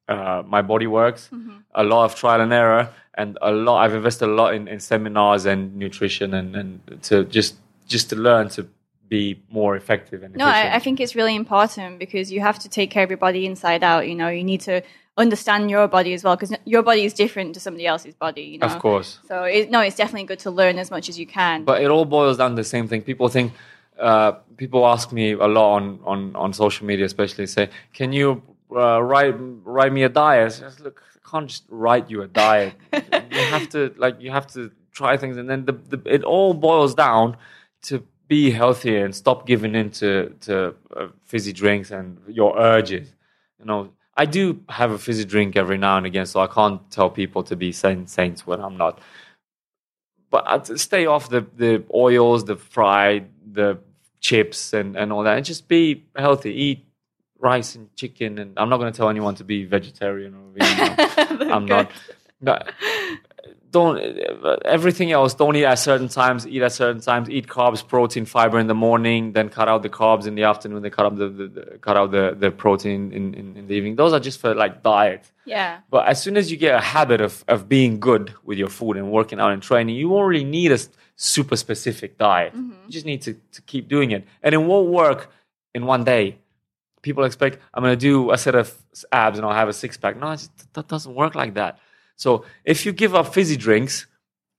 uh, 0.08 0.44
my 0.46 0.62
body 0.62 0.88
works. 0.88 1.30
A 1.76 1.84
lot 1.84 2.06
of 2.06 2.16
trial 2.16 2.42
and 2.42 2.54
error, 2.54 2.90
and 3.16 3.38
a 3.42 3.52
lot. 3.52 3.84
I've 3.84 3.96
invested 3.96 4.26
a 4.26 4.34
lot 4.34 4.54
in, 4.54 4.68
in 4.68 4.80
seminars 4.80 5.46
and 5.46 5.76
nutrition, 5.76 6.34
and, 6.34 6.56
and 6.56 7.00
to 7.04 7.24
just 7.26 7.56
just 7.88 8.10
to 8.10 8.16
learn 8.16 8.50
to 8.50 8.68
be 9.10 9.42
more 9.50 9.76
effective 9.76 10.24
and 10.24 10.36
No. 10.36 10.46
I, 10.46 10.76
I 10.76 10.80
think 10.80 11.00
it's 11.00 11.16
really 11.16 11.36
important 11.36 12.00
because 12.00 12.32
you 12.32 12.42
have 12.42 12.58
to 12.60 12.70
take 12.70 12.90
care 12.90 13.04
of 13.04 13.10
your 13.10 13.18
body 13.18 13.46
inside 13.46 13.84
out. 13.84 14.08
You 14.08 14.16
know, 14.16 14.30
you 14.30 14.44
need 14.44 14.62
to 14.62 14.82
understand 15.18 15.70
your 15.70 15.88
body 15.88 16.14
as 16.14 16.24
well 16.24 16.36
because 16.36 16.56
your 16.66 16.82
body 16.82 17.06
is 17.06 17.14
different 17.14 17.54
to 17.54 17.60
somebody 17.60 17.86
else's 17.86 18.16
body. 18.16 18.42
You 18.44 18.58
know, 18.60 18.68
of 18.68 18.80
course. 18.80 19.20
So 19.28 19.44
it, 19.44 19.70
no, 19.70 19.82
it's 19.82 19.96
definitely 19.96 20.26
good 20.26 20.40
to 20.40 20.52
learn 20.52 20.80
as 20.80 20.90
much 20.90 21.10
as 21.10 21.20
you 21.20 21.28
can. 21.28 21.64
But 21.64 21.82
it 21.82 21.90
all 21.92 22.06
boils 22.06 22.38
down 22.38 22.52
to 22.52 22.56
the 22.56 22.64
same 22.64 22.88
thing. 22.88 23.04
People 23.04 23.28
think, 23.28 23.54
uh, 24.00 24.32
people 24.58 24.88
ask 24.88 25.12
me 25.12 25.34
a 25.34 25.48
lot 25.48 25.76
on, 25.76 26.00
on, 26.06 26.36
on 26.36 26.54
social 26.54 26.88
media, 26.88 27.06
especially 27.06 27.46
say, 27.46 27.70
can 27.94 28.12
you 28.14 28.42
uh, 28.76 29.00
write 29.00 29.36
write 29.38 29.94
me 29.94 30.04
a 30.04 30.10
diet? 30.10 30.54
Says, 30.54 30.80
Look, 30.80 31.02
I 31.16 31.30
can't 31.30 31.50
just 31.50 31.66
write 31.70 32.10
you 32.10 32.22
a 32.22 32.28
diet. 32.28 32.74
you 32.94 33.40
have 33.40 33.70
to 33.70 33.94
like 33.98 34.22
you 34.22 34.32
have 34.32 34.48
to 34.54 34.72
try 34.92 35.18
things, 35.18 35.38
and 35.38 35.50
then 35.50 35.66
the, 35.66 35.74
the, 35.74 36.02
it 36.06 36.24
all 36.24 36.54
boils 36.54 36.94
down 36.96 37.38
to 37.84 38.06
be 38.28 38.52
healthier 38.52 39.04
and 39.06 39.16
stop 39.16 39.46
giving 39.46 39.76
in 39.76 39.92
to 39.92 40.36
to 40.42 40.76
uh, 40.96 41.08
fizzy 41.26 41.54
drinks 41.54 41.92
and 41.92 42.20
your 42.28 42.58
urges. 42.58 43.14
You 43.60 43.66
know, 43.66 43.90
I 44.16 44.26
do 44.26 44.64
have 44.70 44.92
a 44.92 44.98
fizzy 44.98 45.26
drink 45.26 45.56
every 45.56 45.78
now 45.78 45.98
and 45.98 46.06
again, 46.06 46.26
so 46.26 46.40
I 46.40 46.48
can't 46.48 46.82
tell 46.92 47.10
people 47.10 47.44
to 47.44 47.56
be 47.56 47.72
saint, 47.72 48.10
saints 48.10 48.46
when 48.46 48.62
I'm 48.62 48.78
not 48.78 49.00
but 50.34 50.48
I'd 50.48 50.80
stay 50.80 51.06
off 51.06 51.30
the, 51.30 51.46
the 51.58 51.84
oils, 51.94 52.46
the 52.46 52.56
fried, 52.56 53.30
the 53.52 53.78
chips, 54.20 54.74
and, 54.74 54.98
and 54.98 55.14
all 55.14 55.22
that, 55.26 55.38
and 55.38 55.46
just 55.46 55.68
be 55.68 56.06
healthy. 56.16 56.52
Eat 56.52 56.88
rice 57.44 57.76
and 57.76 57.94
chicken, 57.96 58.40
and 58.40 58.58
I'm 58.58 58.70
not 58.70 58.78
going 58.78 58.92
to 58.92 58.98
tell 58.98 59.10
anyone 59.10 59.36
to 59.36 59.44
be 59.44 59.66
vegetarian 59.66 60.34
or 60.34 60.46
vegan. 60.56 61.52
I'm 61.52 61.66
not. 61.66 61.92
But 62.42 62.74
don't 63.70 64.00
everything 64.66 65.12
else. 65.12 65.34
Don't 65.34 65.56
eat 65.56 65.66
at 65.66 65.80
certain 65.80 66.08
times. 66.08 66.48
Eat 66.48 66.62
at 66.62 66.72
certain 66.72 67.02
times. 67.02 67.30
Eat 67.30 67.48
carbs, 67.48 67.86
protein, 67.86 68.26
fiber 68.26 68.60
in 68.60 68.68
the 68.68 68.76
morning. 68.76 69.34
Then 69.34 69.50
cut 69.50 69.68
out 69.68 69.82
the 69.82 69.90
carbs 69.90 70.26
in 70.26 70.36
the 70.36 70.44
afternoon. 70.44 70.82
Then 70.84 70.92
cut 70.92 71.06
out 71.06 71.18
the, 71.18 71.28
the, 71.28 71.48
the 71.48 71.78
cut 71.80 71.98
out 71.98 72.12
the, 72.12 72.36
the 72.38 72.52
protein 72.52 73.12
in, 73.12 73.34
in, 73.34 73.58
in 73.58 73.68
the 73.68 73.74
evening. 73.74 73.96
Those 73.96 74.14
are 74.14 74.20
just 74.20 74.40
for 74.40 74.54
like 74.56 74.84
diet. 74.84 75.30
yeah, 75.46 75.80
But 75.90 76.08
as 76.08 76.22
soon 76.22 76.38
as 76.38 76.50
you 76.52 76.58
get 76.58 76.76
a 76.76 76.80
habit 76.82 77.20
of, 77.20 77.44
of 77.48 77.68
being 77.68 78.00
good 78.00 78.34
with 78.44 78.58
your 78.58 78.70
food 78.70 78.96
and 78.96 79.12
working 79.12 79.40
out 79.40 79.52
and 79.52 79.62
training, 79.62 79.96
you 79.96 80.08
won't 80.08 80.28
really 80.30 80.46
need 80.46 80.72
a 80.72 80.80
super 81.16 81.58
specific 81.58 82.18
diet. 82.18 82.54
Mm-hmm. 82.54 82.86
You 82.86 82.92
just 82.92 83.06
need 83.06 83.22
to, 83.24 83.34
to 83.34 83.62
keep 83.64 83.88
doing 83.90 84.12
it. 84.12 84.26
And 84.44 84.54
it 84.54 84.60
won't 84.60 84.90
work 84.90 85.30
in 85.74 85.86
one 85.86 86.04
day. 86.04 86.38
People 87.04 87.24
expect 87.26 87.60
I'm 87.74 87.84
going 87.84 87.94
to 87.94 88.06
do 88.12 88.32
a 88.32 88.38
set 88.38 88.56
of 88.56 88.74
abs 89.12 89.38
and 89.38 89.46
I'll 89.46 89.54
have 89.54 89.70
a 89.70 89.74
six 89.74 89.96
pack. 89.98 90.20
No, 90.20 90.32
it's, 90.32 90.50
that 90.74 90.88
doesn't 90.88 91.14
work 91.14 91.36
like 91.36 91.54
that. 91.54 91.78
So 92.16 92.46
if 92.66 92.86
you 92.86 92.92
give 92.92 93.14
up 93.14 93.34
fizzy 93.34 93.58
drinks, 93.58 94.08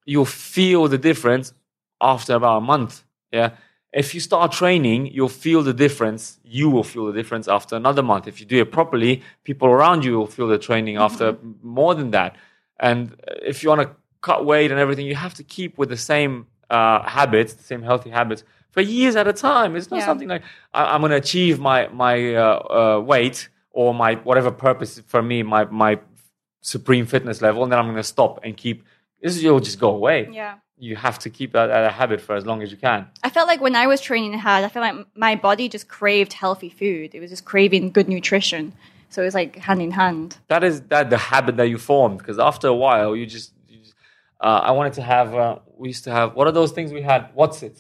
you'll 0.05 0.25
feel 0.53 0.87
the 0.87 0.99
difference 0.99 1.53
after 2.01 2.35
about 2.35 2.59
a 2.59 2.61
month. 2.61 3.03
Yeah. 3.33 3.51
If 3.93 4.15
you 4.15 4.21
start 4.21 4.53
training, 4.53 5.07
you'll 5.07 5.29
feel 5.29 5.63
the 5.63 5.73
difference. 5.73 6.39
You 6.45 6.69
will 6.69 6.83
feel 6.83 7.07
the 7.07 7.13
difference 7.13 7.49
after 7.49 7.77
another 7.77 8.03
month. 8.03 8.27
If 8.27 8.41
you 8.41 8.47
do 8.47 8.61
it 8.61 8.73
properly, 8.73 9.23
people 9.45 9.69
around 9.69 10.05
you 10.05 10.19
will 10.19 10.27
feel 10.27 10.49
the 10.49 10.59
training 10.59 10.97
after 10.97 11.37
more 11.63 11.95
than 11.95 12.11
that. 12.11 12.37
And 12.79 13.15
if 13.43 13.63
you 13.63 13.69
want 13.69 13.83
to 13.83 13.91
cut 14.21 14.45
weight 14.45 14.71
and 14.71 14.81
everything, 14.81 15.07
you 15.07 15.15
have 15.15 15.35
to 15.35 15.45
keep 15.45 15.79
with 15.79 15.91
the 15.91 15.97
same 15.97 16.47
uh, 16.69 17.03
habits, 17.09 17.55
the 17.55 17.63
same 17.63 17.83
healthy 17.83 18.11
habits 18.11 18.43
for 18.75 18.83
years 18.83 19.15
at 19.17 19.27
a 19.27 19.33
time. 19.33 19.77
It's 19.77 19.91
not 19.91 20.01
Yeah. 20.01 20.07
something 20.11 20.29
like 20.35 20.43
I, 20.75 20.81
I'm 20.95 21.01
going 21.01 21.11
to 21.13 21.17
achieve 21.27 21.59
my 21.71 21.89
my 22.05 22.15
uh, 22.35 22.45
uh, 22.79 23.01
weight 23.01 23.49
or 23.71 23.95
my 23.95 24.17
whatever 24.29 24.51
purpose 24.51 25.01
for 25.07 25.23
me, 25.23 25.43
my 25.43 25.65
my 25.85 25.93
supreme 26.61 27.07
fitness 27.07 27.41
level, 27.41 27.63
and 27.63 27.71
then 27.71 27.79
I'm 27.79 27.87
going 27.87 27.97
to 27.97 28.13
stop 28.17 28.41
and 28.45 28.57
keep. 28.57 28.85
This 29.23 29.43
will 29.43 29.61
just 29.61 29.79
go 29.79 29.91
away. 30.01 30.29
Yeah. 30.31 30.55
You 30.77 30.97
have 30.97 31.19
to 31.21 31.31
keep 31.31 31.53
that 31.53 31.71
as 31.71 31.87
a 31.87 31.93
habit 32.01 32.21
for 32.21 32.35
as 32.35 32.45
long 32.45 32.61
as 32.63 32.71
you 32.73 32.77
can. 32.77 33.07
I 33.23 33.31
felt 33.31 33.47
like 33.53 33.61
when 33.67 33.77
I 33.77 33.87
was 33.87 34.01
training 34.01 34.35
hard, 34.47 34.65
I 34.65 34.69
felt 34.69 34.83
like 34.89 35.07
my 35.17 35.35
body 35.37 35.69
just 35.69 35.87
craved 35.89 36.33
healthy 36.33 36.69
food. 36.69 37.15
It 37.15 37.21
was 37.21 37.31
just 37.31 37.45
craving 37.45 37.93
good 37.93 38.09
nutrition. 38.09 38.73
So 39.09 39.23
it 39.23 39.27
was 39.31 39.35
like 39.35 39.57
hand 39.57 39.81
in 39.81 39.93
hand. 39.93 40.37
That 40.49 40.65
is 40.65 40.83
that 40.93 41.09
the 41.15 41.17
habit 41.33 41.57
that 41.59 41.69
you 41.69 41.79
formed 41.79 42.19
because 42.19 42.39
after 42.51 42.67
a 42.67 42.75
while 42.85 43.15
you 43.15 43.25
just. 43.27 43.53
You 43.69 43.79
just 43.79 43.95
uh, 44.41 44.61
I 44.69 44.73
wanted 44.73 44.95
to 44.95 45.03
have. 45.03 45.29
Uh, 45.35 45.59
we 45.79 45.89
used 45.95 46.05
to 46.05 46.11
have. 46.11 46.35
What 46.37 46.47
are 46.49 46.53
those 46.61 46.73
things 46.73 46.93
we 46.93 47.03
had? 47.03 47.21
What's 47.35 47.63
it? 47.63 47.79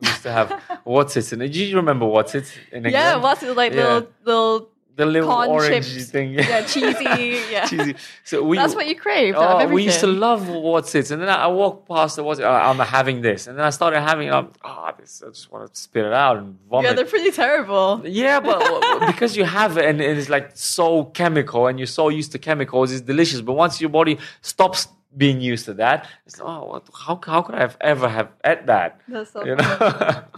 We 0.00 0.08
used 0.08 0.22
to 0.22 0.32
have 0.32 0.60
what's 0.84 1.16
it? 1.16 1.32
And 1.32 1.40
do 1.52 1.64
you 1.64 1.76
remember 1.76 2.06
what's 2.06 2.34
it 2.34 2.46
in 2.72 2.86
England? 2.86 2.94
Yeah, 2.94 3.16
what's 3.16 3.42
it 3.42 3.56
like 3.56 3.72
Yeah. 3.72 3.94
little 3.94 4.08
little 4.24 4.68
the 4.96 5.06
little 5.06 5.28
corn 5.28 5.48
orange 5.48 5.92
chips. 5.92 6.10
thing? 6.10 6.34
yeah, 6.34 6.64
cheesy. 6.64 7.04
Yeah. 7.50 7.66
cheesy. 7.66 7.96
So 8.22 8.42
we. 8.42 8.56
That's 8.56 8.74
what 8.74 8.86
you 8.86 8.94
crave. 8.94 9.34
Oh, 9.36 9.66
we 9.68 9.84
used 9.84 10.00
to 10.00 10.06
love 10.06 10.48
what's 10.48 10.94
it, 10.94 11.10
and 11.10 11.20
then 11.22 11.28
I 11.28 11.46
walked 11.48 11.88
past 11.88 12.16
the 12.16 12.24
what's 12.24 12.40
it. 12.40 12.44
I'm 12.44 12.78
having 12.78 13.20
this, 13.20 13.46
and 13.46 13.58
then 13.58 13.64
I 13.64 13.70
started 13.70 14.00
having. 14.00 14.30
Um, 14.30 14.52
oh, 14.64 14.90
this, 14.98 15.22
I 15.24 15.30
just 15.30 15.50
want 15.50 15.72
to 15.72 15.80
spit 15.80 16.04
it 16.04 16.12
out 16.12 16.36
and 16.38 16.58
vomit. 16.68 16.90
Yeah, 16.90 16.94
they're 16.94 17.04
pretty 17.04 17.30
terrible. 17.30 18.02
Yeah, 18.04 18.40
but 18.40 19.06
because 19.06 19.36
you 19.36 19.44
have 19.44 19.76
it 19.78 19.84
and 19.84 20.00
it's 20.00 20.28
like 20.28 20.50
so 20.54 21.04
chemical 21.04 21.66
and 21.66 21.78
you're 21.78 21.86
so 21.86 22.08
used 22.08 22.32
to 22.32 22.38
chemicals, 22.38 22.92
it's 22.92 23.00
delicious. 23.00 23.40
But 23.40 23.54
once 23.54 23.80
your 23.80 23.90
body 23.90 24.18
stops 24.42 24.88
being 25.16 25.40
used 25.40 25.64
to 25.66 25.74
that, 25.74 26.08
it's 26.26 26.40
oh, 26.40 26.64
what, 26.66 26.88
how 27.06 27.20
how 27.24 27.42
could 27.42 27.54
I 27.54 27.60
have 27.60 27.76
ever 27.80 28.08
have 28.08 28.28
ate 28.44 28.66
that? 28.66 29.00
That's 29.08 29.32
so 29.32 29.44
You 29.44 29.56
know? 29.56 30.24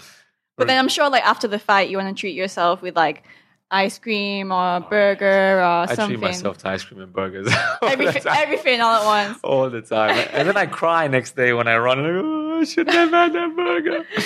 But 0.57 0.69
then 0.69 0.79
I'm 0.79 0.89
sure, 0.89 1.11
like 1.11 1.27
after 1.27 1.47
the 1.47 1.59
fight, 1.59 1.91
you 1.91 1.99
want 1.99 2.17
to 2.17 2.19
treat 2.19 2.35
yourself 2.35 2.81
with 2.81 2.97
like 2.97 3.25
ice 3.71 3.99
cream 3.99 4.53
or 4.53 4.77
a 4.77 4.81
burger 4.81 5.59
or 5.59 5.63
I 5.63 5.87
something. 5.87 6.19
treat 6.19 6.21
myself 6.21 6.59
to 6.59 6.69
ice 6.69 6.85
cream 6.85 7.01
and 7.01 7.13
burgers 7.13 7.49
everything, 7.83 8.23
everything 8.27 8.81
all 8.81 8.95
at 9.03 9.05
once. 9.05 9.39
all 9.43 9.69
the 9.71 9.83
time, 9.83 10.27
and 10.33 10.49
then 10.49 10.57
I 10.57 10.67
cry 10.67 11.09
next 11.09 11.35
day 11.37 11.53
when 11.53 11.67
I 11.69 11.77
run. 11.79 11.99
I 11.99 12.03
go, 12.03 12.23
oh, 12.25 12.61
I 12.61 12.65
should 12.65 12.89
have 12.89 13.11
had 13.11 13.33
that 13.33 13.57
burger. 13.57 14.05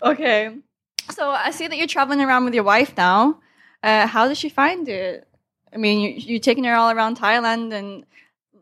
Okay. 0.00 0.54
So 1.10 1.28
I 1.30 1.50
see 1.50 1.66
that 1.66 1.76
you're 1.76 1.88
traveling 1.88 2.20
around 2.20 2.44
with 2.44 2.54
your 2.54 2.62
wife 2.62 2.96
now. 2.96 3.40
Uh, 3.82 4.06
how 4.06 4.28
does 4.28 4.38
she 4.38 4.48
find 4.48 4.88
it? 4.88 5.26
I 5.72 5.76
mean, 5.76 6.00
you, 6.00 6.10
you're 6.10 6.38
taking 6.40 6.62
her 6.64 6.74
all 6.74 6.90
around 6.92 7.18
Thailand 7.18 7.72
and 7.72 8.04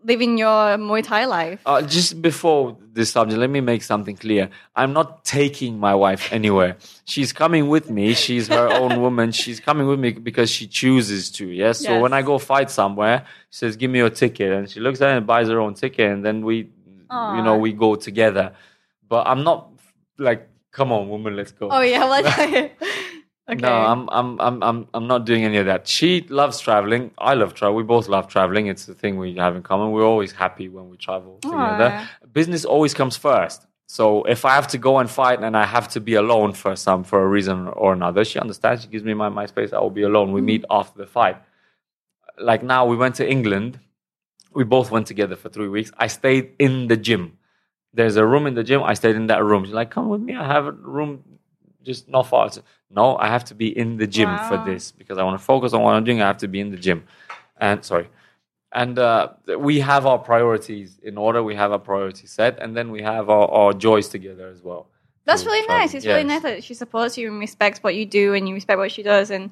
living 0.06 0.38
your 0.38 0.78
Muay 0.78 1.02
Thai 1.02 1.24
life. 1.26 1.60
Uh, 1.66 1.82
just 1.82 2.22
before 2.22 2.76
this 2.92 3.10
subject, 3.10 3.38
let 3.38 3.50
me 3.50 3.60
make 3.60 3.82
something 3.82 4.16
clear. 4.16 4.48
I'm 4.74 4.92
not 4.92 5.24
taking 5.24 5.78
my 5.78 5.94
wife 5.94 6.32
anywhere. 6.32 6.76
She's 7.04 7.32
coming 7.32 7.68
with 7.68 7.90
me. 7.90 8.14
She's 8.14 8.48
her 8.48 8.68
own 8.68 9.00
woman. 9.06 9.32
She's 9.32 9.58
coming 9.58 9.86
with 9.86 9.98
me 9.98 10.12
because 10.12 10.48
she 10.48 10.66
chooses 10.66 11.30
to. 11.32 11.46
Yes. 11.48 11.80
So 11.80 12.00
when 12.00 12.12
I 12.12 12.22
go 12.22 12.38
fight 12.38 12.70
somewhere, 12.70 13.26
she 13.50 13.58
says, 13.58 13.76
"Give 13.76 13.90
me 13.90 13.98
your 13.98 14.10
ticket," 14.10 14.52
and 14.52 14.70
she 14.70 14.80
looks 14.80 15.00
at 15.00 15.10
it 15.12 15.16
and 15.18 15.26
buys 15.26 15.48
her 15.48 15.60
own 15.60 15.74
ticket, 15.74 16.10
and 16.10 16.24
then 16.24 16.44
we, 16.44 16.56
you 16.56 17.42
know, 17.42 17.56
we 17.58 17.72
go 17.72 17.96
together. 17.96 18.52
But 19.08 19.26
I'm 19.26 19.42
not 19.42 19.70
like, 20.18 20.48
"Come 20.70 20.92
on, 20.92 21.08
woman, 21.08 21.36
let's 21.36 21.52
go." 21.52 21.68
Oh 21.70 21.80
yeah, 21.80 22.04
well, 22.04 22.22
okay. 23.48 23.60
No, 23.60 23.72
I'm, 23.72 24.08
I'm, 24.10 24.40
I'm, 24.40 24.62
I'm, 24.62 24.88
I'm 24.94 25.06
not 25.06 25.24
doing 25.24 25.44
any 25.44 25.58
of 25.58 25.66
that. 25.66 25.86
She 25.86 26.22
loves 26.28 26.60
traveling. 26.60 27.10
I 27.18 27.34
love 27.34 27.54
travel. 27.54 27.76
We 27.76 27.82
both 27.82 28.08
love 28.08 28.28
traveling. 28.28 28.66
It's 28.66 28.86
the 28.86 28.94
thing 28.94 29.18
we 29.18 29.34
have 29.36 29.56
in 29.56 29.62
common. 29.62 29.92
We're 29.92 30.04
always 30.04 30.32
happy 30.32 30.68
when 30.68 30.90
we 30.90 30.96
travel 30.96 31.38
together. 31.40 31.90
Aw. 31.92 32.10
Business 32.32 32.64
always 32.64 32.94
comes 32.94 33.16
first. 33.16 33.66
So 33.86 34.24
if 34.24 34.44
I 34.44 34.54
have 34.54 34.66
to 34.68 34.78
go 34.78 34.98
and 34.98 35.08
fight 35.08 35.42
and 35.42 35.56
I 35.56 35.64
have 35.64 35.88
to 35.88 36.00
be 36.00 36.14
alone 36.14 36.52
for 36.52 36.74
some 36.74 37.04
for 37.04 37.22
a 37.22 37.28
reason 37.28 37.68
or 37.68 37.92
another, 37.92 38.24
she 38.24 38.38
understands. 38.38 38.82
She 38.82 38.88
gives 38.88 39.04
me 39.04 39.14
my, 39.14 39.28
my 39.28 39.46
space. 39.46 39.72
I 39.72 39.78
will 39.78 39.90
be 39.90 40.02
alone. 40.02 40.32
We 40.32 40.40
mm. 40.40 40.44
meet 40.44 40.64
after 40.70 40.98
the 40.98 41.06
fight. 41.06 41.36
Like 42.38 42.62
now, 42.62 42.84
we 42.86 42.96
went 42.96 43.14
to 43.16 43.28
England. 43.28 43.78
We 44.52 44.64
both 44.64 44.90
went 44.90 45.06
together 45.06 45.36
for 45.36 45.48
three 45.48 45.68
weeks. 45.68 45.92
I 45.96 46.08
stayed 46.08 46.52
in 46.58 46.88
the 46.88 46.96
gym. 46.96 47.38
There's 47.94 48.16
a 48.16 48.26
room 48.26 48.46
in 48.46 48.54
the 48.54 48.64
gym. 48.64 48.82
I 48.82 48.94
stayed 48.94 49.16
in 49.16 49.28
that 49.28 49.42
room. 49.44 49.64
She's 49.64 49.72
like, 49.72 49.90
"Come 49.90 50.08
with 50.08 50.20
me. 50.20 50.34
I 50.34 50.46
have 50.46 50.66
a 50.66 50.72
room 50.72 51.35
just 51.86 52.08
not 52.08 52.24
far." 52.26 52.50
No, 52.90 53.16
I 53.16 53.28
have 53.28 53.44
to 53.50 53.54
be 53.54 53.68
in 53.82 53.96
the 53.96 54.06
gym 54.06 54.28
Wow. 54.30 54.48
for 54.48 54.58
this 54.70 54.92
because 54.92 55.16
I 55.18 55.22
want 55.24 55.38
to 55.40 55.44
focus 55.44 55.72
on 55.72 55.80
what 55.82 55.94
I'm 55.94 56.04
doing. 56.04 56.20
I 56.22 56.26
have 56.26 56.38
to 56.46 56.48
be 56.48 56.60
in 56.60 56.70
the 56.70 56.76
gym. 56.86 57.04
And 57.58 57.84
sorry, 57.84 58.08
and 58.72 58.98
uh, 58.98 59.28
we 59.58 59.80
have 59.80 60.04
our 60.10 60.18
priorities 60.18 60.98
in 61.02 61.16
order. 61.16 61.42
We 61.42 61.54
have 61.62 61.72
our 61.72 61.78
priorities 61.78 62.30
set, 62.32 62.58
and 62.62 62.76
then 62.76 62.90
we 62.90 63.00
have 63.02 63.30
our, 63.30 63.48
our 63.60 63.72
joys 63.72 64.08
together 64.08 64.48
as 64.48 64.62
well. 64.62 64.82
That's 65.24 65.44
really 65.44 65.64
travel. 65.66 65.80
nice. 65.82 65.94
It's 65.94 66.06
really 66.06 66.24
nice 66.24 66.42
that 66.42 66.62
she 66.62 66.74
supports 66.74 67.16
you 67.18 67.28
and 67.30 67.40
respects 67.40 67.82
what 67.82 67.94
you 67.94 68.06
do, 68.06 68.34
and 68.34 68.46
you 68.48 68.54
respect 68.54 68.78
what 68.78 68.92
she 68.92 69.02
does, 69.02 69.30
and 69.30 69.50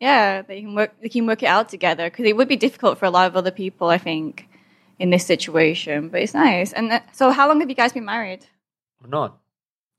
yeah, 0.00 0.42
they 0.42 0.60
can 0.62 0.74
work. 0.74 0.90
They 1.00 1.08
can 1.08 1.26
work 1.26 1.42
it 1.42 1.46
out 1.46 1.68
together 1.68 2.10
because 2.10 2.26
it 2.26 2.36
would 2.36 2.48
be 2.48 2.56
difficult 2.56 2.98
for 2.98 3.06
a 3.06 3.10
lot 3.10 3.26
of 3.28 3.36
other 3.36 3.52
people, 3.52 3.88
I 3.88 3.98
think, 3.98 4.48
in 4.98 5.08
this 5.10 5.24
situation. 5.24 6.08
But 6.10 6.22
it's 6.22 6.34
nice. 6.34 6.72
And 6.72 6.92
uh, 6.92 7.00
so, 7.12 7.30
how 7.30 7.46
long 7.48 7.60
have 7.60 7.70
you 7.70 7.76
guys 7.76 7.92
been 7.92 8.04
married? 8.04 8.44
Not. 9.06 9.38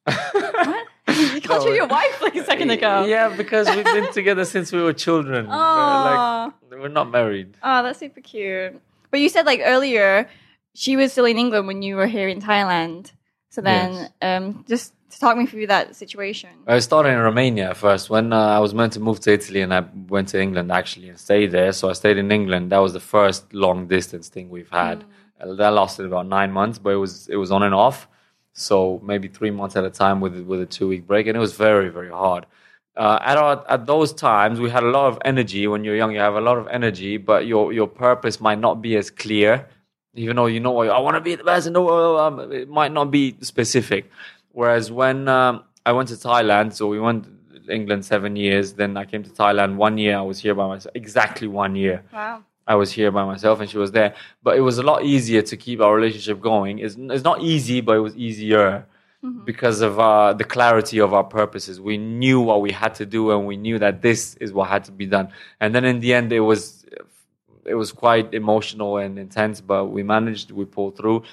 What? 0.33 0.87
you 1.35 1.41
called 1.41 1.63
No. 1.63 1.69
her 1.69 1.75
your 1.75 1.87
wife 1.87 2.21
like 2.21 2.35
a 2.35 2.43
second 2.43 2.69
ago. 2.71 3.05
Yeah, 3.05 3.35
because 3.35 3.67
we've 3.75 3.85
been 3.85 4.11
together 4.19 4.45
since 4.45 4.71
we 4.71 4.81
were 4.81 4.93
children. 4.93 5.47
Oh, 5.49 6.53
like 6.69 6.79
we're 6.79 6.87
not 6.89 7.09
married. 7.11 7.57
oh, 7.63 7.83
that's 7.83 7.99
super 7.99 8.21
cute. 8.21 8.79
But 9.11 9.19
you 9.21 9.29
said 9.29 9.45
like 9.45 9.61
earlier, 9.63 10.27
she 10.73 10.95
was 10.95 11.11
still 11.11 11.25
in 11.25 11.37
England 11.37 11.67
when 11.67 11.81
you 11.81 11.95
were 11.95 12.07
here 12.07 12.27
in 12.27 12.41
Thailand. 12.41 13.11
So 13.49 13.61
then, 13.61 13.93
Yes. 13.93 14.11
um, 14.21 14.65
just 14.67 14.93
talk 15.19 15.37
me 15.37 15.45
through 15.45 15.67
that 15.67 15.95
situation. 15.95 16.49
I 16.67 16.79
started 16.79 17.09
in 17.09 17.19
Romania 17.19 17.73
first. 17.73 18.09
When 18.09 18.33
uh, 18.33 18.37
I 18.57 18.59
was 18.59 18.73
meant 18.73 18.91
to 18.93 18.99
move 18.99 19.21
to 19.21 19.31
Italy, 19.31 19.61
and 19.61 19.73
I 19.73 19.85
went 20.09 20.27
to 20.29 20.41
England 20.41 20.71
actually 20.73 21.07
and 21.07 21.17
stayed 21.17 21.51
there. 21.51 21.71
So 21.71 21.89
I 21.89 21.93
stayed 21.93 22.17
in 22.17 22.29
England. 22.31 22.71
That 22.73 22.79
was 22.79 22.91
the 22.91 22.99
first 22.99 23.53
long 23.53 23.87
distance 23.87 24.27
thing 24.27 24.49
we've 24.49 24.69
had. 24.71 25.05
Uh, 25.39 25.53
That 25.53 25.69
lasted 25.69 26.05
about 26.05 26.27
nine 26.27 26.51
months, 26.51 26.77
but 26.79 26.89
it 26.89 26.97
was 27.05 27.29
it 27.29 27.37
was 27.37 27.49
on 27.51 27.63
and 27.63 27.73
off. 27.73 28.09
So 28.55 29.01
maybe 29.03 29.27
three 29.27 29.51
months 29.51 29.75
at 29.75 29.83
a 29.83 29.89
time 29.89 30.21
with 30.21 30.39
with 30.39 30.61
a 30.61 30.65
two 30.65 30.87
week 30.87 31.05
break, 31.05 31.27
and 31.27 31.35
it 31.35 31.39
was 31.39 31.55
very 31.55 31.89
very 31.89 32.09
hard. 32.09 32.45
Uh, 32.97 33.19
at 33.21 33.37
our, 33.37 33.65
at 33.69 33.85
those 33.85 34.13
times, 34.13 34.57
we 34.57 34.69
had 34.69 34.81
a 34.81 34.89
lot 34.89 35.07
of 35.07 35.19
energy. 35.25 35.67
When 35.67 35.83
you're 35.83 35.97
young, 35.97 36.13
you 36.13 36.19
have 36.19 36.35
a 36.35 36.41
lot 36.41 36.57
of 36.57 36.67
energy, 36.69 37.17
but 37.17 37.45
your 37.45 37.73
your 37.73 37.87
purpose 37.87 38.39
might 38.39 38.59
not 38.59 38.81
be 38.81 38.95
as 38.95 39.09
clear. 39.09 39.67
Even 40.13 40.37
though 40.37 40.45
you 40.45 40.61
know, 40.61 40.79
I 40.79 40.99
want 40.99 41.15
to 41.15 41.21
be 41.21 41.35
the 41.35 41.43
best, 41.43 41.67
and 41.67 41.73
no, 41.73 42.17
um, 42.17 42.51
it 42.53 42.69
might 42.69 42.93
not 42.93 43.11
be 43.11 43.35
specific. 43.41 44.09
Whereas 44.53 44.89
when 44.89 45.27
um, 45.27 45.65
I 45.85 45.91
went 45.91 46.07
to 46.09 46.15
Thailand, 46.15 46.71
so 46.71 46.87
we 46.87 47.01
went 47.01 47.27
England 47.69 48.05
seven 48.05 48.37
years, 48.37 48.73
then 48.73 48.95
I 48.95 49.03
came 49.03 49.23
to 49.23 49.29
Thailand 49.29 49.75
one 49.75 49.97
year. 49.97 50.17
I 50.17 50.21
was 50.21 50.39
here 50.39 50.55
by 50.55 50.67
myself, 50.67 50.95
exactly 50.95 51.49
one 51.49 51.75
year. 51.75 52.01
Wow. 52.13 52.43
I 52.67 52.75
was 52.75 52.91
here 52.91 53.11
by 53.11 53.25
myself 53.25 53.59
and 53.59 53.69
she 53.69 53.77
was 53.77 53.91
there. 53.91 54.15
But 54.43 54.57
it 54.57 54.61
was 54.61 54.77
a 54.77 54.83
lot 54.83 55.03
easier 55.03 55.41
to 55.43 55.57
keep 55.57 55.81
our 55.81 55.95
relationship 55.95 56.41
going. 56.41 56.79
It's, 56.79 56.95
it's 56.97 57.23
not 57.23 57.41
easy, 57.41 57.81
but 57.81 57.97
it 57.97 57.99
was 57.99 58.15
easier 58.15 58.85
because 59.43 59.81
of 59.81 59.99
uh, 59.99 60.33
the 60.33 60.43
clarity 60.43 60.99
of 60.99 61.13
our 61.13 61.23
purposes. 61.23 61.79
We 61.79 61.97
knew 61.97 62.39
what 62.39 62.61
we 62.61 62.71
had 62.71 62.95
to 62.95 63.05
do 63.05 63.31
and 63.31 63.45
we 63.47 63.57
knew 63.57 63.79
that 63.79 64.01
this 64.01 64.35
is 64.35 64.53
what 64.53 64.69
had 64.69 64.83
to 64.85 64.91
be 64.91 65.05
done. 65.05 65.29
And 65.59 65.73
then 65.73 65.85
in 65.85 65.99
the 65.99 66.13
end, 66.13 66.31
it 66.31 66.41
was 66.41 66.85
it 67.65 67.75
was 67.75 67.91
quite 67.91 68.33
emotional 68.33 68.97
and 68.97 69.17
intense, 69.17 69.59
but 69.59 69.85
we 69.85 70.03
managed. 70.03 70.51
We 70.51 70.65
pulled 70.65 70.97
through. 70.97 71.23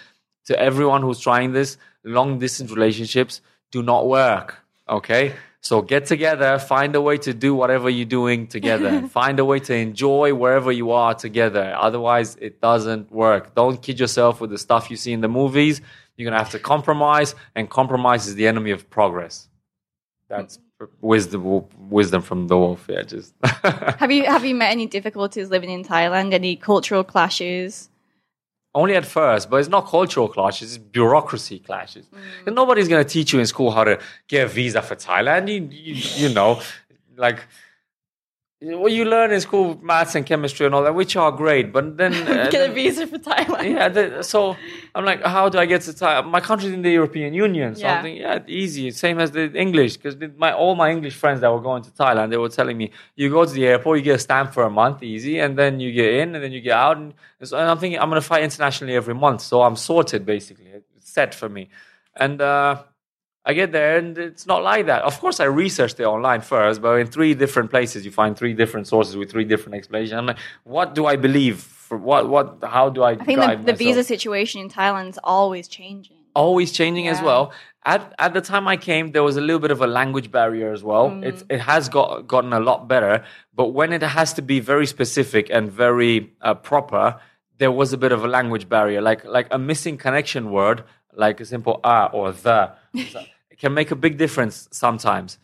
To 0.47 0.59
everyone 0.59 1.03
who's 1.03 1.21
trying 1.21 1.53
this, 1.53 1.77
long 2.05 2.39
distance 2.39 2.71
relationships 2.71 3.43
do 3.71 3.83
not 3.83 4.09
work. 4.09 4.57
Okay. 4.89 5.35
So 5.63 5.81
get 5.81 6.07
together, 6.07 6.59
find 6.59 6.93
a 6.97 7.01
way 7.01 7.19
to 7.19 7.33
do 7.33 7.55
whatever 7.55 7.89
you're 7.89 8.05
doing 8.05 8.49
together. 8.49 9.07
find 9.09 9.39
a 9.39 9.45
way 9.45 9.61
to 9.61 9.75
enjoy 9.75 10.35
wherever 10.35 10.73
you 10.73 10.91
are 10.91 11.15
together. 11.15 11.73
Otherwise, 11.79 12.37
it 12.41 12.61
doesn't 12.61 13.13
work. 13.13 13.55
Don't 13.55 13.81
kid 13.81 14.01
yourself 14.01 14.41
with 14.41 14.51
the 14.51 14.59
stuff 14.59 14.91
you 14.91 14.97
see 14.97 15.13
in 15.13 15.21
the 15.21 15.29
movies. 15.29 15.81
You're 16.17 16.29
going 16.29 16.37
to 16.37 16.43
have 16.43 16.51
to 16.51 16.59
compromise, 16.59 17.37
and 17.55 17.71
compromise 17.71 18.27
is 18.27 18.35
the 18.35 18.49
enemy 18.49 18.73
of 18.73 18.91
progress. 18.91 19.49
That's 20.29 20.59
wisdom, 21.01 21.65
wisdom 21.89 22.23
from 22.23 22.49
the 22.49 22.59
wolf. 22.59 22.87
Yeah, 22.89 23.03
just. 23.03 23.33
Have 23.45 24.11
you 24.11 24.25
have 24.25 24.45
you 24.45 24.55
met 24.55 24.73
any 24.73 24.87
difficulties 24.87 25.49
living 25.49 25.71
in 25.71 25.85
Thailand? 25.85 26.33
Any 26.33 26.57
cultural 26.57 27.05
clashes? 27.05 27.89
Only 28.75 28.95
at 28.97 29.05
first, 29.05 29.51
but 29.51 29.59
it's 29.59 29.69
not 29.69 29.87
cultural 29.87 30.29
clashes, 30.29 30.77
it's 30.77 30.79
bureaucracy 30.79 31.59
clashes. 31.59 32.07
And 32.47 32.55
nobody's 32.55 32.89
going 32.89 33.05
to 33.05 33.09
teach 33.09 33.33
you 33.33 33.39
in 33.39 33.47
school 33.47 33.71
how 33.71 33.85
to 33.85 33.99
get 34.29 34.45
a 34.47 34.49
visa 34.49 34.81
for 34.81 34.97
Thailand. 34.97 35.49
You, 35.49 35.69
you, 35.71 36.29
you 36.29 36.35
know, 36.35 36.61
like 37.17 37.41
what 38.65 38.93
you 38.93 39.05
learn 39.05 39.33
in 39.33 39.41
school, 39.41 39.79
maths 39.83 40.15
and 40.15 40.25
chemistry 40.25 40.67
and 40.67 40.75
all 40.75 40.83
that, 40.85 40.95
which 40.95 41.17
are 41.17 41.33
great, 41.33 41.73
but 41.73 41.97
then 41.97 42.13
uh, 42.29 42.49
Get 42.49 42.71
a 42.71 42.73
visa 42.73 43.07
for 43.07 43.19
Thailand. 43.19 43.71
yeah, 43.75 43.89
the, 43.89 44.23
so 44.23 44.57
I'm 44.95 45.05
like, 45.05 45.23
how 45.25 45.49
do 45.49 45.59
I 45.59 45.67
get 45.67 45.83
to 45.83 45.91
Thailand? 45.93 46.31
My 46.31 46.41
country's 46.41 46.73
in 46.73 46.83
the 46.83 46.91
European 46.91 47.35
Union, 47.35 47.75
so 47.75 47.83
Yeah. 47.83 47.97
I'm 47.97 48.03
thinking, 48.05 48.23
yeah, 48.23 48.39
easy, 48.47 48.91
same 48.93 49.19
as 49.19 49.33
the 49.33 49.53
English, 49.53 49.97
because 49.97 50.17
my 50.37 50.53
all 50.53 50.75
my 50.77 50.91
English 50.91 51.15
friends 51.17 51.41
that 51.41 51.51
were 51.53 51.61
going 51.61 51.83
to 51.83 51.91
Thailand, 51.91 52.31
they 52.31 52.37
were 52.37 52.49
telling 52.49 52.77
me, 52.79 52.93
you 53.17 53.31
go 53.31 53.45
to 53.45 53.53
the 53.53 53.67
airport, 53.67 53.99
you 53.99 54.05
get 54.05 54.17
a 54.17 54.19
stamp 54.21 54.53
for 54.55 54.63
a 54.63 54.71
month, 54.71 55.03
easy, 55.03 55.41
and 55.41 55.59
then 55.59 55.81
you 55.81 55.91
get 55.93 56.15
in, 56.15 56.35
and 56.35 56.45
then 56.45 56.53
you 56.53 56.61
get 56.61 56.77
out, 56.77 56.97
and, 56.99 57.15
so 57.43 57.59
and 57.59 57.69
I'm 57.69 57.79
thinking, 57.79 57.99
I'm 58.01 58.09
gonna 58.11 58.21
fly 58.21 58.41
internationally 58.43 58.95
every 58.95 59.15
month, 59.15 59.41
so 59.41 59.63
I'm 59.63 59.77
sorted 59.77 60.25
basically, 60.25 60.67
it's 60.97 61.11
set 61.11 61.35
for 61.35 61.49
me, 61.49 61.69
and. 62.17 62.41
uh 62.41 62.83
I 63.45 63.55
get 63.55 63.73
there 63.73 63.97
and 63.99 64.17
it's 64.17 64.47
not 64.47 64.63
like 64.63 64.87
that. 64.87 65.03
Of 65.03 65.19
course, 65.19 65.41
I 65.41 65.47
researched 65.47 65.99
it 65.99 66.05
online 66.05 66.43
first, 66.43 66.81
but 66.81 67.01
in 67.01 67.07
three 67.09 67.35
different 67.35 67.71
places, 67.71 68.05
you 68.05 68.13
find 68.13 68.37
three 68.37 68.55
different 68.55 68.87
sources 68.87 69.17
with 69.17 69.31
three 69.31 69.45
different 69.45 69.75
explanations. 69.75 70.13
I'm 70.13 70.27
like, 70.27 70.39
what 70.65 70.95
do 70.95 71.07
I 71.07 71.17
believe? 71.17 71.57
For 71.59 71.99
what? 71.99 72.29
What? 72.29 72.59
How 72.63 72.89
do 72.89 73.03
I? 73.03 73.11
I 73.11 73.17
think 73.17 73.41
the, 73.41 73.73
the 73.73 73.73
visa 73.73 74.05
situation 74.05 74.61
in 74.61 74.69
Thailand 74.71 75.09
is 75.11 75.19
always 75.23 75.69
changing. 75.69 76.17
always 76.35 76.73
changing 76.73 77.09
as 77.09 77.21
well. 77.21 77.53
At 77.85 78.15
at 78.19 78.33
the 78.33 78.41
time 78.41 78.69
I 78.69 78.77
came, 78.77 79.13
there 79.13 79.23
was 79.23 79.37
a 79.37 79.41
little 79.41 79.59
bit 79.59 79.71
of 79.71 79.81
a 79.83 79.87
language 79.87 80.31
barrier 80.31 80.73
as 80.73 80.83
well. 80.85 81.11
Mm. 81.11 81.25
It's 81.25 81.45
it 81.51 81.61
has 81.61 81.89
got 81.89 82.27
gotten 82.29 82.53
a 82.53 82.61
lot 82.61 82.89
better, 82.89 83.25
but 83.55 83.69
when 83.69 83.93
it 83.93 84.03
has 84.03 84.33
to 84.35 84.43
be 84.43 84.61
very 84.61 84.87
specific 84.87 85.51
and 85.51 85.71
very 85.71 86.33
uh, 86.41 86.55
proper, 86.55 87.21
there 87.59 87.73
was 87.73 87.93
a 87.93 87.97
bit 87.99 88.13
of 88.13 88.25
a 88.25 88.29
language 88.29 88.69
barrier, 88.69 89.01
like 89.03 89.25
like 89.25 89.49
a 89.51 89.59
missing 89.59 89.99
connection 89.99 90.51
word, 90.51 90.85
like 91.15 91.41
a 91.41 91.45
simple 91.45 91.81
ah 91.85 92.07
or 92.13 92.33
the, 92.33 92.73
it 92.95 93.59
can 93.59 93.75
make 93.75 93.91
a 93.91 93.97
big 93.97 94.19
difference 94.19 94.69
sometimes. 94.71 95.39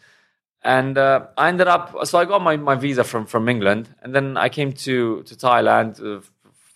And 0.62 0.98
uh, 0.98 1.26
I 1.36 1.48
ended 1.48 1.68
up, 1.68 1.96
so 2.04 2.18
I 2.18 2.24
got 2.24 2.42
my, 2.42 2.56
my 2.56 2.74
visa 2.74 3.04
from, 3.04 3.26
from 3.26 3.48
England, 3.48 3.88
and 4.02 4.14
then 4.14 4.36
I 4.36 4.48
came 4.48 4.72
to, 4.72 5.22
to 5.22 5.34
Thailand. 5.36 6.00
Uh, 6.02 6.20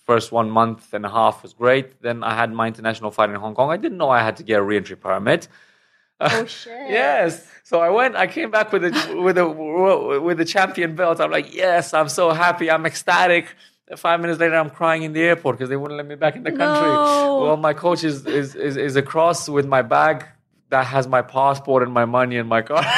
first 0.05 0.33
one 0.33 0.51
month 0.51 0.95
and 0.95 1.05
a 1.05 1.09
half 1.11 1.43
was 1.43 1.53
great. 1.53 2.01
Then 2.01 2.23
I 2.23 2.35
had 2.35 2.53
my 2.53 2.67
international 2.67 3.11
flight 3.11 3.31
in 3.31 3.37
Hong 3.37 3.55
Kong. 3.55 3.71
I 3.71 3.77
didn't 3.77 3.99
know 3.99 4.11
I 4.11 4.23
had 4.23 4.37
to 4.37 4.43
get 4.43 4.61
a 4.61 4.63
re-entry 4.63 4.97
permit. 4.97 5.49
Oh 6.21 6.45
shit! 6.59 6.91
Yes. 6.91 7.47
So 7.65 7.81
I 7.81 7.91
went. 7.91 8.17
I 8.17 8.27
came 8.27 8.51
back 8.51 8.73
with 8.73 8.85
a 8.85 8.93
with 9.27 9.39
a 9.39 9.49
with 10.21 10.41
a 10.41 10.45
champion 10.45 10.95
belt. 10.95 11.21
I'm 11.21 11.31
like, 11.31 11.55
yes, 11.55 11.95
I'm 11.95 12.09
so 12.09 12.31
happy. 12.31 12.71
I'm 12.71 12.87
ecstatic. 12.87 13.47
Five 13.97 14.21
minutes 14.21 14.41
later, 14.41 14.57
I'm 14.57 14.71
crying 14.71 15.03
in 15.03 15.13
the 15.13 15.21
airport 15.23 15.57
because 15.59 15.69
they 15.69 15.77
wouldn't 15.77 15.99
let 15.99 16.07
me 16.07 16.15
back 16.15 16.37
in 16.37 16.43
the 16.43 16.51
country. 16.51 16.89
No. 16.89 17.41
Well, 17.45 17.57
my 17.57 17.75
coach 17.75 18.05
is, 18.05 18.27
is 18.27 18.55
is 18.55 18.77
is 18.77 18.97
across 18.97 19.49
with 19.49 19.67
my 19.67 19.83
bag 19.83 20.25
that 20.71 20.87
has 20.87 21.07
my 21.07 21.23
passport 21.23 21.83
and 21.83 21.93
my 21.93 22.05
money 22.05 22.37
and 22.39 22.49
my 22.49 22.63
car. 22.63 22.85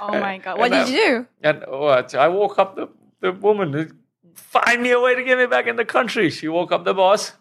Oh 0.00 0.20
my 0.20 0.38
god! 0.38 0.58
What 0.58 0.72
And 0.72 0.86
did 0.86 0.94
you 0.94 1.00
do? 1.00 1.26
And 1.42 1.64
what? 1.66 2.14
I 2.14 2.28
woke 2.28 2.58
up 2.58 2.76
the, 2.76 2.88
the 3.20 3.32
woman, 3.32 3.98
find 4.34 4.82
me 4.82 4.90
a 4.90 5.00
way 5.00 5.14
to 5.14 5.22
get 5.22 5.38
me 5.38 5.46
back 5.46 5.66
in 5.66 5.76
the 5.76 5.84
country. 5.84 6.30
She 6.30 6.48
woke 6.48 6.72
up 6.72 6.84
the 6.84 6.92
boss, 6.94 7.32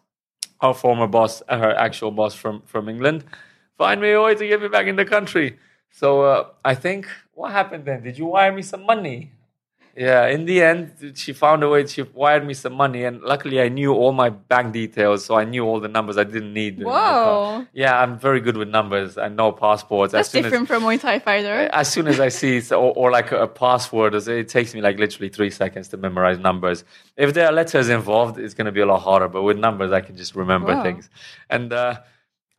her 0.61 0.73
former 0.73 1.07
boss, 1.07 1.43
uh, 1.49 1.57
her 1.57 1.75
actual 1.75 2.11
boss 2.11 2.33
from, 2.35 2.61
from 2.65 2.87
England. 2.87 3.25
Find 3.77 3.99
me 3.99 4.11
a 4.11 4.21
way 4.21 4.35
to 4.35 4.47
get 4.47 4.61
me 4.61 4.67
back 4.69 4.87
in 4.87 4.95
the 4.95 5.05
country. 5.05 5.57
So 5.91 6.21
uh, 6.21 6.49
I 6.63 6.75
think, 6.75 7.07
what 7.33 7.51
happened 7.51 7.85
then? 7.85 8.03
Did 8.03 8.17
you 8.17 8.27
wire 8.27 8.53
me 8.53 8.61
some 8.61 8.85
money? 8.85 9.31
Yeah, 9.95 10.25
in 10.25 10.45
the 10.45 10.63
end, 10.63 11.13
she 11.15 11.33
found 11.33 11.61
a 11.63 11.69
way. 11.69 11.85
She 11.85 12.01
wired 12.01 12.47
me 12.47 12.55
some 12.55 12.73
money, 12.73 13.03
and 13.03 13.21
luckily, 13.21 13.61
I 13.61 13.69
knew 13.69 13.93
all 13.93 14.11
my 14.11 14.29
bank 14.29 14.73
details, 14.73 15.23
so 15.23 15.35
I 15.35 15.43
knew 15.43 15.63
all 15.65 15.79
the 15.79 15.87
numbers 15.87 16.17
I 16.17 16.23
didn't 16.23 16.51
need. 16.51 16.81
Whoa. 16.81 17.67
Yeah, 17.73 17.99
I'm 17.99 18.17
very 18.17 18.41
good 18.41 18.57
with 18.57 18.69
numbers. 18.69 19.19
I 19.19 19.27
know 19.27 19.51
passports. 19.51 20.13
That's 20.13 20.29
as 20.29 20.31
soon 20.31 20.43
different 20.43 20.67
from 20.67 20.81
Muay 20.81 20.99
Thai 20.99 21.19
fighter. 21.19 21.69
As, 21.71 21.87
as 21.87 21.93
soon 21.93 22.07
as 22.07 22.19
I 22.19 22.29
see, 22.29 22.57
it, 22.57 22.71
or, 22.71 22.91
or 22.95 23.11
like 23.11 23.31
a, 23.31 23.45
password, 23.45 24.15
it 24.15 24.49
takes 24.49 24.73
me 24.73 24.81
like 24.81 24.97
literally 24.97 25.29
three 25.29 25.51
seconds 25.51 25.89
to 25.89 25.97
memorize 25.97 26.39
numbers. 26.39 26.83
If 27.15 27.35
there 27.35 27.45
are 27.45 27.53
letters 27.53 27.89
involved, 27.89 28.39
it's 28.39 28.55
going 28.55 28.65
to 28.65 28.71
be 28.71 28.81
a 28.81 28.87
lot 28.87 29.01
harder. 29.01 29.27
But 29.27 29.43
with 29.43 29.59
numbers, 29.59 29.91
I 29.91 30.01
can 30.01 30.17
just 30.17 30.35
remember 30.35 30.73
Wow. 30.73 30.81
things. 30.81 31.07
And 31.51 31.71
uh, 31.71 31.99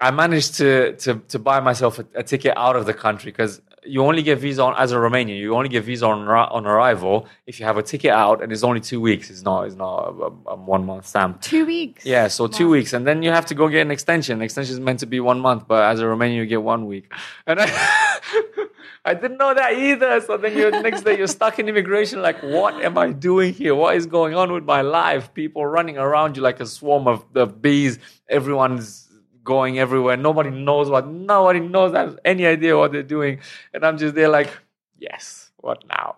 I 0.01 0.13
managed 0.13 0.55
to, 0.57 0.95
to 0.99 1.15
to 1.29 1.39
buy 1.41 1.59
myself 1.59 1.99
a, 1.99 2.07
a 2.15 2.23
ticket 2.23 2.55
out 2.57 2.77
of 2.77 2.87
the 2.87 2.95
country 2.95 3.33
because 3.33 3.61
you 3.87 4.03
only 4.03 4.23
get 4.23 4.39
visa 4.39 4.63
on 4.63 4.75
as 4.77 4.93
a 4.93 4.97
Romanian. 4.97 5.39
You 5.39 5.55
only 5.55 5.69
get 5.69 5.85
visa 5.85 6.07
on 6.07 6.29
on 6.29 6.67
arrival 6.67 7.27
if 7.47 7.61
you 7.61 7.67
have 7.67 7.77
a 7.77 7.83
ticket 7.83 8.11
out, 8.11 8.43
and 8.43 8.53
it's 8.53 8.63
only 8.63 8.81
two 8.81 9.01
weeks. 9.01 9.31
It's 9.31 9.43
not 9.43 9.65
it's 9.65 9.77
not 9.77 10.09
a, 10.09 10.51
a 10.51 10.57
one 10.57 10.87
month 10.87 11.07
stamp. 11.07 11.41
Two 11.41 11.67
weeks. 11.67 12.05
Yeah, 12.05 12.29
so 12.29 12.47
two 12.47 12.69
weeks, 12.69 12.93
and 12.93 13.07
then 13.07 13.23
you 13.23 13.31
have 13.31 13.47
to 13.47 13.55
go 13.55 13.69
get 13.69 13.83
an 13.83 13.91
extension. 13.91 14.41
Extension 14.43 14.75
is 14.75 14.81
meant 14.81 15.01
to 15.01 15.07
be 15.07 15.21
one 15.21 15.41
month, 15.41 15.67
but 15.69 15.83
as 15.85 16.01
a 16.01 16.05
Romanian, 16.05 16.37
you 16.37 16.47
get 16.47 16.63
one 16.63 16.87
week. 16.87 17.13
And 17.47 17.61
I, 17.61 17.67
I 19.05 19.15
didn't 19.15 19.37
know 19.37 19.53
that 19.53 19.75
either. 19.75 20.21
So 20.23 20.37
then 20.37 20.57
you 20.57 20.71
next 20.71 21.03
day 21.03 21.19
you're 21.19 21.27
stuck 21.27 21.59
in 21.59 21.69
immigration. 21.69 22.23
Like, 22.23 22.43
what 22.43 22.75
am 22.83 22.97
I 22.97 23.13
doing 23.13 23.53
here? 23.53 23.75
What 23.75 23.97
is 23.97 24.07
going 24.07 24.35
on 24.35 24.53
with 24.53 24.65
my 24.65 24.81
life? 24.81 25.35
People 25.35 25.67
running 25.67 25.99
around 25.99 26.37
you 26.37 26.43
like 26.43 26.61
a 26.61 26.67
swarm 26.67 27.07
of, 27.07 27.25
of 27.35 27.61
bees. 27.61 27.99
Everyone's 28.29 29.04
going 29.45 29.79
everywhere. 29.79 30.17
Nobody 30.17 30.51
knows 30.51 30.89
what. 30.89 31.07
Nobody 31.07 31.61
knows 31.61 31.93
has 31.93 32.17
any 32.25 32.47
idea 32.47 32.77
what 32.77 32.93
they're 32.93 33.03
doing. 33.03 33.41
And 33.73 33.85
I'm 33.85 33.99
just 33.99 34.15
there 34.15 34.29
like, 34.29 34.51
yes, 34.99 35.53
what 35.59 35.85
now? 35.89 36.17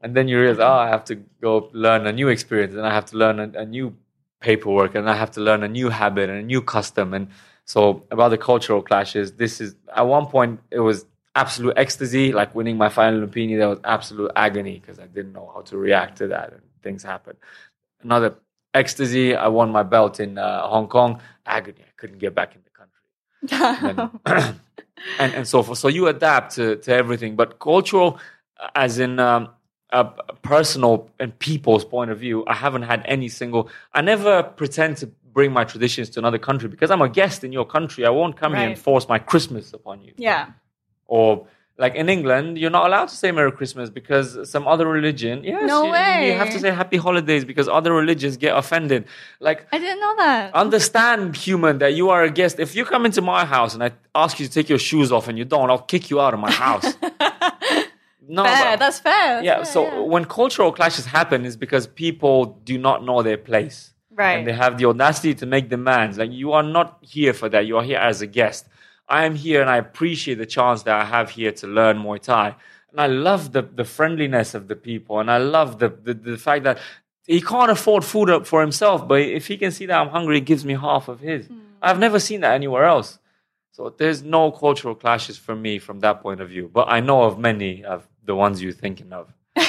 And 0.00 0.16
then 0.16 0.28
you 0.28 0.40
realize, 0.40 0.60
oh, 0.60 0.72
I 0.72 0.88
have 0.88 1.04
to 1.06 1.16
go 1.16 1.70
learn 1.72 2.06
a 2.06 2.12
new 2.12 2.28
experience, 2.28 2.74
and 2.74 2.86
I 2.86 2.94
have 2.94 3.06
to 3.06 3.16
learn 3.16 3.40
a, 3.40 3.60
a 3.60 3.66
new 3.66 3.96
paperwork, 4.40 4.94
and 4.94 5.10
I 5.10 5.16
have 5.16 5.32
to 5.32 5.40
learn 5.40 5.64
a 5.64 5.68
new 5.68 5.88
habit 5.88 6.30
and 6.30 6.38
a 6.38 6.42
new 6.42 6.62
custom. 6.62 7.14
And 7.14 7.28
so, 7.64 8.04
about 8.10 8.28
the 8.28 8.38
cultural 8.38 8.80
clashes, 8.80 9.32
this 9.32 9.60
is 9.60 9.74
at 9.94 10.02
one 10.02 10.26
point 10.26 10.60
it 10.70 10.80
was 10.80 11.04
absolute 11.34 11.74
ecstasy, 11.76 12.32
like 12.32 12.54
winning 12.54 12.76
my 12.76 12.88
final 12.88 13.26
Lumpini. 13.26 13.58
There 13.58 13.68
was 13.68 13.80
absolute 13.82 14.30
agony 14.36 14.78
because 14.78 15.00
I 15.00 15.06
didn't 15.06 15.32
know 15.32 15.50
how 15.52 15.62
to 15.62 15.76
react 15.76 16.18
to 16.18 16.28
that, 16.28 16.52
and 16.52 16.62
things 16.82 17.02
happened. 17.02 17.38
Another 18.00 18.36
ecstasy, 18.74 19.34
I 19.34 19.48
won 19.48 19.70
my 19.70 19.82
belt 19.82 20.20
in 20.20 20.38
uh, 20.38 20.66
Hong 20.68 20.88
Kong. 20.88 21.20
Agony, 21.46 21.80
I 21.80 21.92
couldn't 21.96 22.18
get 22.18 22.34
back 22.34 22.54
in 22.54 22.62
the 22.62 22.70
country 22.70 22.78
and, 23.46 24.10
and 25.18 25.34
and 25.34 25.48
so 25.48 25.62
forth. 25.62 25.78
So 25.78 25.88
you 25.88 26.06
adapt 26.08 26.54
to, 26.56 26.76
to 26.76 26.92
everything, 26.92 27.36
but 27.36 27.58
cultural, 27.58 28.18
as 28.74 28.98
in 28.98 29.18
um, 29.18 29.48
a 29.90 30.06
a 30.28 30.34
personal 30.42 31.10
and 31.18 31.38
people's 31.38 31.84
point 31.84 32.10
of 32.10 32.18
view, 32.18 32.44
I 32.46 32.54
haven't 32.54 32.82
had 32.82 33.02
any 33.06 33.28
single. 33.28 33.68
I 33.92 34.02
never 34.02 34.42
pretend 34.42 34.98
to 34.98 35.06
bring 35.32 35.52
my 35.52 35.64
traditions 35.64 36.10
to 36.10 36.18
another 36.18 36.38
country 36.38 36.68
because 36.68 36.90
I'm 36.90 37.02
a 37.02 37.08
guest 37.08 37.44
in 37.44 37.52
your 37.52 37.64
country. 37.64 38.04
I 38.04 38.10
won't 38.10 38.36
come 38.36 38.54
here 38.54 38.68
and 38.68 38.78
force 38.78 39.08
my 39.08 39.18
Christmas 39.18 39.72
upon 39.72 40.02
you. 40.02 40.12
yeah. 40.16 40.50
Or 41.06 41.46
like 41.80 41.94
in 41.94 42.08
England, 42.08 42.58
you're 42.58 42.70
not 42.78 42.86
allowed 42.86 43.06
to 43.08 43.14
say 43.14 43.30
Merry 43.30 43.52
Christmas 43.52 43.88
because 43.88 44.50
some 44.50 44.66
other 44.66 44.86
religion. 44.88 45.44
Yes, 45.44 45.62
No 45.66 45.84
you, 45.84 45.92
way. 45.92 46.26
You 46.26 46.32
have 46.36 46.50
to 46.50 46.58
say 46.58 46.70
Happy 46.72 46.96
Holidays 46.96 47.44
because 47.44 47.68
other 47.68 47.92
religions 47.92 48.36
get 48.36 48.56
offended. 48.56 49.04
Like 49.38 49.66
I 49.72 49.78
didn't 49.78 50.00
know 50.00 50.14
that. 50.16 50.52
understand 50.54 51.36
human 51.36 51.78
that 51.78 51.94
you 51.94 52.10
are 52.10 52.22
a 52.24 52.30
guest 52.30 52.58
if 52.58 52.74
you 52.74 52.84
come 52.84 53.06
into 53.06 53.22
my 53.22 53.44
house 53.44 53.74
and 53.74 53.82
i 53.84 53.90
ask 54.14 54.40
you 54.40 54.46
to 54.46 54.52
take 54.52 54.68
your 54.68 54.78
shoes 54.88 55.12
off 55.12 55.28
and 55.28 55.38
you 55.38 55.44
don't 55.44 55.70
i'll 55.70 55.86
kick 55.94 56.10
you 56.10 56.20
out 56.20 56.34
of 56.34 56.40
my 56.40 56.50
house 56.50 56.84
no 58.28 58.44
fair. 58.44 58.72
but- 58.72 58.78
That's 58.78 58.98
fair. 59.00 59.42
yeah 59.42 59.58
That's 59.58 59.72
so 59.72 59.84
fair, 59.84 60.02
when 60.02 60.24
cultural 60.24 60.72
clashes 60.72 61.06
happen 61.06 61.44
is 61.44 61.56
because 61.56 61.86
people 61.86 62.58
do 62.64 62.76
not 62.78 63.04
know 63.04 63.22
their 63.22 63.38
place 63.38 63.92
Right. 64.10 64.38
and 64.38 64.48
they 64.48 64.52
have 64.52 64.78
the 64.78 64.86
audacity 64.86 65.32
to 65.36 65.46
make 65.46 65.68
demands 65.68 66.18
like 66.18 66.32
you 66.32 66.52
are 66.52 66.64
not 66.64 66.98
here 67.02 67.32
for 67.32 67.48
that 67.50 67.66
you 67.68 67.76
are 67.78 67.84
here 67.84 67.98
as 67.98 68.20
a 68.20 68.26
guest 68.26 68.66
i 69.08 69.24
am 69.24 69.34
here 69.34 69.60
and 69.60 69.70
i 69.70 69.76
appreciate 69.76 70.36
the 70.38 70.46
chance 70.46 70.82
that 70.84 70.94
i 71.00 71.04
have 71.04 71.30
here 71.30 71.52
to 71.52 71.66
learn 71.66 71.98
muay 71.98 72.20
thai 72.20 72.54
and 72.90 73.00
i 73.00 73.06
love 73.06 73.52
the, 73.52 73.62
the 73.62 73.84
friendliness 73.84 74.54
of 74.54 74.68
the 74.68 74.76
people 74.76 75.18
and 75.20 75.30
i 75.30 75.38
love 75.38 75.78
the, 75.78 75.88
the, 75.88 76.14
the 76.14 76.36
fact 76.38 76.64
that 76.64 76.78
he 77.26 77.40
can't 77.40 77.70
afford 77.70 78.04
food 78.04 78.46
for 78.46 78.60
himself 78.60 79.06
but 79.06 79.20
if 79.20 79.46
he 79.46 79.56
can 79.56 79.70
see 79.70 79.86
that 79.86 79.98
i'm 80.00 80.08
hungry 80.08 80.36
he 80.36 80.40
gives 80.40 80.64
me 80.64 80.74
half 80.74 81.08
of 81.08 81.20
his 81.20 81.46
Hmm. 81.46 81.58
i've 81.82 81.98
never 81.98 82.18
seen 82.18 82.40
that 82.40 82.54
anywhere 82.54 82.84
else 82.84 83.18
so 83.72 83.90
there's 83.98 84.22
no 84.22 84.50
cultural 84.50 84.94
clashes 84.94 85.36
for 85.38 85.54
me 85.54 85.78
from 85.78 86.00
that 86.00 86.20
point 86.22 86.40
of 86.40 86.48
view 86.48 86.70
but 86.72 86.86
i 86.88 87.00
know 87.00 87.22
of 87.24 87.38
many 87.38 87.84
of 87.84 88.08
the 88.24 88.34
ones 88.34 88.62
you're 88.62 88.72
thinking 88.86 89.12
of 89.12 89.32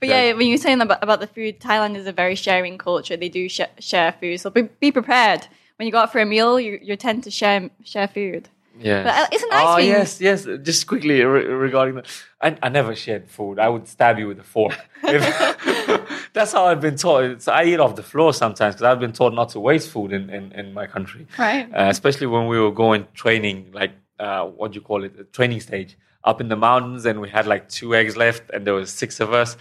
But 0.00 0.08
yeah, 0.08 0.32
when 0.32 0.48
you're 0.48 0.58
saying 0.58 0.80
about, 0.80 1.00
about 1.00 1.20
the 1.20 1.28
food, 1.28 1.60
Thailand 1.60 1.94
is 1.96 2.08
a 2.08 2.12
very 2.12 2.34
sharing 2.34 2.76
culture. 2.76 3.16
They 3.16 3.28
do 3.28 3.48
sh- 3.48 3.60
share 3.78 4.10
food, 4.20 4.40
so 4.40 4.50
be, 4.50 4.62
be 4.80 4.90
prepared 4.90 5.46
when 5.76 5.86
you 5.86 5.92
go 5.92 5.98
out 5.98 6.10
for 6.10 6.20
a 6.20 6.26
meal. 6.26 6.58
You, 6.58 6.72
you 6.82 6.96
tend 6.96 7.22
to 7.24 7.30
share 7.30 7.70
share 7.84 8.08
food. 8.08 8.48
Yes. 8.80 9.04
But, 9.06 9.14
uh, 9.14 9.26
it's 9.32 9.42
a 9.42 9.46
nice 9.48 9.64
Oh 9.66 9.76
yes, 9.78 10.20
yes. 10.20 10.46
Just 10.62 10.86
quickly 10.86 11.22
re- 11.22 11.46
regarding 11.46 11.94
that, 11.96 12.06
I, 12.40 12.56
I 12.62 12.68
never 12.68 12.94
shared 12.94 13.28
food. 13.28 13.58
I 13.58 13.68
would 13.68 13.86
stab 13.88 14.18
you 14.18 14.28
with 14.28 14.40
a 14.40 14.42
fork. 14.42 14.76
If- 15.02 16.28
that's 16.32 16.52
how 16.52 16.64
I've 16.66 16.80
been 16.80 16.96
taught. 16.96 17.24
It's, 17.24 17.48
I 17.48 17.64
eat 17.64 17.78
off 17.80 17.94
the 17.96 18.02
floor 18.02 18.32
sometimes 18.34 18.74
because 18.74 18.84
I've 18.84 19.00
been 19.00 19.12
taught 19.12 19.34
not 19.34 19.50
to 19.50 19.60
waste 19.60 19.90
food 19.90 20.12
in, 20.12 20.28
in, 20.30 20.52
in 20.52 20.72
my 20.74 20.86
country. 20.86 21.26
Right. 21.38 21.66
Uh, 21.72 21.88
especially 21.88 22.26
when 22.26 22.46
we 22.48 22.58
were 22.58 22.72
going 22.72 23.06
training, 23.14 23.70
like 23.72 23.92
uh, 24.18 24.44
what 24.46 24.72
do 24.72 24.76
you 24.76 24.80
call 24.80 25.04
it, 25.04 25.18
a 25.18 25.24
training 25.24 25.60
stage 25.60 25.96
up 26.24 26.40
in 26.40 26.48
the 26.48 26.56
mountains, 26.56 27.04
and 27.04 27.20
we 27.20 27.28
had 27.28 27.46
like 27.46 27.68
two 27.68 27.94
eggs 27.94 28.16
left, 28.16 28.50
and 28.50 28.66
there 28.66 28.74
was 28.74 28.90
six 28.90 29.20
of 29.20 29.32
us. 29.32 29.56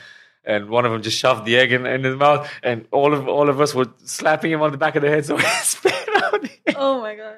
And 0.45 0.69
one 0.69 0.85
of 0.85 0.91
them 0.91 1.01
just 1.01 1.17
shoved 1.17 1.45
the 1.45 1.55
egg 1.57 1.71
in, 1.71 1.85
in 1.85 2.03
his 2.03 2.17
mouth, 2.17 2.49
and 2.63 2.85
all 2.91 3.13
of 3.13 3.29
all 3.29 3.47
of 3.49 3.61
us 3.61 3.73
were 3.73 3.87
slapping 4.03 4.51
him 4.51 4.61
on 4.61 4.71
the 4.71 4.77
back 4.77 4.95
of 4.97 5.01
the 5.01 5.09
head 5.09 5.25
so 5.25 5.37
he 5.43 5.45
spit 5.63 5.93
out 6.15 6.41
the 6.41 6.49
egg 6.67 6.75
Oh 6.77 6.99
my 6.99 7.15
god. 7.15 7.37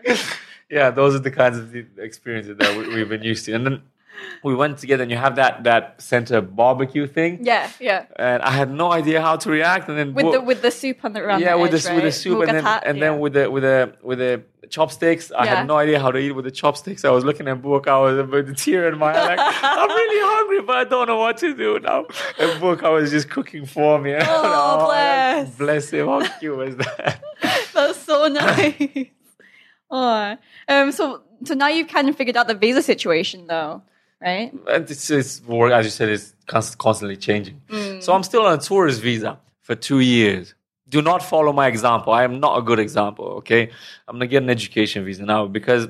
Yeah, 0.70 0.90
those 0.92 1.16
are 1.16 1.20
the 1.20 1.32
kinds 1.32 1.58
of 1.58 1.76
experiences 2.00 2.58
that 2.58 2.78
we, 2.78 2.94
we've 2.96 3.10
been 3.10 3.24
used 3.24 3.46
to. 3.46 3.54
And 3.54 3.66
then 3.66 3.82
we 4.44 4.56
went 4.56 4.78
together, 4.78 5.04
and 5.04 5.12
you 5.12 5.18
have 5.18 5.36
that 5.36 5.64
that 5.66 6.02
center 6.02 6.42
barbecue 6.42 7.06
thing. 7.08 7.40
Yeah, 7.46 7.70
yeah. 7.80 8.06
And 8.16 8.42
I 8.44 8.52
had 8.52 8.72
no 8.72 8.92
idea 8.92 9.22
how 9.22 9.36
to 9.38 9.50
react, 9.50 9.90
and 9.90 9.98
then 9.98 10.14
With 10.14 10.26
Bo- 10.26 10.32
the 10.34 10.42
with 10.42 10.62
the 10.62 10.72
soup 10.72 11.04
on 11.04 11.14
the 11.14 11.22
around 11.22 11.42
yeah, 11.42 11.54
the 11.56 11.60
with 11.62 11.74
edge, 11.74 11.84
the 11.84 11.90
right? 11.90 11.96
with 11.96 12.04
the 12.06 12.12
soup, 12.12 12.40
and 12.48 12.58
then 12.58 12.66
and 12.66 12.98
yeah. 12.98 13.04
then 13.04 13.20
with 13.20 13.34
the 13.34 13.52
with 13.52 13.64
the 13.64 13.94
with 14.02 14.20
the 14.20 14.44
chopsticks. 14.70 15.32
I 15.32 15.44
Yeah. 15.46 15.56
had 15.56 15.68
no 15.68 15.76
idea 15.78 16.00
how 16.00 16.12
to 16.12 16.18
eat 16.18 16.32
with 16.32 16.46
the 16.46 16.52
chopsticks. 16.52 17.04
I 17.06 17.10
was 17.12 17.24
looking 17.26 17.48
at 17.48 17.62
Book. 17.62 17.88
I 17.88 17.98
was 18.00 18.16
with 18.30 18.48
the 18.48 18.54
tear 18.56 18.88
in 18.88 18.98
my 18.98 19.12
eye, 19.14 19.36
like 19.36 19.40
I'm 19.64 19.90
really 19.90 20.22
hungry, 20.34 20.62
but 20.62 20.78
I 20.78 20.84
don't 20.86 21.08
know 21.08 21.18
what 21.18 21.38
to 21.40 21.54
do 21.54 21.80
now. 21.80 22.06
And 22.40 22.60
Book, 22.62 22.84
I 22.84 22.90
was 22.90 23.12
just 23.12 23.30
cooking 23.30 23.66
for 23.66 24.00
me. 24.00 24.16
Oh, 24.20 24.26
oh 24.82 24.86
bless. 24.88 25.50
bless 25.56 25.90
him! 25.90 26.08
How 26.08 26.26
cute 26.40 26.56
was 26.58 26.76
that? 26.78 27.22
That's 27.74 28.00
so 28.00 28.28
nice. 28.28 29.08
Oh, 29.90 30.38
um, 30.68 30.92
so 30.92 31.22
so 31.44 31.54
now 31.54 31.68
you've 31.68 31.88
kind 31.88 32.10
of 32.10 32.16
figured 32.16 32.38
out 32.38 32.48
the 32.48 32.56
visa 32.56 32.82
situation, 32.82 33.48
though, 33.48 33.82
right? 34.22 34.52
and 34.68 34.90
it's, 34.90 35.10
it's 35.10 35.44
work, 35.44 35.72
as 35.72 35.86
you 35.86 35.92
said, 35.92 36.10
it's 36.10 36.34
const- 36.48 36.78
constantly 36.78 37.18
changing. 37.18 37.62
Mm. 37.70 38.02
So 38.02 38.14
I'm 38.14 38.24
still 38.24 38.46
on 38.46 38.58
a 38.58 38.62
tourist 38.62 39.02
visa 39.02 39.40
for 39.62 39.76
two 39.76 40.00
years. 40.00 40.54
Do 40.88 41.02
not 41.02 41.24
follow 41.24 41.52
my 41.52 41.68
example. 41.68 42.14
I 42.14 42.24
am 42.24 42.40
not 42.40 42.58
a 42.58 42.62
good 42.62 42.80
example. 42.80 43.26
Okay, 43.40 43.70
I'm 44.08 44.16
gonna 44.16 44.28
get 44.28 44.44
an 44.44 44.50
education 44.50 45.04
visa 45.04 45.26
now 45.26 45.48
because 45.48 45.88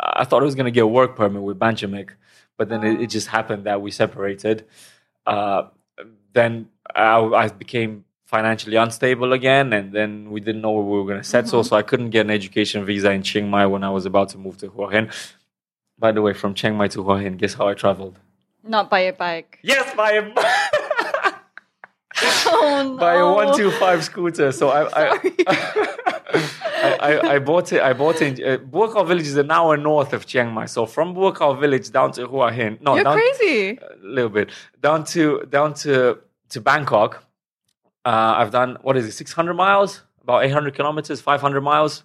I 0.00 0.24
thought 0.24 0.42
I 0.42 0.44
was 0.44 0.54
gonna 0.54 0.70
get 0.70 0.84
a 0.84 0.86
work 0.86 1.16
permit 1.16 1.42
with 1.42 1.58
Banchamek, 1.58 2.10
but 2.56 2.68
then 2.68 2.82
it, 2.82 3.02
it 3.02 3.06
just 3.10 3.28
happened 3.28 3.64
that 3.64 3.82
we 3.82 3.90
separated. 3.90 4.66
Uh, 5.26 5.64
then 6.32 6.68
I, 6.94 7.18
I 7.18 7.48
became 7.48 8.04
financially 8.36 8.76
unstable 8.76 9.30
again, 9.34 9.74
and 9.74 9.92
then 9.92 10.10
we 10.30 10.40
didn't 10.40 10.62
know 10.62 10.72
where 10.76 10.86
we 10.90 10.96
were 11.00 11.08
gonna 11.12 11.22
settle, 11.36 11.62
so 11.68 11.76
I 11.76 11.82
couldn't 11.82 12.10
get 12.16 12.22
an 12.28 12.30
education 12.40 12.78
visa 12.86 13.10
in 13.16 13.22
Chiang 13.22 13.48
Mai 13.54 13.66
when 13.66 13.84
I 13.84 13.90
was 13.90 14.04
about 14.06 14.28
to 14.30 14.38
move 14.38 14.56
to 14.62 14.68
Hua 14.74 14.88
Hin. 14.94 15.10
By 15.98 16.10
the 16.12 16.22
way, 16.22 16.32
from 16.32 16.54
Chiang 16.54 16.74
Mai 16.78 16.88
to 16.94 17.02
Hua 17.02 17.18
Hin, 17.18 17.36
guess 17.36 17.54
how 17.58 17.68
I 17.68 17.74
traveled? 17.74 18.16
Not 18.64 18.88
by 18.88 19.00
a 19.00 19.12
bike. 19.12 19.58
Yes, 19.62 19.86
by 19.94 20.10
a 20.12 20.22
Oh 22.54 22.82
no! 22.84 22.96
by 22.96 23.14
a 23.16 23.26
one 23.40 23.56
two 23.56 23.70
five 23.82 24.02
scooter. 24.04 24.50
So 24.52 24.64
I 24.70 24.80
I, 25.02 25.06
I, 26.84 26.88
I, 27.08 27.34
I 27.34 27.38
bought 27.38 27.72
it. 27.72 27.80
I 27.82 27.92
bought 27.92 28.22
it. 28.22 28.38
In, 28.38 28.44
uh, 28.48 28.56
Buakaw 28.58 29.06
village 29.06 29.26
is 29.26 29.36
an 29.36 29.50
hour 29.50 29.76
north 29.76 30.12
of 30.12 30.24
Chiang 30.26 30.50
Mai. 30.52 30.66
So 30.66 30.86
from 30.86 31.14
Buakaw 31.14 31.58
village 31.60 31.90
down 31.90 32.12
to 32.12 32.26
Hua 32.26 32.50
Hin, 32.52 32.78
no, 32.80 32.94
You're 32.94 33.04
down 33.04 33.18
crazy. 33.18 33.78
a 33.78 33.96
little 34.02 34.30
bit 34.38 34.48
down 34.80 35.04
to 35.12 35.22
down 35.50 35.74
to 35.84 36.18
to 36.50 36.60
Bangkok. 36.60 37.24
Uh, 38.04 38.34
I've 38.38 38.50
done 38.50 38.78
what 38.82 38.96
is 38.96 39.06
it, 39.06 39.12
six 39.12 39.32
hundred 39.32 39.54
miles, 39.54 40.02
about 40.22 40.44
eight 40.44 40.50
hundred 40.52 40.74
kilometers, 40.74 41.20
five 41.20 41.40
hundred 41.40 41.60
miles. 41.62 42.04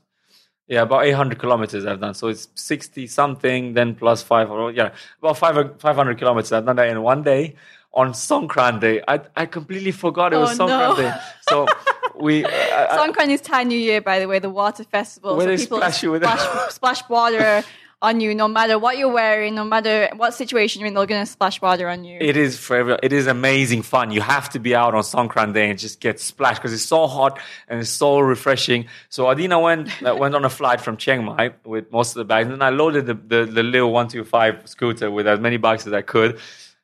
Yeah, 0.69 0.81
about 0.81 1.05
800 1.05 1.39
kilometers 1.39 1.85
I've 1.85 2.01
done. 2.01 2.13
So 2.13 2.27
it's 2.27 2.49
60 2.55 3.07
something, 3.07 3.71
then 3.73 3.95
plus 3.95 4.21
five, 4.21 4.51
or 4.51 4.69
yeah, 4.69 4.91
about 5.19 5.37
500, 5.37 5.79
500 5.79 6.17
kilometers. 6.17 6.51
I've 6.51 6.65
done 6.65 6.75
that 6.75 6.89
in 6.89 7.01
one 7.01 7.23
day 7.23 7.55
on 7.93 8.11
Songkran 8.11 8.81
Day. 8.81 9.01
I, 9.07 9.21
I 9.33 9.45
completely 9.45 9.91
forgot 9.91 10.33
it 10.33 10.35
was 10.35 10.59
Oh, 10.59 10.67
Songkran 10.67 10.89
no. 10.89 10.95
Day. 10.97 11.13
So 11.47 11.67
we, 12.19 12.43
uh, 12.43 12.49
I- 12.49 12.97
Songkran 12.97 13.29
is 13.29 13.39
Thai 13.39 13.63
New 13.63 13.79
Year, 13.79 14.01
by 14.01 14.19
the 14.19 14.27
way, 14.27 14.39
the 14.39 14.49
water 14.49 14.83
festival. 14.83 15.37
Where 15.37 15.45
so 15.45 15.55
they 15.55 15.57
people 15.63 15.77
splash 15.77 15.99
splash, 15.99 16.73
splash 16.73 17.09
water 17.09 17.63
on 18.01 18.19
you, 18.19 18.35
no 18.35 18.47
matter 18.47 18.77
what 18.77 18.97
you're 18.97 19.11
wearing, 19.11 19.55
no 19.55 19.63
matter 19.63 20.09
what 20.15 20.33
situation 20.33 20.79
you're 20.79 20.87
in, 20.87 20.93
they're 20.93 21.05
going 21.07 21.25
to 21.25 21.31
splash 21.31 21.59
water 21.61 21.89
on 21.89 22.03
you. 22.03 22.19
It 22.21 22.37
is 22.37 22.57
forever. 22.57 22.99
It 23.01 23.11
is 23.11 23.25
amazing 23.25 23.81
fun. 23.81 24.11
You 24.11 24.21
have 24.21 24.49
to 24.51 24.59
be 24.59 24.75
out 24.75 24.93
on 24.93 25.01
Songkran 25.01 25.53
Day 25.53 25.69
and 25.69 25.79
just 25.79 25.99
get 25.99 26.19
splashed 26.19 26.61
because 26.61 26.73
it's 26.73 26.83
so 26.83 27.07
hot 27.07 27.39
and 27.67 27.79
it's 27.79 27.89
so 27.89 28.19
refreshing. 28.19 28.85
So 29.09 29.29
Adina 29.29 29.59
went 29.59 29.89
uh, 30.03 30.15
went 30.15 30.35
on 30.35 30.45
a 30.45 30.49
flight 30.49 30.79
from 30.79 30.97
Chiang 30.97 31.25
Mai 31.25 31.53
with 31.65 31.91
most 31.91 32.11
of 32.11 32.19
the 32.19 32.25
bags, 32.25 32.45
and 32.45 32.53
then 32.53 32.61
I 32.61 32.69
loaded 32.69 33.07
the, 33.07 33.15
the, 33.15 33.45
the 33.45 33.63
little 33.63 33.91
one 33.91 34.07
two 34.07 34.23
five 34.23 34.67
scooter 34.69 35.09
with 35.09 35.27
as 35.27 35.39
many 35.39 35.57
bags 35.57 35.87
as 35.87 35.93
I 35.93 36.03
could, 36.03 36.39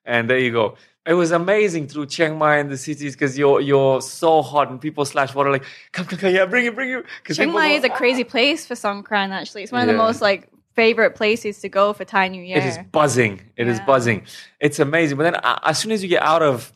and 0.06 0.28
there 0.30 0.40
you 0.40 0.52
go. 0.52 0.78
It 1.06 1.16
was 1.16 1.32
amazing 1.32 1.90
through 1.90 2.06
Chiang 2.08 2.38
Mai 2.38 2.58
and 2.58 2.72
the 2.72 2.78
cities 2.78 3.14
because 3.14 3.38
you're 3.38 3.60
you're 3.62 4.02
so 4.02 4.42
hot 4.42 4.72
and 4.72 4.80
people 4.80 5.06
slash 5.06 5.36
water 5.36 5.52
like 5.52 5.66
come 5.92 6.06
come 6.06 6.18
come 6.18 6.34
yeah 6.34 6.46
bring 6.46 6.66
it 6.66 6.74
bring 6.74 6.90
it. 6.92 7.06
Chiang 7.32 7.52
Mai 7.52 7.68
is 7.68 7.84
a 7.84 7.90
crazy 7.90 8.24
place 8.24 8.66
for 8.66 8.74
Songkran, 8.74 9.30
actually. 9.30 9.62
It's 9.62 9.72
one 9.72 9.82
of 9.82 9.88
the 9.88 9.94
most 9.94 10.22
like 10.22 10.50
favorite 10.76 11.16
places 11.16 11.60
to 11.60 11.70
go 11.70 11.94
for 11.94 12.06
Thai 12.06 12.28
New 12.30 12.42
Year. 12.44 12.58
It 12.58 12.66
is 12.66 12.78
buzzing. 12.92 13.42
It 13.58 13.68
is 13.68 13.78
Yeah. 13.80 13.86
buzzing. 13.86 14.24
It's 14.60 14.80
amazing. 14.80 15.18
But 15.18 15.24
then, 15.24 15.36
uh, 15.36 15.60
as 15.64 15.80
soon 15.80 15.92
as 15.92 16.02
you 16.04 16.10
get 16.10 16.24
out 16.24 16.42
of 16.42 16.72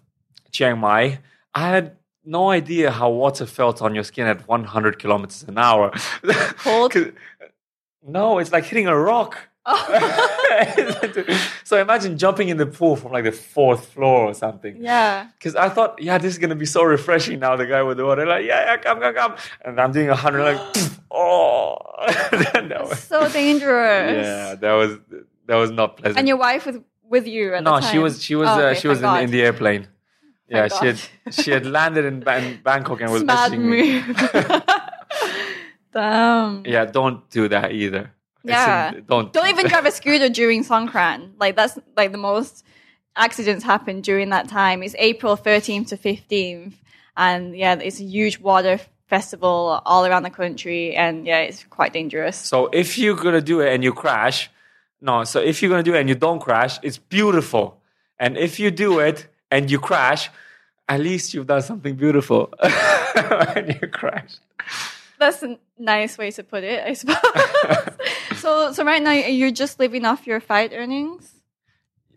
Chiang 0.52 0.78
Mai, 0.80 1.20
I 1.54 1.68
had 1.70 1.98
no 2.24 2.50
idea 2.50 2.92
how 2.92 3.10
water 3.10 3.46
felt 3.46 3.82
on 3.82 3.96
your 3.96 4.04
skin 4.04 4.28
at 4.28 4.48
100 4.48 5.00
kilometers 5.00 5.44
an 5.48 5.58
hour. 5.58 5.92
Cold? 6.64 6.94
No, 8.10 8.40
it's 8.40 8.54
like 8.54 8.64
hitting 8.64 8.88
a 8.88 8.98
rock. 8.98 9.38
so 11.64 11.80
imagine 11.82 12.18
jumping 12.18 12.48
in 12.50 12.58
the 12.58 12.66
pool 12.66 12.96
from 12.96 13.12
like 13.12 13.26
the 13.26 13.32
fourth 13.34 13.88
floor 13.88 14.26
or 14.28 14.34
something. 14.34 14.78
yeah. 14.82 15.28
Because 15.38 15.56
I 15.56 15.68
thought, 15.70 16.02
yeah, 16.02 16.18
this 16.18 16.32
is 16.34 16.40
gonna 16.40 16.56
be 16.56 16.66
so 16.66 16.84
refreshing 16.84 17.40
now. 17.40 17.56
The 17.58 17.66
guy 17.66 17.84
with 17.84 17.98
the 17.98 18.06
water, 18.06 18.26
like, 18.26 18.46
yeah, 18.46 18.64
yeah, 18.66 18.78
come, 18.78 19.02
come, 19.02 19.14
come, 19.14 19.36
and 19.66 19.80
I'm 19.80 19.92
doing 19.92 20.10
a 20.10 20.16
hundred, 20.16 20.44
like, 20.44 20.60
oh, 21.12 21.76
So 22.96 23.28
dangerous. 23.30 24.26
yeah, 24.26 24.56
that 24.56 24.74
was 24.74 24.98
that 25.48 25.56
was 25.56 25.72
not 25.72 25.98
pleasant. 25.98 26.20
And 26.20 26.28
your 26.28 26.38
wife 26.38 26.66
was 26.66 26.78
with 27.10 27.28
you 27.28 27.54
at 27.54 27.64
no, 27.64 27.76
the 27.76 27.82
time? 27.82 27.92
she 27.92 28.00
was 28.00 28.24
she 28.24 28.36
was 28.36 28.48
Oh, 28.48 28.54
uh, 28.54 28.70
okay, 28.70 28.80
she 28.80 28.88
was 28.88 29.02
in, 29.02 29.16
in 29.18 29.32
the 29.32 29.42
airplane. 29.42 29.88
Yeah, 30.50 30.68
Thank 30.70 30.82
she 30.82 30.88
had 30.88 31.36
she 31.44 31.52
had 31.52 31.66
landed 31.78 32.06
in, 32.06 32.16
in 32.28 32.62
Bangkok 32.64 33.02
and 33.02 33.12
was 33.12 33.22
Smart 33.24 33.52
messaging 33.52 33.66
me. 33.66 34.02
Damn. 35.94 36.64
Yeah, 36.66 36.86
don't 36.86 37.30
do 37.30 37.48
that 37.50 37.72
either. 37.72 38.12
Yeah. 38.48 38.94
don't 39.08 39.32
Don't 39.34 39.48
even 39.50 39.68
drive 39.70 39.86
a 39.86 39.92
scooter 39.92 40.30
during 40.30 40.64
Songkran. 40.64 41.32
Like 41.40 41.56
that's 41.56 41.78
like 41.96 42.12
the 42.12 42.18
most 42.18 42.64
accidents 43.16 43.64
happen 43.64 44.02
during 44.02 44.30
that 44.30 44.48
time. 44.48 44.84
It's 44.84 44.96
April 44.98 45.36
13th 45.36 45.88
to 45.90 45.98
15th, 45.98 46.74
and 47.16 47.56
yeah, 47.58 47.76
it's 47.76 48.00
a 48.00 48.04
huge 48.04 48.40
water 48.40 48.80
festival 49.08 49.82
all 49.86 50.06
around 50.06 50.24
the 50.24 50.30
country, 50.30 50.96
and 50.96 51.26
yeah, 51.26 51.40
it's 51.40 51.64
quite 51.66 51.94
dangerous. 51.94 52.38
So 52.38 52.68
if 52.68 52.98
you're 52.98 53.16
gonna 53.16 53.42
do 53.42 53.62
it 53.62 53.74
and 53.74 53.84
you 53.84 53.94
crash, 53.94 54.50
no. 55.02 55.24
So 55.24 55.40
if 55.40 55.62
you're 55.62 55.70
gonna 55.70 55.84
do 55.84 55.96
it 55.96 56.00
and 56.00 56.10
you 56.10 56.16
don't 56.16 56.40
crash, 56.40 56.80
it's 56.84 56.98
beautiful. 56.98 57.82
And 58.20 58.38
if 58.38 58.60
you 58.60 58.72
do 58.72 59.00
it 59.00 59.28
and 59.52 59.70
you 59.70 59.80
crash, 59.80 60.30
at 60.90 61.00
least 61.00 61.34
you've 61.34 61.48
done 61.48 61.62
something 61.62 61.96
beautiful. 61.96 62.54
when 63.54 63.78
you 63.82 63.88
crash. 63.88 64.36
That's 65.20 65.42
a 65.44 65.58
nice 65.78 66.18
way 66.18 66.32
to 66.32 66.44
put 66.44 66.64
it, 66.64 66.84
I 66.86 66.94
suppose. 66.94 67.18
so, 68.48 68.72
so 68.72 68.84
right 68.86 69.02
now 69.02 69.12
you're 69.12 69.52
just 69.52 69.80
living 69.80 70.06
off 70.06 70.26
your 70.26 70.40
fight 70.40 70.72
earnings. 70.74 71.34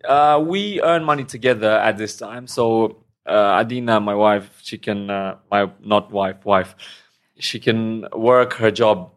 Uh, 0.05 0.43
we 0.47 0.81
earn 0.83 1.05
money 1.05 1.25
together 1.25 1.73
at 1.89 1.99
this 1.99 2.17
time. 2.17 2.47
So 2.47 2.97
uh, 3.27 3.61
Adina, 3.61 4.01
my 4.01 4.15
wife, 4.15 4.61
she 4.63 4.79
can 4.79 5.11
uh, 5.11 5.37
my 5.51 5.71
not 5.81 6.11
wife, 6.11 6.45
wife, 6.45 6.75
she 7.39 7.59
can 7.59 8.07
work 8.13 8.55
her 8.55 8.71
job 8.71 9.11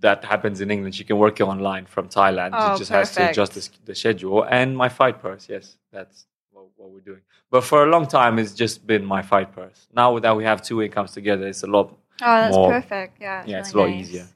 that 0.00 0.24
happens 0.24 0.60
in 0.60 0.70
England. 0.70 0.94
She 0.94 1.04
can 1.04 1.18
work 1.18 1.40
it 1.40 1.44
online 1.44 1.86
from 1.86 2.08
Thailand. 2.08 2.50
Oh, 2.54 2.72
she 2.72 2.78
just 2.78 2.90
has 2.90 3.14
to 3.16 3.28
adjust 3.28 3.52
the, 3.54 3.68
the 3.84 3.94
schedule. 3.94 4.44
And 4.44 4.76
my 4.76 4.88
fight 4.88 5.20
purse, 5.20 5.46
yes, 5.48 5.76
that's 5.92 6.24
what, 6.52 6.66
what 6.76 6.90
we're 6.90 7.00
doing. 7.00 7.20
But 7.50 7.64
for 7.64 7.84
a 7.84 7.90
long 7.90 8.06
time, 8.06 8.38
it's 8.38 8.54
just 8.54 8.86
been 8.86 9.04
my 9.04 9.22
fight 9.22 9.52
purse. 9.52 9.88
Now 9.92 10.18
that 10.20 10.34
we 10.34 10.44
have 10.44 10.62
two 10.62 10.80
incomes 10.82 11.12
together, 11.12 11.46
it's 11.48 11.64
a 11.64 11.66
lot. 11.66 11.86
Oh, 12.22 12.36
that's 12.42 12.56
More- 12.56 12.72
perfect. 12.72 13.20
Yeah, 13.20 13.44
Yeah, 13.46 13.58
it's 13.58 13.74
really 13.74 13.90
a 13.90 13.90
lot 13.90 13.96
nice. 13.96 14.06
easier. 14.08 14.26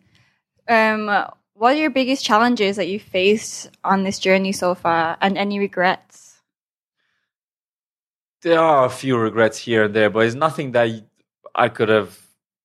Um, 0.69 1.31
what 1.55 1.75
are 1.75 1.79
your 1.79 1.91
biggest 1.91 2.25
challenges 2.25 2.77
that 2.77 2.89
you 2.89 3.01
faced 3.01 3.71
on 3.83 4.05
this 4.05 4.19
journey 4.19 4.53
so 4.53 4.75
far, 4.75 5.17
and 5.21 5.39
any 5.39 5.59
regrets? 5.59 6.25
there 8.45 8.61
are 8.61 8.85
a 8.85 8.91
few 8.91 9.17
regrets 9.17 9.59
here 9.59 9.85
and 9.85 9.95
there, 9.95 10.11
but 10.11 10.27
it's 10.27 10.37
nothing 10.37 10.73
that 10.73 10.89
I 11.55 11.69
could 11.69 11.89
have, 11.89 12.17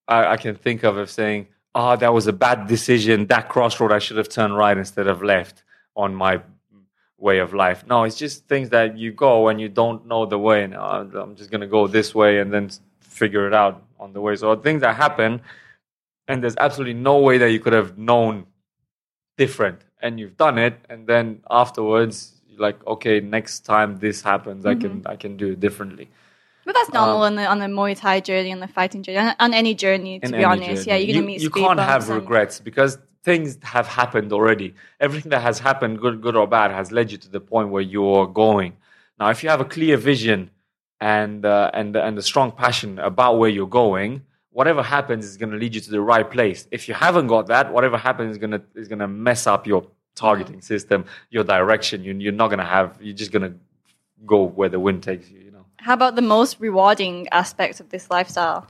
I, 0.07 0.33
I 0.33 0.37
can 0.37 0.55
think 0.55 0.83
of 0.83 0.97
of 0.97 1.09
saying, 1.09 1.47
oh, 1.73 1.95
that 1.95 2.13
was 2.13 2.27
a 2.27 2.33
bad 2.33 2.67
decision. 2.67 3.27
That 3.27 3.49
crossroad, 3.49 3.91
I 3.91 3.99
should 3.99 4.17
have 4.17 4.29
turned 4.29 4.55
right 4.57 4.77
instead 4.77 5.07
of 5.07 5.23
left 5.23 5.63
on 5.95 6.13
my 6.13 6.41
way 7.17 7.39
of 7.39 7.53
life. 7.53 7.85
No, 7.87 8.03
it's 8.03 8.17
just 8.17 8.47
things 8.47 8.69
that 8.69 8.97
you 8.97 9.13
go 9.13 9.47
and 9.47 9.59
you 9.59 9.69
don't 9.69 10.05
know 10.05 10.25
the 10.25 10.37
way. 10.37 10.63
And 10.63 10.75
oh, 10.75 11.09
I'm 11.15 11.35
just 11.35 11.49
going 11.49 11.61
to 11.61 11.67
go 11.67 11.87
this 11.87 12.13
way 12.13 12.39
and 12.39 12.53
then 12.53 12.69
figure 12.99 13.47
it 13.47 13.53
out 13.53 13.81
on 13.99 14.11
the 14.11 14.21
way. 14.21 14.35
So 14.35 14.53
things 14.57 14.81
that 14.81 14.97
happen, 14.97 15.41
and 16.27 16.43
there's 16.43 16.57
absolutely 16.57 16.95
no 16.95 17.19
way 17.19 17.37
that 17.37 17.51
you 17.51 17.59
could 17.59 17.73
have 17.73 17.97
known 17.97 18.45
different. 19.43 19.79
And 20.03 20.11
you've 20.19 20.37
done 20.45 20.57
it, 20.67 20.75
and 20.91 20.99
then 21.11 21.25
afterwards, 21.63 22.15
you're 22.47 22.65
like, 22.67 22.79
okay, 22.93 23.15
next 23.37 23.55
time 23.73 23.89
this 24.05 24.17
happens, 24.31 24.61
I 24.71 24.75
can 24.81 24.93
I 25.13 25.15
can 25.23 25.33
do 25.43 25.47
it 25.53 25.59
differently. 25.65 26.05
But 26.65 26.73
that's 26.77 26.93
normal 26.99 27.17
Um, 27.17 27.27
on 27.29 27.33
the 27.39 27.45
on 27.53 27.59
the 27.63 27.71
Muay 27.77 27.95
Thai 28.03 28.17
journey, 28.29 28.51
on 28.57 28.61
the 28.65 28.71
fighting 28.79 29.01
journey, 29.05 29.19
on, 29.25 29.35
on 29.45 29.51
any 29.61 29.73
journey. 29.85 30.13
To 30.19 30.31
be 30.41 30.45
honest, 30.53 30.87
yeah, 30.87 30.97
you're 31.01 31.13
gonna 31.15 31.31
meet. 31.31 31.41
You 31.47 31.53
can't 31.63 31.83
have 31.93 32.03
regrets 32.21 32.55
because 32.69 32.91
things 33.29 33.57
have 33.75 33.87
happened 34.01 34.29
already. 34.37 34.69
Everything 35.05 35.29
that 35.35 35.43
has 35.49 35.57
happened, 35.67 35.93
good, 36.05 36.17
good 36.25 36.35
or 36.41 36.47
bad, 36.57 36.69
has 36.71 36.87
led 36.97 37.07
you 37.11 37.17
to 37.25 37.29
the 37.37 37.43
point 37.53 37.67
where 37.73 37.85
you're 37.95 38.27
going. 38.45 38.71
Now, 39.19 39.27
if 39.33 39.37
you 39.43 39.49
have 39.53 39.61
a 39.67 39.69
clear 39.75 39.97
vision 40.11 40.39
and 41.01 41.45
uh, 41.45 41.71
and 41.79 41.89
and 42.07 42.17
a 42.23 42.25
strong 42.31 42.49
passion 42.63 42.91
about 43.11 43.33
where 43.39 43.51
you're 43.57 43.75
going, 43.83 44.11
whatever 44.51 44.81
happens 44.81 45.25
is 45.25 45.37
going 45.37 45.51
to 45.51 45.57
lead 45.57 45.75
you 45.75 45.81
to 45.81 45.91
the 45.91 46.01
right 46.01 46.29
place. 46.29 46.67
If 46.71 46.87
you 46.87 46.93
haven't 46.93 47.27
got 47.27 47.47
that, 47.47 47.71
whatever 47.71 47.97
happens 47.97 48.31
is 48.31 48.37
going 48.37 48.51
to 48.51 48.61
is 48.75 48.87
going 48.87 48.99
to 48.99 49.07
mess 49.07 49.47
up 49.47 49.67
your 49.67 49.85
targeting 50.15 50.61
system, 50.61 51.05
your 51.29 51.43
direction. 51.43 52.03
You, 52.03 52.13
you're 52.13 52.31
not 52.33 52.47
going 52.47 52.59
to 52.59 52.65
have. 52.65 52.97
You're 53.01 53.15
just 53.15 53.31
going 53.31 53.51
to 53.51 53.57
go 54.25 54.43
where 54.43 54.69
the 54.69 54.79
wind 54.79 55.03
takes 55.03 55.29
you. 55.29 55.39
You 55.39 55.51
know. 55.51 55.65
How 55.77 55.93
about 55.93 56.15
the 56.15 56.21
most 56.21 56.59
rewarding 56.59 57.27
aspects 57.31 57.79
of 57.79 57.89
this 57.89 58.09
lifestyle? 58.09 58.67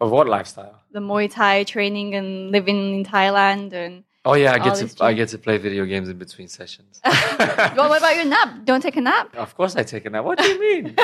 Of 0.00 0.10
what 0.10 0.26
lifestyle? 0.26 0.80
The 0.90 1.00
Muay 1.00 1.30
Thai 1.30 1.64
training 1.64 2.14
and 2.14 2.50
living 2.50 2.94
in 2.94 3.04
Thailand 3.04 3.72
and. 3.72 4.04
Oh 4.24 4.34
yeah, 4.34 4.52
I 4.52 4.60
get 4.60 4.76
to 4.76 5.04
I 5.04 5.14
get 5.14 5.30
to 5.30 5.38
play 5.38 5.58
video 5.58 5.84
games 5.84 6.08
in 6.08 6.16
between 6.16 6.46
sessions. 6.46 7.00
well, 7.04 7.88
what 7.88 7.98
about 7.98 8.14
your 8.14 8.24
nap? 8.24 8.64
Don't 8.64 8.80
take 8.80 8.96
a 8.96 9.00
nap. 9.00 9.34
Of 9.34 9.56
course, 9.56 9.74
I 9.74 9.82
take 9.82 10.04
a 10.04 10.10
nap. 10.10 10.24
What 10.24 10.38
do 10.38 10.46
you 10.46 10.60
mean? 10.60 10.96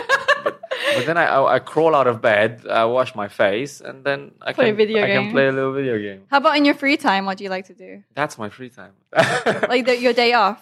but, 0.96 1.06
then 1.06 1.16
I, 1.16 1.26
I, 1.26 1.54
I 1.54 1.58
crawl 1.58 1.94
out 1.94 2.06
of 2.06 2.20
bed, 2.20 2.66
I 2.68 2.84
wash 2.84 3.14
my 3.14 3.28
face, 3.28 3.80
and 3.80 4.04
then 4.04 4.32
I 4.40 4.52
Play 4.52 4.66
can 4.66 4.76
video 4.76 5.02
I 5.02 5.06
game. 5.06 5.22
can 5.24 5.32
play 5.32 5.48
a 5.48 5.52
little 5.52 5.72
video 5.72 5.98
game. 5.98 6.22
How 6.30 6.38
about 6.38 6.56
in 6.56 6.64
your 6.64 6.74
free 6.74 6.96
time? 6.96 7.26
What 7.26 7.38
do 7.38 7.44
you 7.44 7.50
like 7.50 7.66
to 7.66 7.74
do? 7.74 8.02
That's 8.14 8.38
my 8.38 8.48
free 8.48 8.70
time. 8.70 8.92
Like 9.68 9.86
the, 9.86 9.98
your 9.98 10.12
day 10.12 10.32
off? 10.32 10.60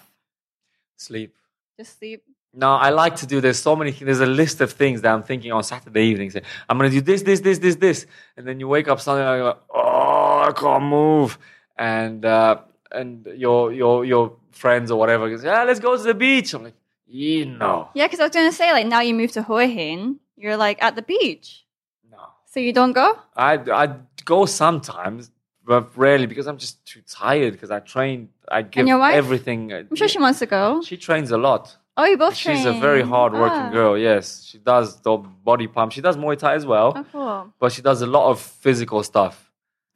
Sleep. 0.95 1.33
Just 1.77 1.99
sleep. 1.99 2.23
No, 2.53 2.71
I 2.71 2.89
like 2.89 3.15
to 3.17 3.27
do. 3.27 3.39
There's 3.39 3.59
so 3.59 3.75
many. 3.75 3.91
things. 3.91 4.05
There's 4.05 4.19
a 4.19 4.25
list 4.25 4.61
of 4.61 4.71
things 4.71 5.01
that 5.01 5.13
I'm 5.13 5.21
thinking 5.21 5.51
on 5.51 5.63
Saturday 5.63 6.05
evening. 6.05 6.31
Say, 6.31 6.41
I'm 6.67 6.77
gonna 6.77 6.89
do 6.89 7.01
this, 7.01 7.21
this, 7.21 7.39
this, 7.39 7.59
this, 7.59 7.75
this, 7.75 8.05
and 8.35 8.47
then 8.47 8.59
you 8.59 8.67
wake 8.67 8.87
up 8.87 8.99
Sunday 8.99 9.23
and 9.23 9.41
go, 9.41 9.57
oh, 9.69 10.45
I 10.47 10.51
can't 10.53 10.83
move, 10.83 11.37
and 11.77 12.25
uh, 12.25 12.57
and 12.91 13.27
your 13.35 13.71
your 13.71 14.05
your 14.05 14.37
friends 14.51 14.89
or 14.89 14.97
whatever 14.97 15.29
goes, 15.29 15.43
yeah, 15.43 15.63
let's 15.65 15.79
go 15.79 15.95
to 15.95 16.01
the 16.01 16.15
beach. 16.15 16.53
I'm 16.55 16.63
like, 16.63 16.73
you 17.07 17.45
know, 17.45 17.89
Yeah, 17.93 18.05
because 18.07 18.19
I 18.19 18.23
was 18.23 18.31
going 18.33 18.49
to 18.49 18.55
say, 18.55 18.71
like, 18.71 18.87
now 18.87 19.01
you 19.01 19.13
move 19.13 19.31
to 19.33 19.43
Hua 19.43 19.65
Hin, 19.67 20.19
you're 20.35 20.57
like 20.57 20.81
at 20.83 20.95
the 20.95 21.01
beach. 21.01 21.65
no. 22.11 22.17
So 22.45 22.59
you 22.59 22.73
don't 22.73 22.93
go? 22.93 23.17
I 23.35 23.53
I 23.83 23.95
go 24.25 24.45
sometimes, 24.45 25.31
but 25.65 25.95
rarely 25.97 26.25
because 26.27 26.47
I'm 26.47 26.57
just 26.57 26.85
too 26.85 27.01
tired. 27.07 27.53
Because 27.53 27.71
I 27.71 27.79
train, 27.79 28.29
I 28.49 28.61
give 28.61 28.87
your 28.87 28.99
wife? 28.99 29.15
everything. 29.15 29.71
I'm 29.73 29.95
sure 29.95 30.07
she 30.07 30.19
wants 30.19 30.39
to 30.39 30.45
go. 30.45 30.81
She 30.83 30.97
trains 30.97 31.31
a 31.31 31.37
lot. 31.37 31.75
Oh, 31.99 32.05
you 32.05 32.17
both 32.17 32.35
She's 32.35 32.65
a 32.65 32.73
very 32.73 33.01
hard-working 33.01 33.67
Ah. 33.69 33.77
girl. 33.77 33.97
Yes, 33.97 34.43
she 34.47 34.59
does 34.59 35.01
the 35.01 35.17
body 35.17 35.67
pump. 35.67 35.91
She 35.93 36.01
does 36.01 36.15
Muay 36.15 36.37
Thai 36.37 36.53
as 36.53 36.65
well, 36.65 36.93
Oh, 36.95 37.05
cool. 37.11 37.53
but 37.59 37.71
she 37.71 37.81
does 37.81 38.01
a 38.03 38.05
lot 38.17 38.29
of 38.29 38.39
physical 38.39 39.01
stuff. 39.03 39.51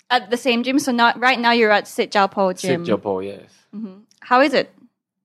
At 0.10 0.30
the 0.32 0.38
same 0.38 0.64
gym. 0.64 0.80
So 0.80 0.92
not 0.92 1.20
right 1.20 1.40
now 1.40 1.52
you're 1.52 1.72
at 1.72 1.88
Sit 1.88 2.12
Jiao 2.12 2.30
Po 2.30 2.54
gym. 2.54 2.86
Sit 2.86 2.92
Japo, 2.94 3.24
yes. 3.24 3.50
How 4.22 4.42
is 4.42 4.54
it? 4.54 4.74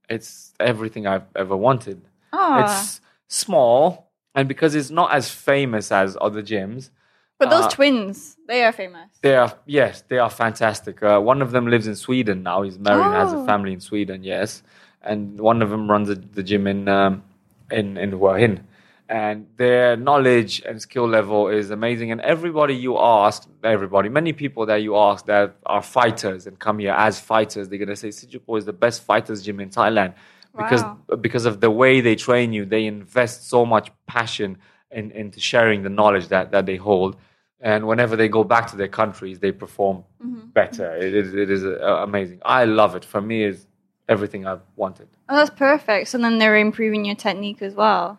It's 0.08 0.52
everything 0.60 1.06
I've 1.06 1.26
ever 1.34 1.56
wanted. 1.56 2.00
Oh, 2.32 2.58
It's 2.60 3.00
small, 3.28 4.10
and 4.34 4.48
because 4.48 4.74
it's 4.74 4.90
not 4.90 5.12
as 5.12 5.30
famous 5.30 5.90
as 5.90 6.16
other 6.20 6.42
gyms, 6.42 6.90
but 7.38 7.50
those 7.50 7.64
uh, 7.66 7.70
twins, 7.70 8.36
they 8.48 8.62
are 8.64 8.72
famous. 8.72 9.10
They 9.20 9.36
are 9.36 9.52
yes, 9.66 10.02
they 10.08 10.18
are 10.18 10.30
fantastic. 10.30 11.02
Uh, 11.02 11.18
one 11.20 11.42
of 11.42 11.50
them 11.50 11.66
lives 11.66 11.86
in 11.86 11.96
Sweden 11.96 12.42
now. 12.42 12.62
He's 12.62 12.78
married 12.78 13.04
and 13.06 13.14
has 13.14 13.32
a 13.32 13.36
Oh. 13.38 13.46
family 13.46 13.72
in 13.72 13.80
Sweden. 13.80 14.22
Yes, 14.24 14.62
and 15.02 15.38
one 15.40 15.60
of 15.62 15.70
them 15.70 15.90
runs 15.90 16.08
a, 16.08 16.14
the 16.14 16.42
gym 16.42 16.66
in 16.66 16.88
um, 16.88 17.22
in 17.70 17.96
in 17.96 18.12
Hua 18.12 18.38
Hin. 18.38 18.66
And 19.08 19.46
their 19.56 19.96
knowledge 19.96 20.62
and 20.66 20.82
skill 20.82 21.06
level 21.06 21.48
is 21.48 21.70
amazing. 21.70 22.10
And 22.10 22.20
everybody 22.22 22.74
you 22.74 22.98
ask, 22.98 23.48
everybody, 23.62 24.08
many 24.08 24.32
people 24.32 24.66
that 24.66 24.82
you 24.82 24.96
ask 24.96 25.26
that 25.26 25.56
are 25.64 25.82
fighters 25.82 26.46
and 26.48 26.58
come 26.58 26.80
here 26.80 26.92
as 26.92 27.20
fighters, 27.20 27.68
they're 27.68 27.78
gonna 27.78 27.94
say 27.94 28.08
Sijupo 28.08 28.58
is 28.58 28.64
the 28.64 28.72
best 28.72 29.04
fighters 29.04 29.42
gym 29.44 29.60
in 29.60 29.70
Thailand 29.70 30.14
because 30.56 30.82
Wow. 30.82 30.98
because 31.20 31.46
of 31.46 31.60
the 31.60 31.70
way 31.70 32.00
they 32.00 32.16
train 32.16 32.52
you. 32.52 32.64
They 32.64 32.86
invest 32.86 33.48
so 33.48 33.64
much 33.64 33.92
passion 34.08 34.58
in, 34.90 35.12
into 35.12 35.38
sharing 35.38 35.82
the 35.82 35.90
knowledge 35.90 36.28
that 36.28 36.50
that 36.50 36.66
they 36.66 36.76
hold 36.76 37.16
and 37.60 37.86
whenever 37.86 38.16
they 38.16 38.28
go 38.28 38.44
back 38.44 38.66
to 38.70 38.76
their 38.76 38.88
countries, 38.88 39.38
they 39.38 39.52
perform 39.52 40.04
Mm-hmm. 40.24 40.48
better. 40.52 40.96
It 40.96 41.14
is 41.14 41.34
it 41.34 41.50
is 41.50 41.64
uh, 41.64 42.02
amazing. 42.02 42.40
I 42.44 42.64
love 42.64 42.96
it. 42.96 43.04
For 43.04 43.20
me, 43.20 43.44
is 43.44 43.66
everything 44.08 44.46
I've 44.46 44.62
wanted. 44.74 45.08
Oh, 45.28 45.36
that's 45.36 45.50
perfect. 45.50 46.08
So 46.08 46.18
then 46.18 46.38
they're 46.38 46.56
improving 46.56 47.04
your 47.04 47.14
technique 47.16 47.62
as 47.62 47.74
well. 47.74 48.18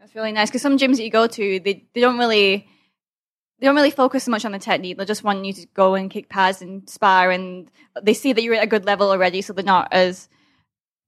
That's 0.00 0.14
really 0.14 0.32
nice 0.32 0.48
because 0.48 0.62
some 0.62 0.78
gyms 0.78 0.96
that 0.96 1.04
you 1.04 1.10
go 1.10 1.26
to, 1.26 1.60
they, 1.60 1.84
they 1.94 2.00
don't 2.00 2.18
really 2.18 2.66
they 3.58 3.66
don't 3.66 3.76
really 3.76 3.90
focus 3.90 4.24
so 4.24 4.30
much 4.30 4.46
on 4.46 4.52
the 4.52 4.58
technique. 4.58 4.96
They 4.96 5.04
just 5.04 5.22
want 5.22 5.44
you 5.44 5.52
to 5.52 5.66
go 5.74 5.94
and 5.94 6.10
kick 6.10 6.30
pads 6.30 6.62
and 6.62 6.88
spar, 6.88 7.30
and 7.30 7.70
they 8.02 8.14
see 8.14 8.32
that 8.32 8.42
you're 8.42 8.54
at 8.54 8.64
a 8.64 8.66
good 8.66 8.86
level 8.86 9.10
already, 9.10 9.42
so 9.42 9.52
they're 9.52 9.62
not 9.64 9.88
as 9.92 10.30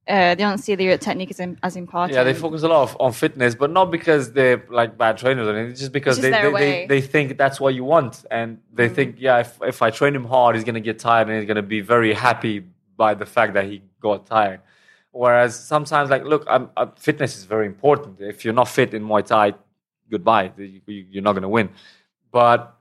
uh, 0.07 0.35
they 0.35 0.43
don't 0.43 0.59
see 0.59 0.75
that 0.75 0.83
your 0.83 0.99
technique 0.99 1.31
is 1.31 1.41
im- 1.41 1.57
as 1.63 1.77
important. 1.77 2.15
Yeah, 2.15 2.25
they 2.25 2.35
focus 2.35 2.63
a 2.65 2.69
lot 2.69 2.83
of, 2.83 2.97
on 3.01 3.13
fitness, 3.13 3.55
but 3.55 3.71
not 3.71 3.91
because 3.91 4.33
they're 4.33 4.63
like 4.69 4.99
bad 4.99 5.17
trainers 5.17 5.47
or 5.47 5.53
anything. 5.57 5.71
It's 5.71 5.81
just 5.81 5.93
because 5.93 6.19
just 6.19 6.31
they, 6.31 6.43
they, 6.43 6.53
they, 6.53 6.87
they 6.87 7.01
think 7.01 7.39
that's 7.39 7.59
what 7.59 7.75
you 7.75 7.85
want, 7.85 8.27
and 8.31 8.59
they 8.75 8.91
Mm. 8.91 8.95
think, 8.95 9.17
yeah, 9.19 9.39
if 9.39 9.59
if 9.63 9.81
I 9.81 9.91
train 9.91 10.15
him 10.15 10.27
hard, 10.27 10.55
he's 10.55 10.65
gonna 10.65 10.81
get 10.81 10.99
tired, 10.99 11.29
and 11.29 11.39
he's 11.39 11.49
gonna 11.49 11.63
be 11.63 11.81
very 11.81 12.13
happy 12.13 12.65
by 12.99 13.15
the 13.15 13.25
fact 13.27 13.55
that 13.55 13.65
he 13.65 13.81
got 14.01 14.27
tired. 14.27 14.61
Whereas 15.13 15.59
sometimes, 15.59 16.09
like, 16.11 16.25
look, 16.25 16.45
I'm, 16.49 16.71
uh, 16.77 16.87
fitness 16.97 17.37
is 17.37 17.45
very 17.45 17.67
important. 17.67 18.21
If 18.21 18.45
you're 18.45 18.55
not 18.55 18.69
fit 18.69 18.95
in 18.95 19.05
Muay 19.05 19.25
Thai, 19.25 19.53
goodbye. 20.11 20.53
You, 20.57 20.81
you're 20.87 21.23
not 21.23 21.35
gonna 21.35 21.49
win. 21.51 21.69
But 22.31 22.75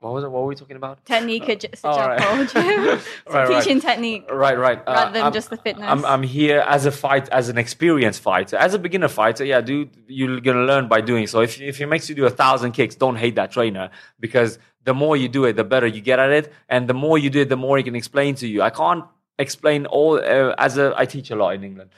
what 0.00 0.12
was 0.14 0.24
it? 0.24 0.30
What 0.30 0.42
were 0.42 0.48
we 0.48 0.54
talking 0.56 0.76
about? 0.76 1.04
technique 1.04 1.46
J- 1.60 1.68
Oh, 1.84 1.96
right. 1.96 2.18
Japo 2.18 2.52
gym. 2.52 2.98
So 3.28 3.32
Right, 3.34 3.48
right. 3.48 3.62
teaching 3.62 3.80
technique. 3.80 4.24
Right, 4.32 4.58
right. 4.58 4.78
Uh, 4.80 4.92
Rather 4.92 5.12
than 5.12 5.22
I'm- 5.24 5.32
just 5.32 5.50
the 5.50 5.56
fitness. 5.58 5.86
I'm, 5.88 6.04
I'm 6.04 6.22
here 6.24 6.60
as 6.66 6.84
a 6.86 6.90
fight, 6.90 7.28
as 7.28 7.48
an 7.48 7.58
experienced 7.58 8.20
fighter, 8.22 8.56
as 8.56 8.74
a 8.74 8.78
beginner 8.78 9.08
fighter. 9.08 9.44
Yeah, 9.44 9.60
dude, 9.60 9.90
you're 10.08 10.40
gonna 10.40 10.64
learn 10.64 10.88
by 10.88 11.00
doing. 11.00 11.26
So 11.28 11.42
if 11.42 11.60
if 11.60 11.78
he 11.78 11.84
makes 11.84 12.08
you 12.08 12.14
do 12.16 12.26
a 12.26 12.30
thousand 12.30 12.72
kicks, 12.72 12.94
don't 12.96 13.16
hate 13.16 13.36
that 13.36 13.52
trainer 13.52 13.90
because 14.18 14.58
the 14.84 14.94
more 14.94 15.16
you 15.16 15.28
do 15.28 15.44
it, 15.44 15.52
the 15.54 15.64
better 15.64 15.86
you 15.86 16.00
get 16.00 16.18
at 16.18 16.30
it, 16.30 16.52
and 16.68 16.88
the 16.88 16.94
more 16.94 17.18
you 17.18 17.28
do 17.30 17.42
it, 17.42 17.48
the 17.50 17.56
more 17.56 17.76
he 17.76 17.82
can 17.84 17.94
explain 17.94 18.34
to 18.36 18.48
you. 18.48 18.62
I 18.62 18.70
can't 18.70 19.04
explain 19.40 19.86
all 19.86 20.14
uh, 20.18 20.54
as 20.58 20.78
a. 20.78 20.92
I 20.96 21.04
teach 21.06 21.30
a 21.30 21.36
lot 21.36 21.54
in 21.54 21.64
England. 21.64 21.90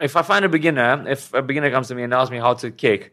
If 0.00 0.16
I 0.16 0.22
find 0.22 0.44
a 0.44 0.48
beginner, 0.48 1.04
if 1.08 1.34
a 1.34 1.42
beginner 1.42 1.70
comes 1.70 1.88
to 1.88 1.94
me 1.94 2.02
and 2.04 2.14
asks 2.14 2.30
me 2.30 2.38
how 2.38 2.54
to 2.54 2.70
kick, 2.70 3.12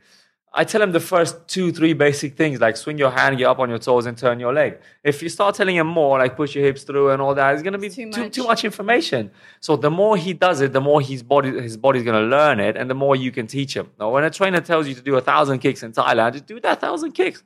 I 0.57 0.63
tell 0.63 0.81
him 0.81 0.91
the 0.93 0.99
first 1.01 1.47
two, 1.47 1.71
three 1.73 1.93
basic 1.93 2.37
things 2.37 2.61
like 2.61 2.77
swing 2.77 2.97
your 2.97 3.11
hand, 3.11 3.37
get 3.37 3.45
up 3.47 3.59
on 3.59 3.69
your 3.69 3.79
toes, 3.79 4.05
and 4.05 4.17
turn 4.17 4.39
your 4.39 4.53
leg. 4.53 4.77
If 5.03 5.21
you 5.21 5.27
start 5.27 5.55
telling 5.55 5.75
him 5.75 5.87
more, 5.87 6.17
like 6.19 6.37
push 6.37 6.55
your 6.55 6.63
hips 6.63 6.83
through 6.83 7.09
and 7.09 7.21
all 7.21 7.35
that, 7.35 7.53
it's 7.55 7.63
going 7.63 7.73
to 7.73 7.79
be 7.79 7.89
Too 7.89 8.09
too, 8.11 8.21
much. 8.21 8.33
too 8.33 8.43
much 8.45 8.63
information. 8.63 9.31
So 9.59 9.75
the 9.75 9.91
more 9.91 10.15
he 10.15 10.33
does 10.33 10.61
it, 10.61 10.71
the 10.71 10.79
more 10.79 11.01
his 11.01 11.23
body 11.23 11.49
his 11.59 11.75
body's 11.75 12.03
going 12.03 12.21
to 12.23 12.27
learn 12.37 12.59
it, 12.59 12.77
and 12.77 12.89
the 12.89 12.95
more 12.95 13.15
you 13.15 13.31
can 13.31 13.47
teach 13.47 13.75
him. 13.75 13.89
Now, 13.99 14.11
when 14.11 14.23
a 14.23 14.29
trainer 14.29 14.61
tells 14.61 14.87
you 14.87 14.95
to 14.95 15.01
do 15.01 15.15
a 15.15 15.21
thousand 15.21 15.59
kicks 15.59 15.83
in 15.83 15.91
Thailand, 15.91 16.33
just 16.33 16.45
do 16.45 16.59
that 16.61 16.79
thousand 16.79 17.11
kicks. 17.13 17.43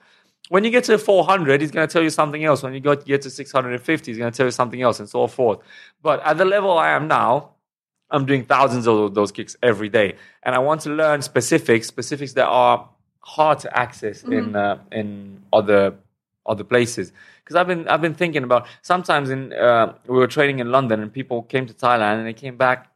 When 0.50 0.64
you 0.64 0.72
get 0.72 0.84
to 0.86 0.98
400, 0.98 1.62
he's 1.62 1.72
going 1.72 1.88
to 1.88 1.92
tell 1.92 2.02
you 2.04 2.10
something 2.10 2.44
else. 2.44 2.64
When 2.64 2.74
you 2.74 2.80
get 2.80 3.22
to 3.22 3.30
650, 3.30 4.12
he's 4.12 4.18
going 4.18 4.32
to 4.32 4.36
tell 4.36 4.48
you 4.48 4.52
something 4.52 4.82
else, 4.82 5.00
and 5.00 5.08
so 5.08 5.28
forth. 5.28 5.60
But 6.02 6.22
at 6.26 6.38
the 6.38 6.46
level 6.46 6.78
I 6.78 6.90
am 6.90 7.08
now, 7.08 7.52
I'm 8.10 8.26
doing 8.26 8.44
thousands 8.46 8.88
of 8.88 9.14
those 9.14 9.32
kicks 9.32 9.56
every 9.62 9.90
day, 9.90 10.16
and 10.44 10.56
I 10.56 10.60
want 10.60 10.82
to 10.82 10.90
learn 10.90 11.22
specifics, 11.22 11.88
specifics 11.88 12.34
that 12.34 12.48
are 12.48 12.90
hard 13.20 13.60
to 13.60 13.78
access 13.78 14.24
in 14.24 14.56
uh, 14.56 14.80
in 14.92 15.44
other 15.54 15.94
other 16.48 16.64
places. 16.64 17.14
Because 17.44 17.56
I've 17.56 17.68
been 17.68 17.88
I've 17.88 18.02
been 18.02 18.16
thinking 18.16 18.44
about 18.44 18.66
sometimes 18.82 19.30
in 19.30 19.54
uh, 19.54 19.94
we 20.08 20.18
were 20.18 20.26
training 20.28 20.58
in 20.58 20.72
London, 20.72 21.00
and 21.04 21.14
people 21.14 21.44
came 21.44 21.68
to 21.68 21.74
Thailand 21.76 22.18
and 22.18 22.26
they 22.26 22.34
came 22.34 22.58
back 22.58 22.88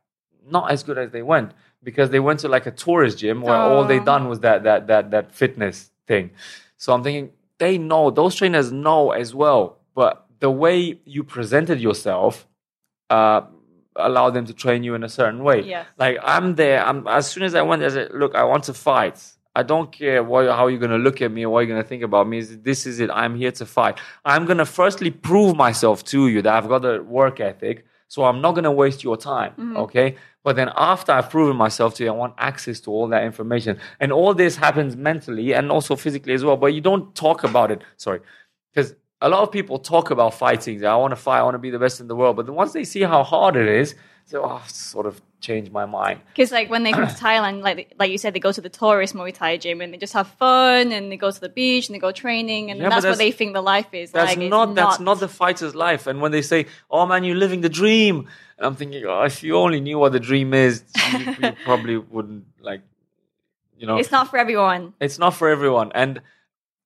not 0.50 0.72
as 0.72 0.82
good 0.82 0.98
as 0.98 1.12
they 1.12 1.22
went 1.22 1.52
because 1.84 2.10
they 2.10 2.20
went 2.20 2.40
to 2.40 2.48
like 2.48 2.66
a 2.66 2.72
tourist 2.72 3.20
gym 3.20 3.42
where 3.42 3.56
all 3.56 3.84
they 3.86 4.00
Oh. 4.00 4.06
done 4.06 4.28
was 4.28 4.40
that 4.40 4.64
that 4.64 4.88
that 4.88 5.12
that 5.12 5.32
fitness 5.32 5.92
thing. 6.08 6.32
So 6.78 6.92
I'm 6.94 7.04
thinking 7.04 7.32
they 7.64 7.78
know 7.78 8.04
those 8.22 8.34
trainers 8.40 8.68
know 8.86 9.12
as 9.24 9.30
well, 9.42 9.64
but 10.00 10.14
the 10.40 10.52
way 10.64 11.00
you 11.16 11.22
presented 11.24 11.78
yourself 11.88 12.34
uh, 13.10 13.42
allow 13.96 14.28
them 14.36 14.46
to 14.46 14.54
train 14.64 14.84
you 14.88 14.94
in 14.96 15.04
a 15.04 15.10
certain 15.20 15.42
way. 15.48 15.60
Yes. 15.62 15.86
Like 16.04 16.18
I'm 16.34 16.48
there. 16.62 16.80
I'm 16.88 17.00
as 17.08 17.24
soon 17.32 17.44
as 17.50 17.54
I 17.56 17.62
went, 17.70 17.84
I 17.84 17.90
said, 17.90 18.12
"Look, 18.22 18.34
I 18.36 18.44
want 18.52 18.64
to 18.66 18.74
fight. 18.90 19.18
I 19.56 19.62
don't 19.72 19.90
care 19.92 20.20
what, 20.24 20.48
how 20.58 20.66
you're 20.68 20.80
gonna 20.88 21.04
look 21.08 21.22
at 21.22 21.32
me 21.32 21.42
or 21.46 21.50
what 21.54 21.60
you're 21.62 21.74
gonna 21.76 21.88
think 21.94 22.04
about 22.04 22.28
me. 22.28 22.42
This 22.42 22.86
is 22.90 23.00
it. 23.04 23.10
I'm 23.22 23.36
here 23.44 23.52
to 23.62 23.66
fight. 23.66 23.96
I'm 24.26 24.46
gonna 24.50 24.66
firstly 24.82 25.12
prove 25.12 25.56
myself 25.56 26.04
to 26.06 26.28
you 26.28 26.42
that 26.42 26.54
I've 26.58 26.70
got 26.76 26.84
a 26.86 27.04
work 27.20 27.40
ethic. 27.40 27.86
So 28.08 28.18
I'm 28.30 28.42
not 28.46 28.52
gonna 28.56 28.72
waste 28.84 29.04
your 29.04 29.18
time. 29.18 29.54
Okay. 29.86 30.16
But 30.44 30.58
then 30.58 30.72
after 30.76 31.14
I've 31.14 31.30
proven 31.30 31.56
myself 31.56 31.96
to 31.96 32.04
you, 32.04 32.10
I 32.10 32.14
want 32.14 32.34
access 32.38 32.82
to 32.82 32.92
all 32.92 33.08
that 33.08 33.24
information. 33.24 33.80
And 34.00 34.12
all 34.12 34.34
this 34.34 34.58
happens 34.58 34.96
mentally 34.98 35.54
and 35.54 35.72
also 35.72 35.96
physically 35.96 36.34
as 36.34 36.44
well. 36.44 36.58
But 36.58 36.74
you 36.74 36.82
don't 36.82 37.16
talk 37.16 37.44
about 37.44 37.72
it. 37.72 37.82
Sorry. 37.96 38.20
Because 38.74 38.96
a 39.22 39.30
lot 39.30 39.42
of 39.44 39.52
people 39.52 39.80
talk 39.80 40.12
about 40.12 40.34
fighting. 40.34 40.84
I 40.86 40.96
want 40.98 41.12
to 41.12 41.16
fight. 41.16 41.40
I 41.40 41.44
want 41.44 41.56
to 41.56 41.60
be 41.60 41.70
the 41.70 41.80
best 41.80 42.02
in 42.02 42.08
the 42.08 42.16
world. 42.16 42.36
But 42.36 42.46
then 42.46 42.56
once 42.56 42.74
they 42.74 42.84
see 42.84 43.02
how 43.02 43.24
hard 43.24 43.56
it 43.56 43.70
is, 43.70 43.96
they 44.30 44.38
oh, 44.38 44.62
sort 44.68 45.06
of 45.06 45.22
changed 45.44 45.72
my 45.72 45.86
mind. 45.86 46.22
Because 46.30 46.52
like 46.52 46.70
when 46.70 46.84
they 46.84 46.92
come 46.92 47.08
to 47.08 47.14
Thailand, 47.28 47.62
like 47.62 47.94
like 48.00 48.10
you 48.10 48.18
said, 48.18 48.34
they 48.34 48.40
go 48.40 48.52
to 48.52 48.62
the 48.62 48.70
tourist 48.70 49.14
Muay 49.14 49.34
Thai 49.34 49.58
gym 49.58 49.82
and 49.82 49.94
they 49.94 49.98
just 49.98 50.14
have 50.14 50.28
fun 50.28 50.92
and 50.92 51.12
they 51.12 51.18
go 51.18 51.30
to 51.30 51.40
the 51.40 51.50
beach 51.50 51.88
and 51.88 51.96
they 51.96 52.00
go 52.00 52.12
training 52.12 52.72
and 52.72 52.80
Yeah, 52.80 52.88
but 52.90 52.96
that's 52.96 53.06
what 53.06 53.18
they 53.20 53.32
think 53.32 53.54
the 53.54 53.62
life 53.62 53.94
is. 53.94 54.12
That's 54.12 54.36
like, 54.36 54.50
not, 54.50 54.74
that's 54.74 55.00
not 55.00 55.20
the 55.20 55.28
fighter's 55.28 55.76
life. 55.76 56.08
And 56.08 56.22
when 56.22 56.32
they 56.32 56.42
say, 56.42 56.66
"Oh 56.90 57.06
man, 57.06 57.24
you're 57.24 57.36
living 57.36 57.62
the 57.62 57.70
dream," 57.70 58.28
and 58.58 58.66
I'm 58.66 58.76
thinking, 58.76 59.04
oh, 59.06 59.22
if 59.24 59.44
you 59.44 59.58
only 59.58 59.82
knew 59.82 60.00
what 60.00 60.14
the 60.14 60.20
dream 60.20 60.54
is, 60.54 60.84
you, 61.12 61.36
you 61.40 61.52
probably 61.64 61.98
wouldn't 61.98 62.46
like, 62.62 62.82
you 63.78 63.86
know. 63.86 63.98
It's 63.98 64.12
not 64.12 64.30
for 64.30 64.38
everyone. 64.38 64.94
it's 65.00 65.20
not 65.20 65.36
for 65.36 65.50
everyone 65.50 65.92
and 65.94 66.22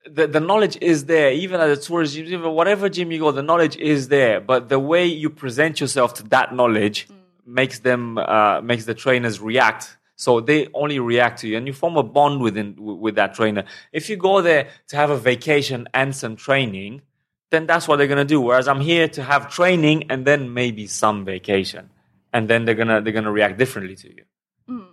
the, 0.10 0.28
the 0.28 0.40
knowledge 0.40 0.78
is 0.82 1.06
there, 1.06 1.32
even 1.32 1.60
at 1.60 1.68
the 1.68 1.78
tourist 1.78 2.16
gym, 2.16 2.26
even 2.26 2.52
whatever 2.52 2.90
gym 2.90 3.12
you 3.12 3.20
go, 3.20 3.32
the 3.32 3.44
knowledge 3.44 3.76
is 3.78 4.08
there. 4.08 4.40
But 4.40 4.70
the 4.70 4.80
way 4.80 5.06
you 5.06 5.30
present 5.30 5.80
yourself 5.80 6.14
to 6.16 6.24
that 6.24 6.54
knowledge 6.54 7.08
mm. 7.08 7.16
Makes 7.48 7.80
them 7.80 8.18
uh, 8.18 8.62
makes 8.62 8.86
the 8.86 8.94
trainers 8.94 9.40
react. 9.40 9.98
So 10.16 10.40
they 10.42 10.68
only 10.74 11.00
react 11.00 11.42
to 11.42 11.48
you, 11.48 11.58
and 11.58 11.68
you 11.68 11.74
form 11.74 11.96
a 11.96 12.04
bond 12.04 12.42
within 12.42 12.76
with 12.78 13.16
that 13.16 13.36
trainer. 13.36 13.64
If 13.92 14.10
you 14.10 14.18
go 14.18 14.42
there 14.42 14.68
to 14.88 14.96
have 14.96 15.10
a 15.10 15.18
vacation 15.18 15.88
and 15.94 16.16
some 16.16 16.36
training, 16.36 17.04
then 17.52 17.68
that's 17.68 17.88
what 17.88 17.98
they're 17.98 18.08
gonna 18.08 18.26
do. 18.26 18.42
Whereas 18.42 18.68
I'm 18.68 18.82
here 18.82 19.08
to 19.10 19.24
have 19.24 19.50
training 19.50 20.10
and 20.10 20.26
then 20.26 20.54
maybe 20.54 20.88
some 20.88 21.24
vacation, 21.24 21.90
and 22.34 22.50
then 22.50 22.66
they're 22.66 22.76
gonna 22.76 23.02
they're 23.02 23.14
gonna 23.14 23.32
react 23.32 23.58
differently 23.58 23.96
to 23.96 24.08
you. 24.08 24.24
Mm. 24.70 24.88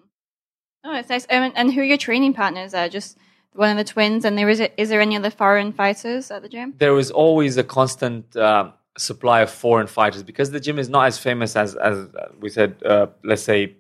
Oh, 0.85 0.95
it's 0.95 1.09
nice. 1.09 1.27
Um, 1.31 1.53
and 1.57 1.73
who 1.73 1.81
are 1.81 1.85
your 1.85 1.99
training 1.99 2.35
partners? 2.35 2.75
Are 2.75 2.89
just 2.89 3.17
one 3.55 3.71
of 3.71 3.79
the 3.79 3.91
twins, 3.93 4.25
and 4.27 4.37
there 4.37 4.51
is 4.51 4.61
is 4.77 4.91
there 4.91 5.01
any 5.01 5.17
other 5.17 5.31
foreign 5.31 5.73
fighters 5.73 6.31
at 6.31 6.43
the 6.43 6.49
gym? 6.49 6.75
there 6.79 6.99
is 6.99 7.11
always 7.11 7.57
a 7.57 7.65
constant 7.65 8.37
uh, 8.37 8.71
supply 8.97 9.41
of 9.41 9.51
foreign 9.51 9.87
fighters 9.87 10.23
because 10.23 10.51
the 10.51 10.61
gym 10.61 10.79
is 10.79 10.89
not 10.89 11.07
as 11.07 11.19
famous 11.19 11.57
as 11.57 11.75
as 11.77 12.07
we 12.41 12.49
said. 12.49 12.77
Uh, 12.85 13.07
let's 13.25 13.43
say 13.43 13.77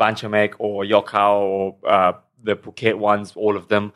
Banchamek 0.00 0.54
or 0.58 0.84
Yokkao 0.84 1.40
or 1.40 1.76
uh, 1.86 2.12
the 2.42 2.56
Phuket 2.56 2.96
ones, 2.98 3.32
all 3.36 3.56
of 3.56 3.68
them. 3.68 3.92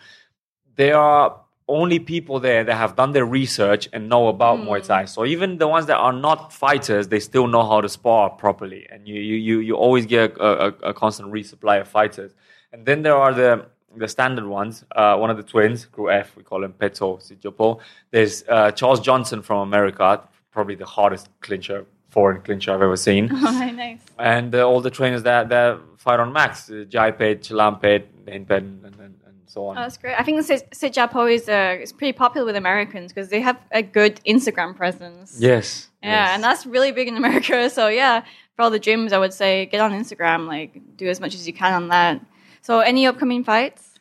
There 0.77 0.97
are 0.97 1.41
only 1.69 1.99
people 1.99 2.41
there 2.41 2.64
that 2.64 2.75
have 2.75 2.97
done 2.97 3.12
their 3.12 3.27
research 3.27 3.89
and 3.93 4.09
know 4.09 4.29
about 4.29 4.59
Muay 4.59 4.85
Thai. 4.85 5.05
So 5.05 5.27
even 5.27 5.59
the 5.59 5.69
ones 5.69 5.87
that 5.87 5.97
are 5.97 6.12
not 6.12 6.53
fighters, 6.53 7.09
they 7.09 7.21
still 7.21 7.47
know 7.47 7.62
how 7.62 7.81
to 7.81 7.89
spar 7.89 8.31
properly, 8.31 8.87
and 8.91 9.07
you 9.07 9.21
you 9.21 9.37
you, 9.37 9.61
you 9.61 9.75
always 9.75 10.07
get 10.07 10.37
a, 10.39 10.66
a, 10.66 10.69
a 10.91 10.95
constant 10.95 11.33
resupply 11.33 11.81
of 11.81 11.89
fighters. 11.89 12.33
And 12.73 12.87
then 12.87 13.03
there 13.03 13.16
are 13.16 13.33
the 13.33 13.66
the 13.97 14.09
standard 14.09 14.47
ones. 14.47 14.85
Uh, 14.95 15.16
one 15.16 15.31
of 15.31 15.37
the 15.37 15.43
twins, 15.43 15.87
Group 15.87 16.11
F, 16.11 16.37
we 16.37 16.43
call 16.43 16.62
him 16.62 16.73
Peto 16.73 17.16
Sijopo. 17.16 17.81
There's 18.11 18.45
uh, 18.49 18.71
Charles 18.73 19.01
Johnson 19.01 19.43
from 19.43 19.61
America, 19.61 20.23
probably 20.51 20.75
the 20.75 20.87
hardest 20.87 21.29
clincher, 21.41 21.87
foreign 22.09 22.41
clincher 22.43 22.73
I've 22.73 22.83
ever 22.83 22.97
seen. 22.97 23.29
Oh, 23.33 23.71
nice. 23.75 24.01
and 24.19 24.55
uh, 24.55 24.67
all 24.69 24.81
the 24.81 24.91
trainers 24.91 25.23
that, 25.25 25.49
that 25.51 25.79
fight 25.99 26.21
on 26.21 26.33
Max, 26.33 26.71
uh, 26.71 26.85
Jaipet, 26.89 27.41
Chalampet, 27.41 28.05
Hinpet, 28.27 28.59
and, 28.59 28.85
and, 28.85 29.01
and 29.01 29.15
so 29.47 29.67
on. 29.67 29.79
Oh, 29.79 29.83
that's 29.83 29.97
great. 29.99 30.15
I 30.19 30.23
think 30.23 30.43
Sit 30.45 30.93
Japo 30.95 31.33
is 31.33 31.49
uh, 31.49 31.79
is 31.81 31.93
pretty 31.93 32.13
popular 32.13 32.47
with 32.47 32.57
Americans 32.57 33.13
because 33.13 33.29
they 33.31 33.41
have 33.41 33.59
a 33.73 33.83
good 33.83 34.21
Instagram 34.27 34.77
presence. 34.77 35.37
yes. 35.39 35.89
Yeah, 36.03 36.11
yes. 36.11 36.35
and 36.35 36.45
that's 36.45 36.65
really 36.67 36.93
big 36.93 37.09
in 37.09 37.17
America. 37.17 37.69
So 37.79 37.89
yeah, 37.89 38.25
for 38.55 38.63
all 38.63 38.71
the 38.71 38.79
gyms, 38.81 39.13
I 39.13 39.19
would 39.19 39.33
say 39.33 39.67
get 39.67 39.81
on 39.81 39.93
Instagram, 39.93 40.47
like 40.47 40.81
do 40.97 41.09
as 41.09 41.19
much 41.21 41.35
as 41.35 41.47
you 41.47 41.53
can 41.53 41.73
on 41.73 41.89
that. 41.89 42.21
So 42.61 42.81
any 42.81 43.07
upcoming 43.07 43.43
fights? 43.45 43.95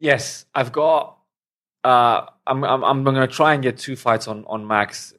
Yes, 0.00 0.46
I've 0.54 0.72
got. 0.72 1.16
Uh, 1.84 2.26
I'm 2.46 2.64
I'm 2.64 2.82
I'm 2.84 3.04
going 3.04 3.16
to 3.16 3.26
try 3.28 3.54
and 3.54 3.62
get 3.62 3.78
two 3.78 3.94
fights 3.96 4.26
on 4.28 4.44
on 4.46 4.66
Max 4.66 5.14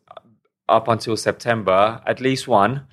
up 0.69 0.87
until 0.87 1.17
September, 1.17 2.01
at 2.05 2.21
least 2.21 2.47
one. 2.47 2.87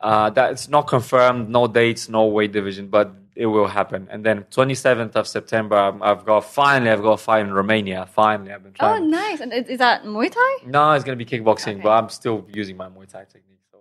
Uh, 0.00 0.30
that's 0.30 0.68
not 0.68 0.86
confirmed, 0.86 1.48
no 1.48 1.66
dates, 1.66 2.08
no 2.08 2.26
weight 2.26 2.52
division, 2.52 2.88
but 2.88 3.12
it 3.34 3.46
will 3.46 3.66
happen. 3.66 4.06
And 4.10 4.24
then 4.24 4.44
27th 4.50 5.16
of 5.16 5.26
September, 5.26 5.76
I'm- 5.76 6.02
I've 6.02 6.24
got 6.24 6.44
finally 6.44 6.90
I've 6.90 7.02
got 7.02 7.12
a 7.12 7.16
fight 7.18 7.40
in 7.40 7.52
Romania. 7.52 8.06
Finally, 8.06 8.52
I've 8.52 8.62
been 8.62 8.72
trying. 8.72 9.02
Oh, 9.02 9.06
nice. 9.06 9.40
And 9.40 9.52
is 9.52 9.68
is 9.68 9.78
that 9.78 10.04
Muay 10.04 10.30
Thai? 10.30 10.66
No, 10.66 10.92
it's 10.92 11.04
going 11.04 11.18
to 11.18 11.24
be 11.24 11.28
kickboxing, 11.30 11.74
Okay. 11.74 11.80
but 11.82 11.90
I'm 11.90 12.08
still 12.08 12.46
using 12.52 12.76
my 12.76 12.88
Muay 12.88 13.06
Thai 13.08 13.24
technique. 13.24 13.60
So 13.72 13.78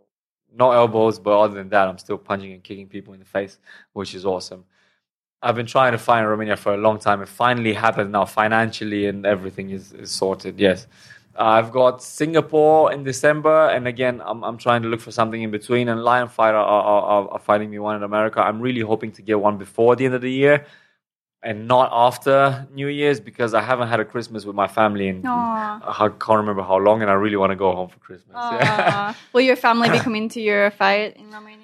no 0.53 0.71
elbows, 0.71 1.19
but 1.19 1.37
other 1.39 1.53
than 1.55 1.69
that, 1.69 1.87
I'm 1.87 1.97
still 1.97 2.17
punching 2.17 2.51
and 2.53 2.63
kicking 2.63 2.87
people 2.87 3.13
in 3.13 3.19
the 3.19 3.25
face, 3.25 3.59
which 3.93 4.13
is 4.15 4.25
awesome. 4.25 4.65
I've 5.41 5.55
been 5.55 5.67
trying 5.67 5.91
to 5.91 5.97
find 5.99 6.27
Romania 6.27 6.57
for 6.57 6.73
a 6.73 6.77
long 6.77 6.97
time. 6.97 7.21
It 7.21 7.29
finally 7.29 7.73
happened 7.73 8.11
now, 8.11 8.25
financially, 8.25 9.05
and 9.07 9.25
everything 9.25 9.69
is, 9.69 9.93
is 9.93 10.09
sorted. 10.11 10.59
Yes. 10.59 10.87
I've 11.37 11.71
got 11.71 12.01
Singapore 12.01 12.93
in 12.93 13.03
December, 13.03 13.69
and 13.69 13.87
again, 13.87 14.21
I'm, 14.25 14.43
I'm 14.43 14.57
trying 14.57 14.81
to 14.83 14.87
look 14.87 15.01
for 15.01 15.11
something 15.11 15.41
in 15.41 15.51
between. 15.51 15.89
And 15.89 16.03
Lion 16.03 16.29
Fighter 16.29 16.57
are, 16.57 16.83
are, 16.83 17.01
are, 17.03 17.29
are 17.29 17.39
fighting 17.39 17.69
me 17.69 17.79
one 17.79 17.95
in 17.95 18.03
America. 18.03 18.39
I'm 18.39 18.61
really 18.61 18.81
hoping 18.81 19.11
to 19.13 19.21
get 19.21 19.39
one 19.39 19.57
before 19.57 19.95
the 19.95 20.05
end 20.05 20.15
of 20.15 20.21
the 20.21 20.31
year 20.31 20.65
and 21.45 21.67
not 21.67 21.89
after 21.93 22.67
New 22.73 22.87
Year's 22.87 23.19
because 23.19 23.53
I 23.53 23.61
haven't 23.61 23.87
had 23.87 23.99
a 23.99 24.05
Christmas 24.05 24.45
with 24.45 24.55
my 24.55 24.67
family 24.67 25.07
in 25.07 25.21
Aw. 25.25 26.01
I 26.01 26.07
can't 26.09 26.39
remember 26.39 26.63
how 26.63 26.77
long, 26.77 27.03
and 27.03 27.11
I 27.11 27.13
really 27.13 27.37
want 27.37 27.51
to 27.51 27.55
go 27.55 27.73
home 27.73 27.87
for 27.87 27.99
Christmas. 27.99 28.35
Yeah. 28.35 29.13
Will 29.33 29.41
your 29.41 29.55
family 29.55 29.89
be 29.89 29.99
coming 29.99 30.27
to 30.29 30.41
your 30.41 30.71
fight 30.71 31.15
in 31.17 31.29
Romania? 31.29 31.54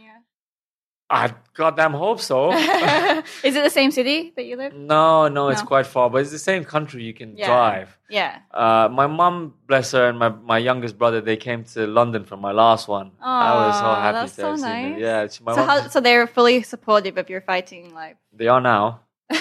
I 1.13 1.33
goddamn 1.53 1.91
hope 1.91 2.21
so. 2.21 2.53
is 2.53 3.55
it 3.55 3.63
the 3.63 3.69
same 3.69 3.91
city 3.91 4.31
that 4.37 4.45
you 4.45 4.55
live? 4.55 4.73
no, 4.73 5.27
no, 5.27 5.49
it's 5.49 5.61
No. 5.61 5.67
quite 5.67 5.85
far, 5.85 6.09
but 6.09 6.21
it's 6.21 6.31
the 6.31 6.39
same 6.39 6.63
country. 6.63 7.03
You 7.03 7.13
can 7.13 7.35
Yeah. 7.35 7.47
drive. 7.47 7.97
Yeah. 8.09 8.39
Uh, 8.53 8.87
my 8.89 9.07
mum, 9.07 9.53
bless 9.67 9.91
her, 9.91 10.07
and 10.09 10.17
my, 10.17 10.29
my 10.29 10.57
youngest 10.57 10.97
brother, 10.97 11.19
they 11.19 11.35
came 11.37 11.63
to 11.75 11.85
London 11.85 12.23
for 12.23 12.37
my 12.37 12.51
last 12.53 12.87
one. 12.87 13.11
I 13.21 13.53
was 13.55 13.77
so 13.79 13.93
happy 13.93 14.13
that's 14.19 14.35
to 14.37 14.41
have 14.45 14.59
so 14.59 14.63
seen 14.63 14.71
them. 14.83 14.91
nice. 14.93 14.99
Yeah, 15.01 15.27
she, 15.27 15.43
my 15.43 15.53
So 15.55 15.63
how? 15.65 15.87
So 15.89 15.99
they're 15.99 16.27
fully 16.27 16.63
supportive 16.63 17.17
of 17.17 17.29
your 17.29 17.41
fighting 17.41 17.93
life. 17.93 18.15
they 18.33 18.47
are 18.47 18.61
now. 18.61 19.01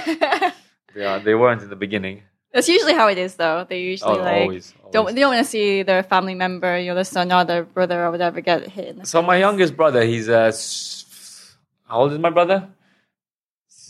They 0.95 1.05
are. 1.05 1.21
They 1.21 1.35
weren't 1.37 1.63
in 1.63 1.71
the 1.71 1.77
beginning. 1.77 2.23
That's 2.53 2.69
usually 2.69 2.95
how 2.95 3.07
it 3.07 3.17
is, 3.19 3.37
though. 3.37 3.65
They 3.69 3.81
usually 3.81 4.19
Oh, 4.19 4.23
like 4.25 4.43
always, 4.43 4.75
don't 4.91 5.15
they 5.15 5.21
don't 5.21 5.33
want 5.35 5.47
to 5.47 5.51
see 5.51 5.85
their 5.85 6.03
family 6.03 6.35
member, 6.35 6.79
you 6.81 6.89
know, 6.91 6.97
the 6.97 7.05
son 7.05 7.31
or 7.31 7.45
the 7.45 7.63
brother 7.63 8.05
or 8.05 8.11
whatever, 8.11 8.41
get 8.41 8.67
hit. 8.67 8.89
In 8.89 8.99
the 8.99 9.07
So 9.07 9.23
my 9.23 9.37
youngest 9.37 9.77
brother, 9.77 10.03
he's 10.03 10.29
uh, 10.29 10.51
s- 10.51 11.00
how 11.91 12.03
old 12.03 12.13
is 12.13 12.19
my 12.19 12.31
brother? 12.31 12.69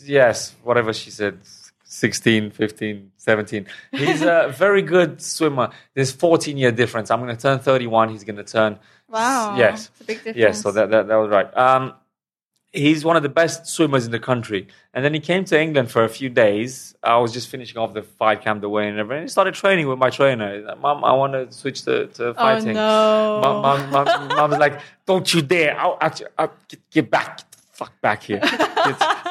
Yes, 0.04 0.54
whatever 0.62 0.92
she 0.92 1.10
said, 1.10 1.38
16, 1.84 2.50
15, 2.50 3.12
17. 3.16 3.66
He's 3.92 4.22
a 4.22 4.52
very 4.56 4.80
good 4.80 5.20
swimmer. 5.20 5.70
There's 5.94 6.10
14 6.12 6.56
year 6.56 6.72
difference. 6.72 7.10
I'm 7.10 7.20
going 7.20 7.34
to 7.34 7.40
turn 7.40 7.58
31. 7.58 8.08
He's 8.08 8.24
going 8.24 8.36
to 8.36 8.44
turn. 8.44 8.78
Wow. 9.08 9.56
Yes. 9.58 9.90
It's 9.92 10.00
a 10.00 10.04
big 10.04 10.16
difference. 10.18 10.38
Yes, 10.38 10.62
so 10.62 10.72
that, 10.72 10.90
that, 10.90 11.08
that 11.08 11.16
was 11.16 11.30
right. 11.30 11.54
Um, 11.56 11.94
he's 12.72 13.04
one 13.04 13.16
of 13.16 13.22
the 13.22 13.28
best 13.28 13.66
swimmers 13.66 14.06
in 14.06 14.12
the 14.12 14.18
country. 14.18 14.68
And 14.94 15.04
then 15.04 15.14
he 15.14 15.20
came 15.20 15.44
to 15.46 15.60
England 15.60 15.90
for 15.90 16.04
a 16.04 16.08
few 16.08 16.28
days. 16.28 16.94
I 17.02 17.18
was 17.18 17.32
just 17.32 17.48
finishing 17.48 17.78
off 17.78 17.92
the 17.92 18.02
fight 18.02 18.42
camp, 18.42 18.60
the 18.60 18.68
way 18.68 18.88
and 18.88 18.98
everything. 18.98 19.24
He 19.24 19.28
started 19.28 19.54
training 19.54 19.88
with 19.88 19.98
my 19.98 20.10
trainer. 20.10 20.60
Like, 20.60 20.80
Mom, 20.80 21.04
I 21.04 21.12
want 21.12 21.32
to 21.32 21.52
switch 21.52 21.82
to, 21.82 22.06
to 22.06 22.34
fighting. 22.34 22.34
Oh 22.34 22.34
fighting. 22.34 22.74
no. 22.74 23.40
Mom, 23.42 23.62
mom, 23.62 23.90
mom, 23.90 24.28
mom 24.28 24.50
was 24.50 24.58
like, 24.58 24.80
"Don't 25.06 25.32
you 25.32 25.42
dare! 25.42 25.78
I'll 25.78 25.98
actually, 26.00 26.26
I'll 26.38 26.52
get, 26.68 26.90
get 26.90 27.10
back, 27.10 27.49
fuck 27.80 27.92
back 28.06 28.20
here! 28.28 28.40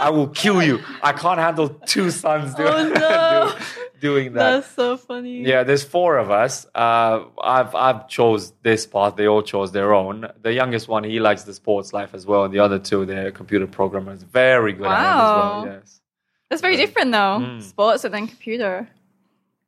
I 0.08 0.10
will 0.16 0.28
kill 0.43 0.60
you! 0.70 0.76
I 1.10 1.12
can't 1.24 1.39
handle 1.47 1.70
two 1.93 2.10
sons 2.24 2.56
doing, 2.56 2.70
Oh, 2.72 2.93
no. 2.95 3.56
do- 3.58 3.66
doing 4.08 4.28
that." 4.34 4.45
That's 4.52 4.72
so 4.82 4.97
funny. 4.97 5.38
yeah, 5.52 5.62
there's 5.68 5.84
four 5.95 6.12
of 6.24 6.28
us. 6.43 6.54
Uh, 6.84 7.16
I've 7.56 7.74
I've 7.86 8.02
chose 8.18 8.43
this 8.68 8.82
path. 8.93 9.16
They 9.20 9.28
all 9.28 9.43
chose 9.54 9.70
their 9.72 9.93
own. 9.93 10.16
The 10.41 10.54
youngest 10.62 10.86
one, 10.95 11.04
he 11.04 11.20
likes 11.20 11.43
the 11.50 11.54
sports 11.54 11.89
life 12.00 12.12
as 12.14 12.24
well, 12.26 12.43
and 12.45 12.54
the 12.56 12.60
other 12.68 12.80
two, 12.89 13.06
they're 13.06 13.32
computer 13.41 13.68
programmers. 13.68 14.22
Very 14.24 14.74
good 14.74 14.88
at 14.88 14.91
it 14.91 14.95
as 14.95 15.16
Wow. 15.20 15.64
well. 15.64 15.74
Yes. 15.74 16.02
That's 16.50 16.62
very 16.68 16.78
different 16.84 17.12
though. 17.12 17.38
Mm. 17.41 17.62
Sports 17.62 18.04
and 18.06 18.14
then 18.16 18.26
computer. 18.28 18.76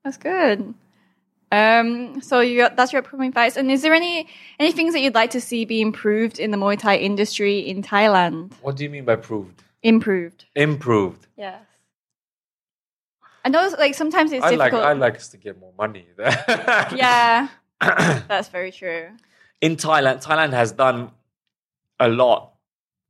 That's 0.04 0.18
good. 0.18 0.74
Um, 1.52 2.22
so 2.22 2.39
you 2.39 2.68
that's 2.76 2.93
your 2.93 3.02
upcoming 3.02 3.32
fights. 3.32 3.58
And 3.58 3.70
is 3.70 3.82
there 3.82 3.93
any 3.93 4.28
any 4.60 4.72
things 4.72 4.93
that 4.93 5.02
you'd 5.02 5.16
like 5.16 5.32
to 5.32 5.41
see 5.41 5.66
be 5.66 5.82
improved 5.82 6.39
in 6.39 6.52
the 6.52 6.58
Muay 6.58 6.80
Thai 6.80 6.97
industry 6.97 7.60
in 7.60 7.84
Thailand? 7.84 8.54
What 8.62 8.78
do 8.78 8.84
you 8.84 8.89
mean 8.89 9.06
by 9.06 9.18
proved? 9.18 9.62
Improved. 9.84 10.45
Improved. 10.56 11.28
Yes. 11.38 11.62
I 13.43 13.49
know 13.49 13.74
like 13.78 13.95
sometimes 13.95 14.32
it's 14.32 14.45
I 14.45 14.52
like 14.52 14.72
difficult. 14.72 14.84
I 14.84 14.93
like 14.93 15.16
us 15.16 15.30
to 15.30 15.38
get 15.38 15.60
more 15.60 15.74
money. 15.78 16.06
yeah. 16.20 17.47
that's 17.82 18.49
very 18.49 18.72
true. 18.72 19.08
in 19.62 19.76
Thailand, 19.76 20.24
Thailand 20.24 20.54
has 20.54 20.72
done 20.72 21.12
a 21.99 22.08
lot. 22.08 22.54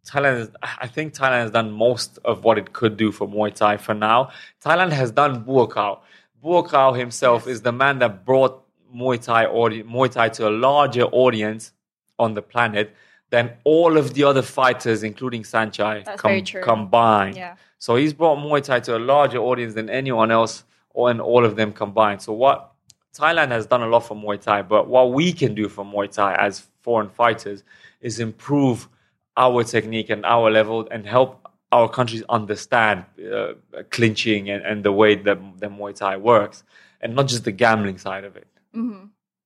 Thailand, 0.08 0.54
I 0.64 0.88
think 0.88 1.14
Thailand 1.14 1.44
has 1.44 1.52
done 1.52 1.72
most 1.72 2.18
of 2.26 2.44
what 2.44 2.58
it 2.58 2.74
could 2.74 2.98
do 2.98 3.12
for 3.12 3.28
Muay 3.28 3.54
Thai 3.54 3.78
for 3.78 3.94
now. 3.94 4.32
Thailand 4.64 4.92
has 4.94 5.12
done 5.12 5.46
Buakaw. 5.46 6.00
Buakaw 6.44 6.98
himself 6.98 7.44
Yes. 7.46 7.56
is 7.58 7.62
the 7.62 7.72
man 7.72 8.00
that 8.00 8.26
brought 8.26 8.64
Muay 8.96 9.24
Thai, 9.24 9.46
audi- 9.46 9.84
Muay 9.84 10.10
Thai 10.12 10.30
to 10.30 10.48
a 10.48 10.50
larger 10.52 11.04
audience 11.04 11.72
on 12.20 12.34
the 12.34 12.42
planet 12.42 12.94
than 13.30 13.52
all 13.64 13.98
of 13.98 14.14
the 14.14 14.24
other 14.24 14.42
fighters, 14.42 15.04
including 15.04 15.44
Saenchai, 15.44 16.46
true. 16.46 16.62
combined. 16.62 17.36
Yeah. 17.38 17.56
So 17.80 17.96
he's 17.96 18.14
brought 18.14 18.38
Muay 18.40 18.64
Thai 18.64 18.80
to 18.82 18.98
a 18.98 19.00
larger 19.00 19.38
audience 19.40 19.74
than 19.74 19.90
anyone 19.90 20.32
else, 20.32 20.64
or 20.94 21.10
and 21.10 21.22
all 21.22 21.46
of 21.46 21.56
them 21.56 21.72
combined. 21.72 22.22
So 22.22 22.34
what 22.34 22.72
Thailand 23.18 23.50
has 23.52 23.66
done 23.66 23.82
a 23.82 23.88
lot 23.88 24.02
for 24.02 24.16
Muay 24.16 24.40
Thai, 24.42 24.62
but 24.64 24.88
what 24.88 25.14
we 25.14 25.32
can 25.34 25.56
do 25.56 25.70
for 25.70 25.86
Muay 25.86 26.12
Thai 26.12 26.36
as 26.36 26.68
foreign 26.82 27.10
fighters 27.10 27.64
is 28.02 28.20
improve 28.20 28.90
our 29.38 29.64
technique 29.64 30.10
and 30.10 30.26
our 30.26 30.52
level 30.52 30.88
and 30.92 31.06
help 31.06 31.41
our 31.72 31.88
countries 31.90 32.24
understand 32.30 33.06
uh, 33.34 33.54
clinching 33.90 34.50
and, 34.50 34.64
and 34.64 34.84
the 34.84 34.92
way 34.92 35.16
that 35.16 35.40
the 35.60 35.68
Muay 35.68 35.96
Thai 35.96 36.18
works, 36.18 36.64
and 37.02 37.16
not 37.16 37.28
just 37.28 37.44
the 37.46 37.52
gambling 37.52 37.98
side 37.98 38.24
of 38.24 38.36
it. 38.36 38.48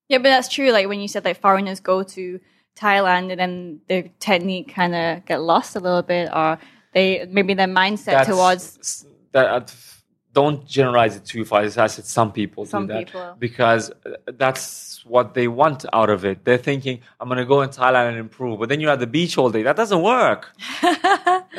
Yeah, 0.08 0.18
but 0.20 0.24
that's 0.24 0.48
true. 0.50 0.72
Like 0.72 0.88
when 0.88 1.00
you 1.00 1.08
said 1.08 1.26
like 1.26 1.40
foreigners 1.42 1.80
go 1.80 2.04
to 2.04 2.40
Thailand 2.76 3.32
and 3.32 3.40
then 3.40 3.82
their 3.88 4.04
technique 4.20 4.74
kind 4.74 4.94
of 4.96 5.26
get 5.26 5.42
lost 5.42 5.76
a 5.76 5.80
little 5.80 6.02
bit, 6.04 6.30
or 6.34 6.58
they 6.94 7.26
maybe 7.30 7.54
their 7.54 7.68
mindset 7.68 8.06
That's- 8.06 8.28
towards 8.28 9.06
that 9.32 9.70
don't 10.40 10.60
generalize 10.78 11.14
it 11.20 11.26
too 11.34 11.44
far. 11.50 11.62
As 11.62 11.78
I 11.86 11.88
said 11.96 12.06
some 12.06 12.32
people 12.40 12.62
Some 12.66 12.86
do 12.88 12.94
that 12.94 13.06
people. 13.08 13.36
because 13.40 13.84
uh, 13.92 14.12
that's 14.44 15.04
what 15.14 15.34
they 15.38 15.48
want 15.48 15.80
out 16.00 16.10
of 16.16 16.20
it. 16.26 16.38
They're 16.46 16.64
thinking, 16.72 16.96
I'm 17.20 17.28
going 17.32 17.38
to 17.46 17.46
go 17.56 17.62
in 17.66 17.70
Thailand 17.70 18.10
and 18.10 18.18
improve. 18.28 18.60
But 18.60 18.68
then 18.70 18.80
you're 18.82 18.92
at 18.98 19.00
the 19.00 19.12
beach 19.18 19.34
all 19.38 19.50
day. 19.56 19.64
That 19.70 19.76
doesn't 19.82 20.02
work. 20.02 20.42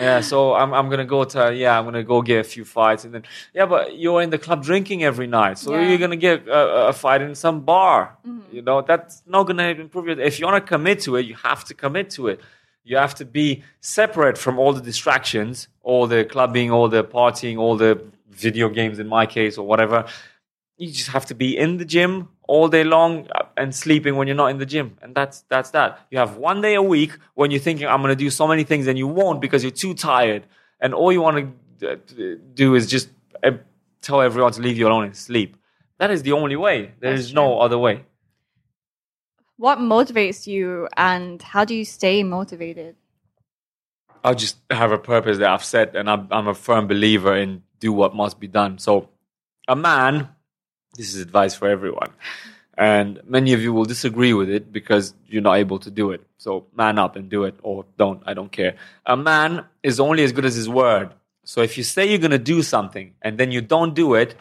yeah, 0.04 0.20
so 0.20 0.54
I'm, 0.54 0.74
I'm 0.74 0.86
going 0.92 0.98
to 0.98 1.04
go 1.16 1.24
to, 1.24 1.54
yeah, 1.54 1.78
I'm 1.78 1.84
going 1.84 1.94
to 1.94 2.02
go 2.14 2.22
get 2.22 2.40
a 2.40 2.48
few 2.54 2.64
fights. 2.64 3.04
And 3.04 3.14
then, 3.14 3.22
yeah, 3.54 3.66
but 3.66 3.96
you're 3.98 4.20
in 4.22 4.30
the 4.30 4.38
club 4.46 4.62
drinking 4.70 5.04
every 5.04 5.26
night. 5.26 5.58
So 5.58 5.72
Yeah. 5.74 5.88
you're 5.88 5.98
going 5.98 6.10
to 6.10 6.16
get 6.16 6.46
a, 6.48 6.88
a 6.88 6.92
fight 6.92 7.22
in 7.22 7.34
some 7.34 7.60
bar. 7.60 8.16
You 8.52 8.62
know, 8.62 8.82
that's 8.82 9.22
not 9.26 9.44
going 9.48 9.58
to 9.58 9.80
improve 9.80 10.08
you. 10.08 10.14
If 10.30 10.38
you 10.38 10.46
want 10.46 10.64
to 10.64 10.68
commit 10.68 11.00
to 11.02 11.16
it, 11.16 11.24
you 11.26 11.34
have 11.36 11.64
to 11.66 11.74
commit 11.74 12.10
to 12.10 12.28
it. 12.28 12.40
You 12.84 12.96
have 12.98 13.14
to 13.16 13.24
be 13.24 13.62
separate 13.80 14.36
from 14.38 14.58
all 14.60 14.72
the 14.72 14.80
distractions, 14.80 15.68
all 15.82 16.06
the 16.06 16.24
clubbing, 16.24 16.70
all 16.70 16.88
the 16.88 17.02
partying, 17.04 17.58
all 17.58 17.76
the 17.76 18.00
video 18.36 18.68
games 18.68 18.98
in 18.98 19.06
my 19.06 19.26
case, 19.26 19.58
or 19.58 19.66
whatever. 19.66 20.06
You 20.78 20.92
just 20.92 21.08
have 21.08 21.26
to 21.26 21.34
be 21.34 21.56
in 21.56 21.78
the 21.78 21.84
gym 21.84 22.28
all 22.46 22.68
day 22.68 22.84
long 22.84 23.28
uh, 23.34 23.44
and 23.56 23.74
sleeping 23.74 24.16
when 24.16 24.28
you're 24.28 24.36
not 24.36 24.48
in 24.48 24.58
the 24.58 24.66
gym. 24.66 24.96
And 25.02 25.14
that's 25.14 25.42
that's 25.48 25.70
that. 25.70 26.06
You 26.10 26.18
have 26.18 26.36
one 26.36 26.60
day 26.60 26.74
a 26.74 26.82
week 26.82 27.12
when 27.34 27.50
you're 27.50 27.60
thinking 27.60 27.86
I'm 27.86 28.02
going 28.02 28.12
to 28.12 28.24
do 28.24 28.30
so 28.30 28.46
many 28.46 28.64
things 28.64 28.86
and 28.86 28.98
you 28.98 29.06
won't 29.06 29.40
because 29.40 29.62
you're 29.64 29.70
too 29.70 29.94
tired. 29.94 30.44
And 30.80 30.92
all 30.92 31.10
you 31.12 31.22
want 31.22 31.54
to 31.80 32.36
do 32.54 32.74
is 32.74 32.86
just 32.86 33.08
uh, 33.42 33.52
tell 34.02 34.20
everyone 34.20 34.52
to 34.52 34.60
leave 34.60 34.76
you 34.76 34.86
alone 34.86 35.04
and 35.04 35.16
sleep. 35.16 35.56
That 35.98 36.10
is 36.10 36.22
the 36.22 36.32
only 36.32 36.56
way. 36.56 36.92
There 37.00 37.14
is 37.14 37.32
no 37.32 37.58
other 37.60 37.78
way. 37.78 38.04
What 39.56 39.78
motivates 39.78 40.46
you 40.46 40.88
and 40.96 41.40
how 41.40 41.64
do 41.64 41.74
you 41.74 41.86
stay 41.86 42.22
motivated? 42.22 42.96
I 44.22 44.34
just 44.34 44.58
have 44.70 44.92
a 44.92 44.98
purpose 44.98 45.38
that 45.38 45.48
I've 45.48 45.64
set, 45.64 45.94
and 45.94 46.10
I'm, 46.10 46.26
I'm 46.30 46.48
a 46.48 46.54
firm 46.54 46.88
believer 46.88 47.36
in 47.36 47.62
do 47.80 47.92
what 47.92 48.14
must 48.14 48.40
be 48.40 48.48
done. 48.48 48.78
So, 48.78 49.08
a 49.68 49.76
man, 49.76 50.28
this 50.96 51.14
is 51.14 51.20
advice 51.20 51.54
for 51.54 51.68
everyone, 51.68 52.10
and 52.76 53.20
many 53.24 53.52
of 53.52 53.60
you 53.60 53.72
will 53.72 53.84
disagree 53.84 54.32
with 54.32 54.50
it 54.50 54.72
because 54.72 55.14
you're 55.26 55.42
not 55.42 55.58
able 55.58 55.78
to 55.80 55.90
do 55.90 56.10
it. 56.10 56.22
So, 56.38 56.66
man 56.76 56.98
up 56.98 57.16
and 57.16 57.28
do 57.28 57.44
it, 57.44 57.56
or 57.62 57.84
don't. 57.96 58.22
I 58.26 58.34
don't 58.34 58.52
care. 58.52 58.76
A 59.04 59.16
man 59.16 59.64
is 59.82 60.00
only 60.00 60.24
as 60.24 60.32
good 60.32 60.44
as 60.44 60.54
his 60.54 60.68
word. 60.68 61.12
So, 61.44 61.62
if 61.62 61.78
you 61.78 61.84
say 61.84 62.08
you're 62.08 62.18
going 62.18 62.30
to 62.30 62.38
do 62.38 62.62
something 62.62 63.14
and 63.22 63.38
then 63.38 63.52
you 63.52 63.60
don't 63.60 63.94
do 63.94 64.14
it, 64.14 64.36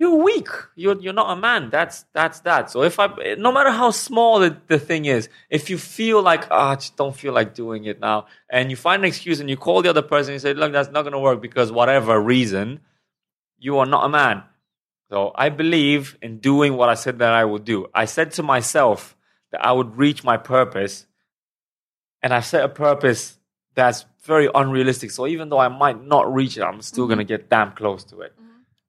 you're 0.00 0.24
weak. 0.24 0.48
You're 0.76 0.98
you're 0.98 1.12
not 1.12 1.30
a 1.30 1.38
man. 1.38 1.68
That's 1.68 2.06
that's 2.14 2.40
that. 2.40 2.70
So 2.70 2.82
if 2.82 2.98
I, 2.98 3.34
no 3.36 3.52
matter 3.52 3.70
how 3.70 3.90
small 3.90 4.40
the, 4.40 4.56
the 4.66 4.78
thing 4.78 5.04
is, 5.04 5.28
if 5.50 5.68
you 5.68 5.76
feel 5.76 6.22
like 6.22 6.50
ah, 6.50 6.70
I 6.70 6.74
just 6.76 6.96
don't 6.96 7.14
feel 7.14 7.34
like 7.34 7.52
doing 7.54 7.84
it 7.84 8.00
now, 8.00 8.24
and 8.48 8.70
you 8.70 8.76
find 8.76 9.02
an 9.02 9.08
excuse 9.08 9.40
and 9.40 9.50
you 9.50 9.58
call 9.58 9.82
the 9.82 9.90
other 9.90 10.00
person 10.00 10.32
and 10.32 10.42
you 10.42 10.48
say, 10.48 10.54
look, 10.54 10.72
that's 10.72 10.90
not 10.90 11.02
going 11.02 11.12
to 11.12 11.18
work 11.18 11.42
because 11.42 11.70
whatever 11.70 12.18
reason, 12.18 12.80
you 13.58 13.76
are 13.76 13.84
not 13.84 14.06
a 14.06 14.08
man. 14.08 14.42
So 15.10 15.32
I 15.34 15.50
believe 15.50 16.16
in 16.22 16.38
doing 16.38 16.78
what 16.78 16.88
I 16.88 16.94
said 16.94 17.18
that 17.18 17.34
I 17.34 17.44
would 17.44 17.66
do. 17.66 17.86
I 17.92 18.06
said 18.06 18.32
to 18.32 18.42
myself 18.42 19.14
that 19.52 19.62
I 19.62 19.70
would 19.70 19.98
reach 19.98 20.24
my 20.24 20.38
purpose, 20.38 21.06
and 22.22 22.32
I 22.32 22.40
set 22.40 22.64
a 22.64 22.70
purpose 22.70 23.38
that's 23.74 24.06
very 24.24 24.48
unrealistic. 24.54 25.10
So 25.10 25.26
even 25.26 25.50
though 25.50 25.58
I 25.58 25.68
might 25.68 26.02
not 26.02 26.32
reach 26.32 26.56
it, 26.56 26.62
I'm 26.62 26.80
still 26.80 27.06
going 27.06 27.18
to 27.18 27.24
get 27.24 27.50
damn 27.50 27.72
close 27.72 28.02
to 28.04 28.20
it. 28.22 28.32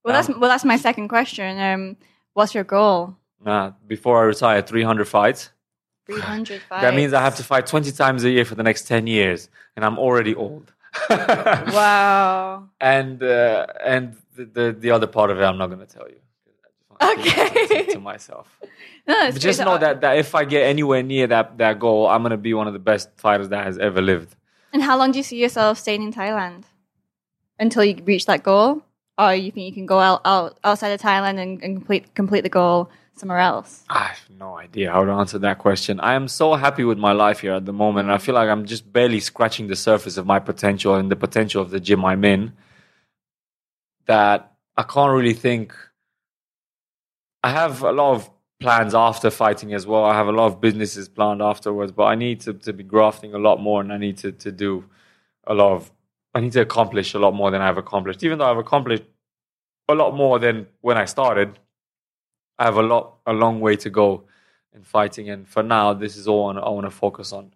Well, 0.04 0.14
that's 0.14 0.30
well, 0.30 0.50
that's 0.50 0.66
my 0.66 0.78
second 0.78 1.08
question. 1.10 1.60
Um, 1.60 1.98
what's 2.34 2.54
your 2.56 2.64
goal? 2.64 3.16
Nah, 3.44 3.72
before 3.88 4.22
I 4.22 4.26
retire, 4.26 4.62
300 4.62 5.08
fights. 5.08 5.50
Three 6.06 6.20
hundred 6.20 6.62
five. 6.64 6.82
That 6.84 6.94
means 6.96 7.14
I 7.14 7.22
have 7.22 7.36
to 7.36 7.44
fight 7.44 7.66
20 7.68 7.92
times 7.92 8.24
a 8.24 8.30
year 8.30 8.46
for 8.46 8.56
the 8.56 8.64
next 8.64 8.88
10 8.88 9.08
years, 9.08 9.50
and 9.76 9.86
I'm 9.86 9.98
already 10.00 10.34
old. 10.36 10.74
Wow. 11.10 12.70
and 12.80 13.22
uh, 13.24 13.66
and 13.84 14.16
the, 14.36 14.46
the 14.46 14.76
the 14.78 14.92
other 14.92 15.08
part 15.08 15.30
of 15.32 15.40
it, 15.40 15.44
I'm 15.44 15.58
not 15.58 15.68
going 15.68 15.80
to 15.80 15.86
tell 15.86 16.08
you. 16.10 16.18
I 16.20 16.68
just 16.78 16.90
wanna 16.90 17.24
keep 17.24 17.38
it 17.38 17.72
Okay. 17.72 17.86
to, 17.86 17.92
to 17.94 18.00
myself. 18.00 18.60
No, 19.08 19.32
But 19.32 19.42
just 19.42 19.58
great. 19.58 19.66
know 19.66 19.78
that, 19.80 20.02
that 20.02 20.18
if 20.20 20.36
I 20.36 20.46
get 20.46 20.62
anywhere 20.62 21.02
near 21.02 21.26
that, 21.28 21.58
that 21.58 21.80
goal, 21.80 22.08
I'm 22.08 22.22
going 22.22 22.30
to 22.32 22.38
be 22.38 22.54
one 22.54 22.68
of 22.68 22.74
the 22.74 22.80
best 22.80 23.10
fighters 23.18 23.50
that 23.50 23.66
has 23.66 23.80
ever 23.80 24.00
lived. 24.00 24.36
And 24.74 24.84
how 24.84 24.96
long 24.96 25.12
do 25.12 25.18
you 25.18 25.24
see 25.24 25.38
yourself 25.42 25.80
staying 25.80 26.04
in 26.04 26.14
Thailand 26.14 26.66
until 27.58 27.84
you 27.84 27.96
reach 28.06 28.28
that 28.28 28.44
goal, 28.44 28.84
or 29.18 29.34
you 29.36 29.52
think 29.52 29.68
you 29.68 29.74
can 29.74 29.86
go 29.86 30.00
out, 30.00 30.22
out 30.26 30.58
outside 30.64 30.90
of 30.90 31.02
Thailand 31.02 31.40
and, 31.40 31.62
and 31.64 31.78
complete 31.78 32.14
complete 32.16 32.42
the 32.42 32.50
goal 32.50 32.90
somewhere 33.16 33.40
else? 33.40 33.84
I 33.90 34.06
have 34.06 34.30
no 34.30 34.58
idea 34.58 34.92
how 34.92 35.06
to 35.06 35.12
answer 35.12 35.40
that 35.40 35.60
question. 35.60 36.00
I 36.00 36.14
am 36.14 36.28
so 36.28 36.56
happy 36.56 36.84
with 36.84 36.98
my 36.98 37.12
life 37.12 37.42
here 37.42 37.54
at 37.54 37.66
the 37.66 37.74
moment. 37.74 38.10
I 38.10 38.18
feel 38.18 38.36
like 38.36 38.50
I'm 38.50 38.66
just 38.66 38.92
barely 38.92 39.20
scratching 39.20 39.68
the 39.68 39.76
surface 39.76 40.18
of 40.18 40.26
my 40.26 40.40
potential 40.40 40.96
and 40.96 41.12
the 41.12 41.16
potential 41.16 41.62
of 41.62 41.70
the 41.70 41.80
gym 41.80 42.04
I'm 42.04 42.26
in. 42.26 42.54
That 44.08 44.54
I 44.76 44.84
can't 44.84 45.14
really 45.14 45.34
think. 45.34 45.74
I 47.44 47.52
have 47.52 47.82
a 47.84 47.92
lot 47.92 48.16
of 48.16 48.30
plans 48.62 48.94
after 48.94 49.30
fighting 49.30 49.74
as 49.74 49.86
well. 49.86 50.06
I 50.06 50.14
have 50.16 50.28
a 50.28 50.32
lot 50.32 50.46
of 50.46 50.62
businesses 50.62 51.10
planned 51.10 51.42
afterwards, 51.42 51.92
but 51.92 52.04
I 52.04 52.16
need 52.16 52.42
to, 52.42 52.54
to 52.54 52.72
be 52.72 52.84
grafting 52.84 53.34
a 53.34 53.40
lot 53.40 53.60
more 53.60 53.82
and 53.82 53.92
I 53.92 53.98
need 53.98 54.18
to, 54.20 54.32
to 54.32 54.52
do 54.52 54.86
a 55.46 55.54
lot 55.54 55.74
of, 55.74 55.92
I 56.34 56.40
need 56.40 56.54
to 56.54 56.62
accomplish 56.62 57.14
a 57.14 57.20
lot 57.20 57.34
more 57.34 57.52
than 57.52 57.62
I've 57.62 57.78
accomplished. 57.78 58.24
Even 58.24 58.40
though 58.40 58.50
I've 58.50 58.58
accomplished 58.58 59.04
a 59.90 59.96
lot 59.96 60.16
more 60.16 60.40
than 60.40 60.68
when 60.82 60.98
I 60.98 61.06
started, 61.06 61.60
I 62.58 62.66
have 62.66 62.78
a 62.78 62.84
lot, 62.84 63.18
a 63.26 63.34
long 63.34 63.60
way 63.60 63.76
to 63.78 63.90
go 63.90 64.24
in 64.74 64.84
fighting. 64.84 65.30
And 65.30 65.48
for 65.48 65.64
now, 65.64 65.94
this 65.94 66.16
is 66.16 66.28
all 66.28 66.50
I 66.58 66.70
want 66.70 66.86
to 66.86 66.92
focus 66.92 67.34
on. 67.34 67.54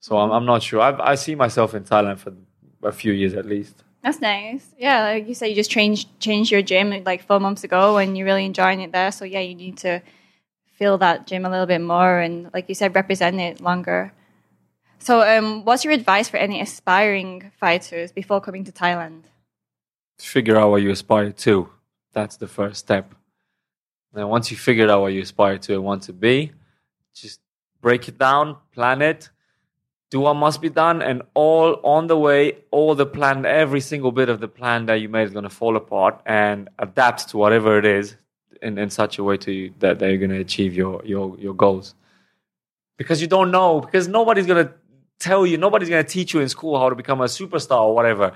So 0.00 0.18
I'm, 0.18 0.30
I'm 0.30 0.46
not 0.46 0.62
sure. 0.62 0.80
I, 0.80 1.12
I 1.12 1.14
see 1.16 1.34
myself 1.34 1.74
in 1.74 1.84
Thailand 1.84 2.18
for 2.18 2.32
a 2.82 2.92
few 2.92 3.12
years 3.12 3.34
at 3.34 3.46
least. 3.46 3.82
That's 4.02 4.20
nice. 4.20 4.72
Yeah, 4.78 5.02
like 5.02 5.26
you 5.26 5.34
said, 5.34 5.46
you 5.46 5.56
just 5.56 5.70
changed 5.70 6.08
changed 6.20 6.52
your 6.52 6.62
gym 6.62 7.02
like 7.04 7.26
four 7.26 7.40
months 7.40 7.64
ago, 7.64 7.96
and 7.96 8.16
you're 8.16 8.26
really 8.26 8.44
enjoying 8.44 8.80
it 8.80 8.92
there. 8.92 9.10
So 9.10 9.24
yeah, 9.24 9.40
you 9.40 9.56
need 9.56 9.78
to 9.78 10.00
feel 10.74 10.96
that 10.98 11.26
gym 11.26 11.44
a 11.44 11.50
little 11.50 11.66
bit 11.66 11.80
more, 11.80 12.20
and 12.20 12.48
like 12.54 12.68
you 12.68 12.76
said, 12.76 12.94
represent 12.94 13.40
it 13.40 13.60
longer. 13.60 14.12
So, 14.98 15.22
um, 15.22 15.64
what's 15.64 15.84
your 15.84 15.92
advice 15.92 16.28
for 16.28 16.38
any 16.38 16.60
aspiring 16.60 17.52
fighters 17.60 18.12
before 18.12 18.40
coming 18.40 18.64
to 18.64 18.72
Thailand? 18.72 19.22
Figure 20.18 20.56
out 20.56 20.70
what 20.70 20.82
you 20.82 20.90
aspire 20.90 21.32
to. 21.32 21.68
That's 22.12 22.36
the 22.36 22.48
first 22.48 22.80
step. 22.80 23.14
And 24.14 24.28
once 24.30 24.50
you 24.50 24.56
figure 24.56 24.90
out 24.90 25.02
what 25.02 25.12
you 25.12 25.22
aspire 25.22 25.58
to 25.58 25.74
and 25.74 25.84
want 25.84 26.04
to 26.04 26.12
be, 26.12 26.52
just 27.14 27.40
break 27.82 28.08
it 28.08 28.18
down, 28.18 28.56
plan 28.72 29.02
it, 29.02 29.28
do 30.10 30.20
what 30.20 30.34
must 30.34 30.62
be 30.62 30.70
done, 30.70 31.02
and 31.02 31.22
all 31.34 31.78
on 31.84 32.06
the 32.06 32.16
way, 32.16 32.56
all 32.70 32.94
the 32.94 33.04
plan, 33.06 33.44
every 33.44 33.80
single 33.80 34.12
bit 34.12 34.28
of 34.28 34.40
the 34.40 34.48
plan 34.48 34.86
that 34.86 34.94
you 34.94 35.08
made 35.08 35.24
is 35.24 35.32
going 35.32 35.44
to 35.44 35.50
fall 35.50 35.76
apart 35.76 36.20
and 36.24 36.68
adapt 36.78 37.28
to 37.28 37.36
whatever 37.36 37.78
it 37.78 37.84
is 37.84 38.16
in, 38.62 38.78
in 38.78 38.88
such 38.88 39.18
a 39.18 39.24
way 39.24 39.36
to 39.36 39.52
you 39.52 39.74
that, 39.80 39.98
that 39.98 40.08
you're 40.08 40.18
going 40.18 40.30
to 40.30 40.40
achieve 40.40 40.74
your, 40.74 41.02
your, 41.04 41.36
your 41.38 41.54
goals. 41.54 41.94
Because 42.96 43.20
you 43.20 43.26
don't 43.26 43.50
know, 43.50 43.80
because 43.80 44.08
nobody's 44.08 44.46
going 44.46 44.66
to 44.66 44.72
tell 45.18 45.46
you, 45.46 45.56
nobody's 45.56 45.88
going 45.88 46.04
to 46.04 46.10
teach 46.10 46.34
you 46.34 46.40
in 46.40 46.48
school 46.48 46.78
how 46.78 46.88
to 46.88 46.94
become 46.94 47.20
a 47.20 47.24
superstar 47.24 47.82
or 47.82 47.94
whatever. 47.94 48.32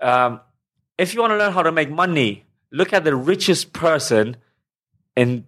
Um, 0.00 0.40
if 0.98 1.14
you 1.14 1.20
want 1.20 1.32
to 1.32 1.36
learn 1.36 1.52
how 1.52 1.62
to 1.62 1.72
make 1.72 1.90
money, 1.90 2.44
look 2.70 2.92
at 2.92 3.04
the 3.04 3.14
richest 3.14 3.72
person 3.72 4.36
in 5.16 5.46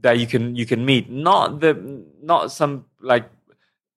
that 0.00 0.18
you 0.18 0.26
can 0.26 0.56
you 0.56 0.66
can 0.66 0.84
meet. 0.84 1.10
Not 1.10 1.60
the 1.60 2.04
not 2.22 2.52
some 2.52 2.86
like 3.00 3.28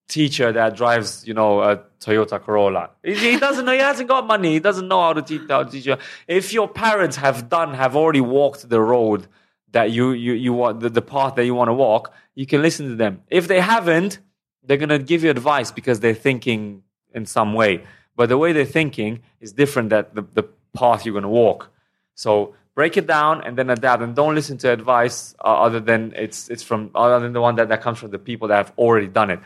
teacher 0.08 0.52
that 0.52 0.76
drives 0.76 1.26
you 1.26 1.34
know 1.34 1.62
a 1.62 1.78
Toyota 2.00 2.40
Corolla. 2.40 2.90
He, 3.02 3.38
doesn't 3.38 3.64
know 3.64 3.72
he 3.72 3.78
hasn't 3.78 4.08
got 4.08 4.26
money. 4.26 4.52
He 4.52 4.60
doesn't 4.60 4.88
know 4.88 5.00
how 5.00 5.12
to 5.14 5.22
teach 5.22 5.42
how 5.48 5.64
to 5.64 5.70
teach 5.70 5.86
you. 5.86 5.96
If 6.28 6.52
your 6.52 6.68
parents 6.68 7.16
have 7.16 7.48
done 7.48 7.74
have 7.74 7.96
already 7.96 8.20
walked 8.20 8.68
the 8.68 8.80
road 8.80 9.26
that 9.72 9.90
you 9.90 10.12
you 10.12 10.34
you 10.34 10.52
want 10.52 10.80
the, 10.80 10.90
the 10.90 11.02
path 11.02 11.34
that 11.36 11.44
you 11.46 11.54
want 11.54 11.68
to 11.68 11.74
walk 11.74 12.12
you 12.34 12.46
can 12.46 12.62
listen 12.62 12.88
to 12.88 12.96
them. 12.96 13.22
If 13.28 13.48
they 13.48 13.60
haven't 13.60 14.18
they're 14.66 14.76
going 14.76 14.88
to 14.88 14.98
give 14.98 15.22
you 15.24 15.30
advice 15.30 15.70
because 15.70 16.00
they're 16.00 16.14
thinking 16.14 16.82
in 17.12 17.26
some 17.26 17.54
way. 17.54 17.84
But 18.16 18.28
the 18.28 18.38
way 18.38 18.52
they're 18.52 18.64
thinking 18.64 19.22
is 19.40 19.52
different 19.52 19.90
that 19.90 20.14
the, 20.14 20.22
the 20.22 20.44
path 20.74 21.04
you're 21.04 21.12
going 21.12 21.22
to 21.22 21.28
walk. 21.28 21.70
So 22.14 22.54
break 22.74 22.96
it 22.96 23.06
down 23.06 23.42
and 23.44 23.56
then 23.58 23.70
adapt 23.70 24.02
and 24.02 24.14
don't 24.14 24.34
listen 24.34 24.58
to 24.58 24.70
advice 24.70 25.34
uh, 25.44 25.48
other 25.66 25.80
than 25.80 26.12
it's 26.16 26.48
it's 26.48 26.62
from 26.62 26.90
other 26.94 27.20
than 27.20 27.32
the 27.32 27.40
one 27.40 27.56
that, 27.56 27.68
that 27.68 27.82
comes 27.82 27.98
from 27.98 28.10
the 28.10 28.18
people 28.18 28.48
that 28.48 28.56
have 28.56 28.72
already 28.78 29.08
done 29.08 29.30
it. 29.30 29.40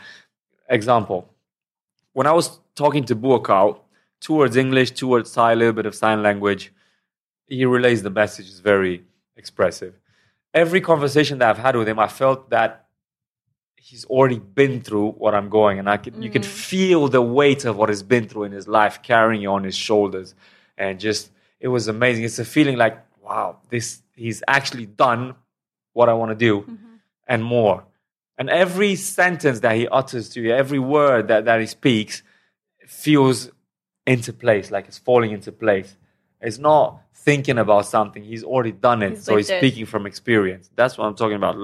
Example 0.67 1.27
when 2.13 2.27
i 2.27 2.31
was 2.31 2.59
talking 2.75 3.03
to 3.05 3.15
buakaw 3.15 3.77
towards 4.19 4.57
english 4.57 4.91
towards 4.91 5.31
thai 5.31 5.53
a 5.53 5.55
little 5.55 5.73
bit 5.73 5.85
of 5.85 5.95
sign 5.95 6.21
language 6.21 6.73
he 7.47 7.65
relays 7.65 8.03
the 8.03 8.11
message 8.11 8.47
is 8.47 8.59
very 8.59 9.03
expressive. 9.35 9.95
Every 10.53 10.81
conversation 10.81 11.39
that 11.39 11.49
i've 11.49 11.57
had 11.57 11.75
with 11.75 11.87
him 11.87 11.99
i 11.99 12.07
felt 12.07 12.49
that 12.49 12.85
he's 13.81 14.05
already 14.05 14.39
been 14.39 14.81
through 14.81 15.11
what 15.11 15.33
i'm 15.33 15.49
going 15.49 15.79
and 15.79 15.89
i 15.89 15.97
could 15.97 16.21
you 16.23 16.29
could 16.29 16.43
mm. 16.43 16.45
feel 16.45 17.07
the 17.07 17.21
weight 17.21 17.65
of 17.65 17.75
what 17.75 17.89
he's 17.89 18.03
been 18.03 18.27
through 18.27 18.43
in 18.43 18.51
his 18.51 18.67
life 18.67 19.01
carrying 19.01 19.41
you 19.41 19.51
on 19.51 19.63
his 19.63 19.75
shoulders 19.75 20.35
and 20.77 20.99
just 20.99 21.31
it 21.59 21.67
was 21.67 21.87
amazing 21.87 22.23
it's 22.23 22.39
a 22.39 22.45
feeling 22.45 22.77
like 22.77 22.97
wow 23.23 23.57
this 23.69 24.01
he's 24.15 24.43
actually 24.47 24.85
done 24.85 25.35
what 25.93 26.09
i 26.09 26.13
want 26.13 26.29
to 26.29 26.35
do 26.35 26.61
mm-hmm. 26.61 26.95
and 27.27 27.43
more 27.43 27.83
and 28.37 28.49
every 28.49 28.95
sentence 28.95 29.59
that 29.61 29.75
he 29.75 29.87
utters 29.87 30.29
to 30.29 30.41
you 30.41 30.53
every 30.53 30.79
word 30.79 31.27
that, 31.27 31.45
that 31.45 31.59
he 31.59 31.65
speaks 31.65 32.23
feels 32.85 33.49
into 34.05 34.33
place 34.33 34.71
like 34.71 34.87
it's 34.87 34.97
falling 34.97 35.31
into 35.31 35.51
place 35.51 35.95
It's 36.41 36.57
not 36.57 37.01
thinking 37.13 37.57
about 37.57 37.85
something. 37.85 38.23
He's 38.23 38.43
already 38.43 38.71
done 38.71 39.03
it. 39.03 39.11
He's 39.11 39.23
so 39.23 39.35
he's 39.35 39.49
it. 39.49 39.59
speaking 39.59 39.85
from 39.85 40.05
experience. 40.05 40.69
That's 40.75 40.97
what 40.97 41.05
I'm 41.05 41.15
talking 41.15 41.35
about. 41.35 41.55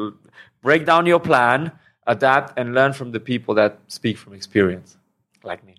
Break 0.62 0.86
down 0.86 1.06
your 1.06 1.20
plan, 1.20 1.72
adapt, 2.08 2.58
and 2.58 2.74
learn 2.74 2.94
from 2.94 3.12
the 3.12 3.20
people 3.20 3.56
that 3.56 3.80
speak 3.88 4.18
from 4.18 4.34
experience, 4.34 4.98
like 5.44 5.64
me. 5.66 5.76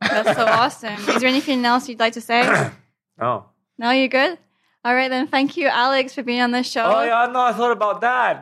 That's 0.00 0.36
so 0.36 0.46
awesome. 0.60 0.94
Is 0.94 1.20
there 1.20 1.28
anything 1.28 1.64
else 1.64 1.88
you'd 1.88 2.00
like 2.00 2.14
to 2.14 2.20
say? 2.20 2.70
Oh. 3.20 3.46
No, 3.78 3.90
you're 3.90 4.06
good? 4.06 4.38
All 4.84 4.94
right, 4.94 5.08
then. 5.10 5.26
Thank 5.26 5.56
you, 5.56 5.66
Alex, 5.66 6.14
for 6.14 6.22
being 6.22 6.40
on 6.40 6.52
the 6.52 6.62
show. 6.62 6.84
Oh 6.84 7.02
yeah, 7.02 7.28
no, 7.32 7.40
I 7.40 7.52
thought 7.52 7.72
about 7.72 8.00
that. 8.00 8.40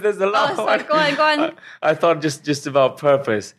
There's 0.02 0.18
a 0.18 0.26
lot. 0.26 0.52
oh, 0.52 0.54
sorry, 0.54 0.84
go 0.84 0.94
on, 0.94 1.14
go 1.16 1.22
on. 1.24 1.40
I, 1.40 1.52
I 1.90 1.94
thought 1.94 2.22
just 2.22 2.44
just 2.44 2.68
about 2.68 2.96
purpose, 2.96 3.54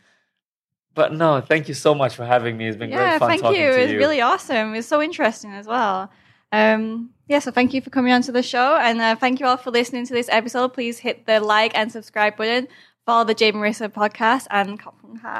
but 0.94 1.12
no. 1.12 1.42
Thank 1.42 1.68
you 1.68 1.74
so 1.74 1.94
much 1.94 2.14
for 2.16 2.24
having 2.24 2.56
me. 2.56 2.68
It's 2.68 2.76
been 2.78 2.88
yeah, 2.88 3.10
great 3.10 3.18
fun 3.18 3.28
thank 3.28 3.42
talking 3.42 3.60
you. 3.60 3.66
to 3.66 3.80
It 3.80 3.86
was 3.88 3.94
really 3.96 4.22
awesome. 4.22 4.72
It 4.72 4.78
was 4.78 4.88
so 4.88 5.02
interesting 5.02 5.52
as 5.52 5.66
well. 5.66 6.10
Um, 6.52 7.10
yeah, 7.28 7.38
so 7.38 7.50
thank 7.50 7.74
you 7.74 7.80
for 7.80 7.90
coming 7.90 8.12
on 8.12 8.22
to 8.22 8.32
the 8.32 8.42
show. 8.42 8.76
And 8.76 9.00
uh, 9.00 9.14
thank 9.14 9.38
you 9.38 9.46
all 9.46 9.56
for 9.56 9.70
listening 9.70 10.06
to 10.06 10.12
this 10.12 10.28
episode. 10.30 10.72
Please 10.72 10.98
hit 10.98 11.26
the 11.26 11.38
like 11.38 11.76
and 11.76 11.92
subscribe 11.92 12.36
button. 12.36 12.66
Follow 13.10 13.24
the 13.24 13.34
Jay 13.34 13.50
Marissa 13.50 13.88
podcast 13.88 14.46
and 14.50 14.78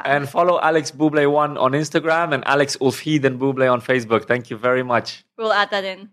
and 0.03 0.27
follow 0.27 0.59
Alex 0.59 0.91
Buble 0.91 1.31
one 1.31 1.57
on 1.57 1.71
Instagram 1.71 2.33
and 2.33 2.45
Alex 2.45 2.75
Ulfheden 2.81 3.37
Buble 3.39 3.71
on 3.71 3.79
Facebook. 3.79 4.25
Thank 4.25 4.49
you 4.49 4.57
very 4.57 4.83
much. 4.83 5.23
We'll 5.37 5.53
add 5.53 5.71
that 5.71 5.85
in. 5.85 6.09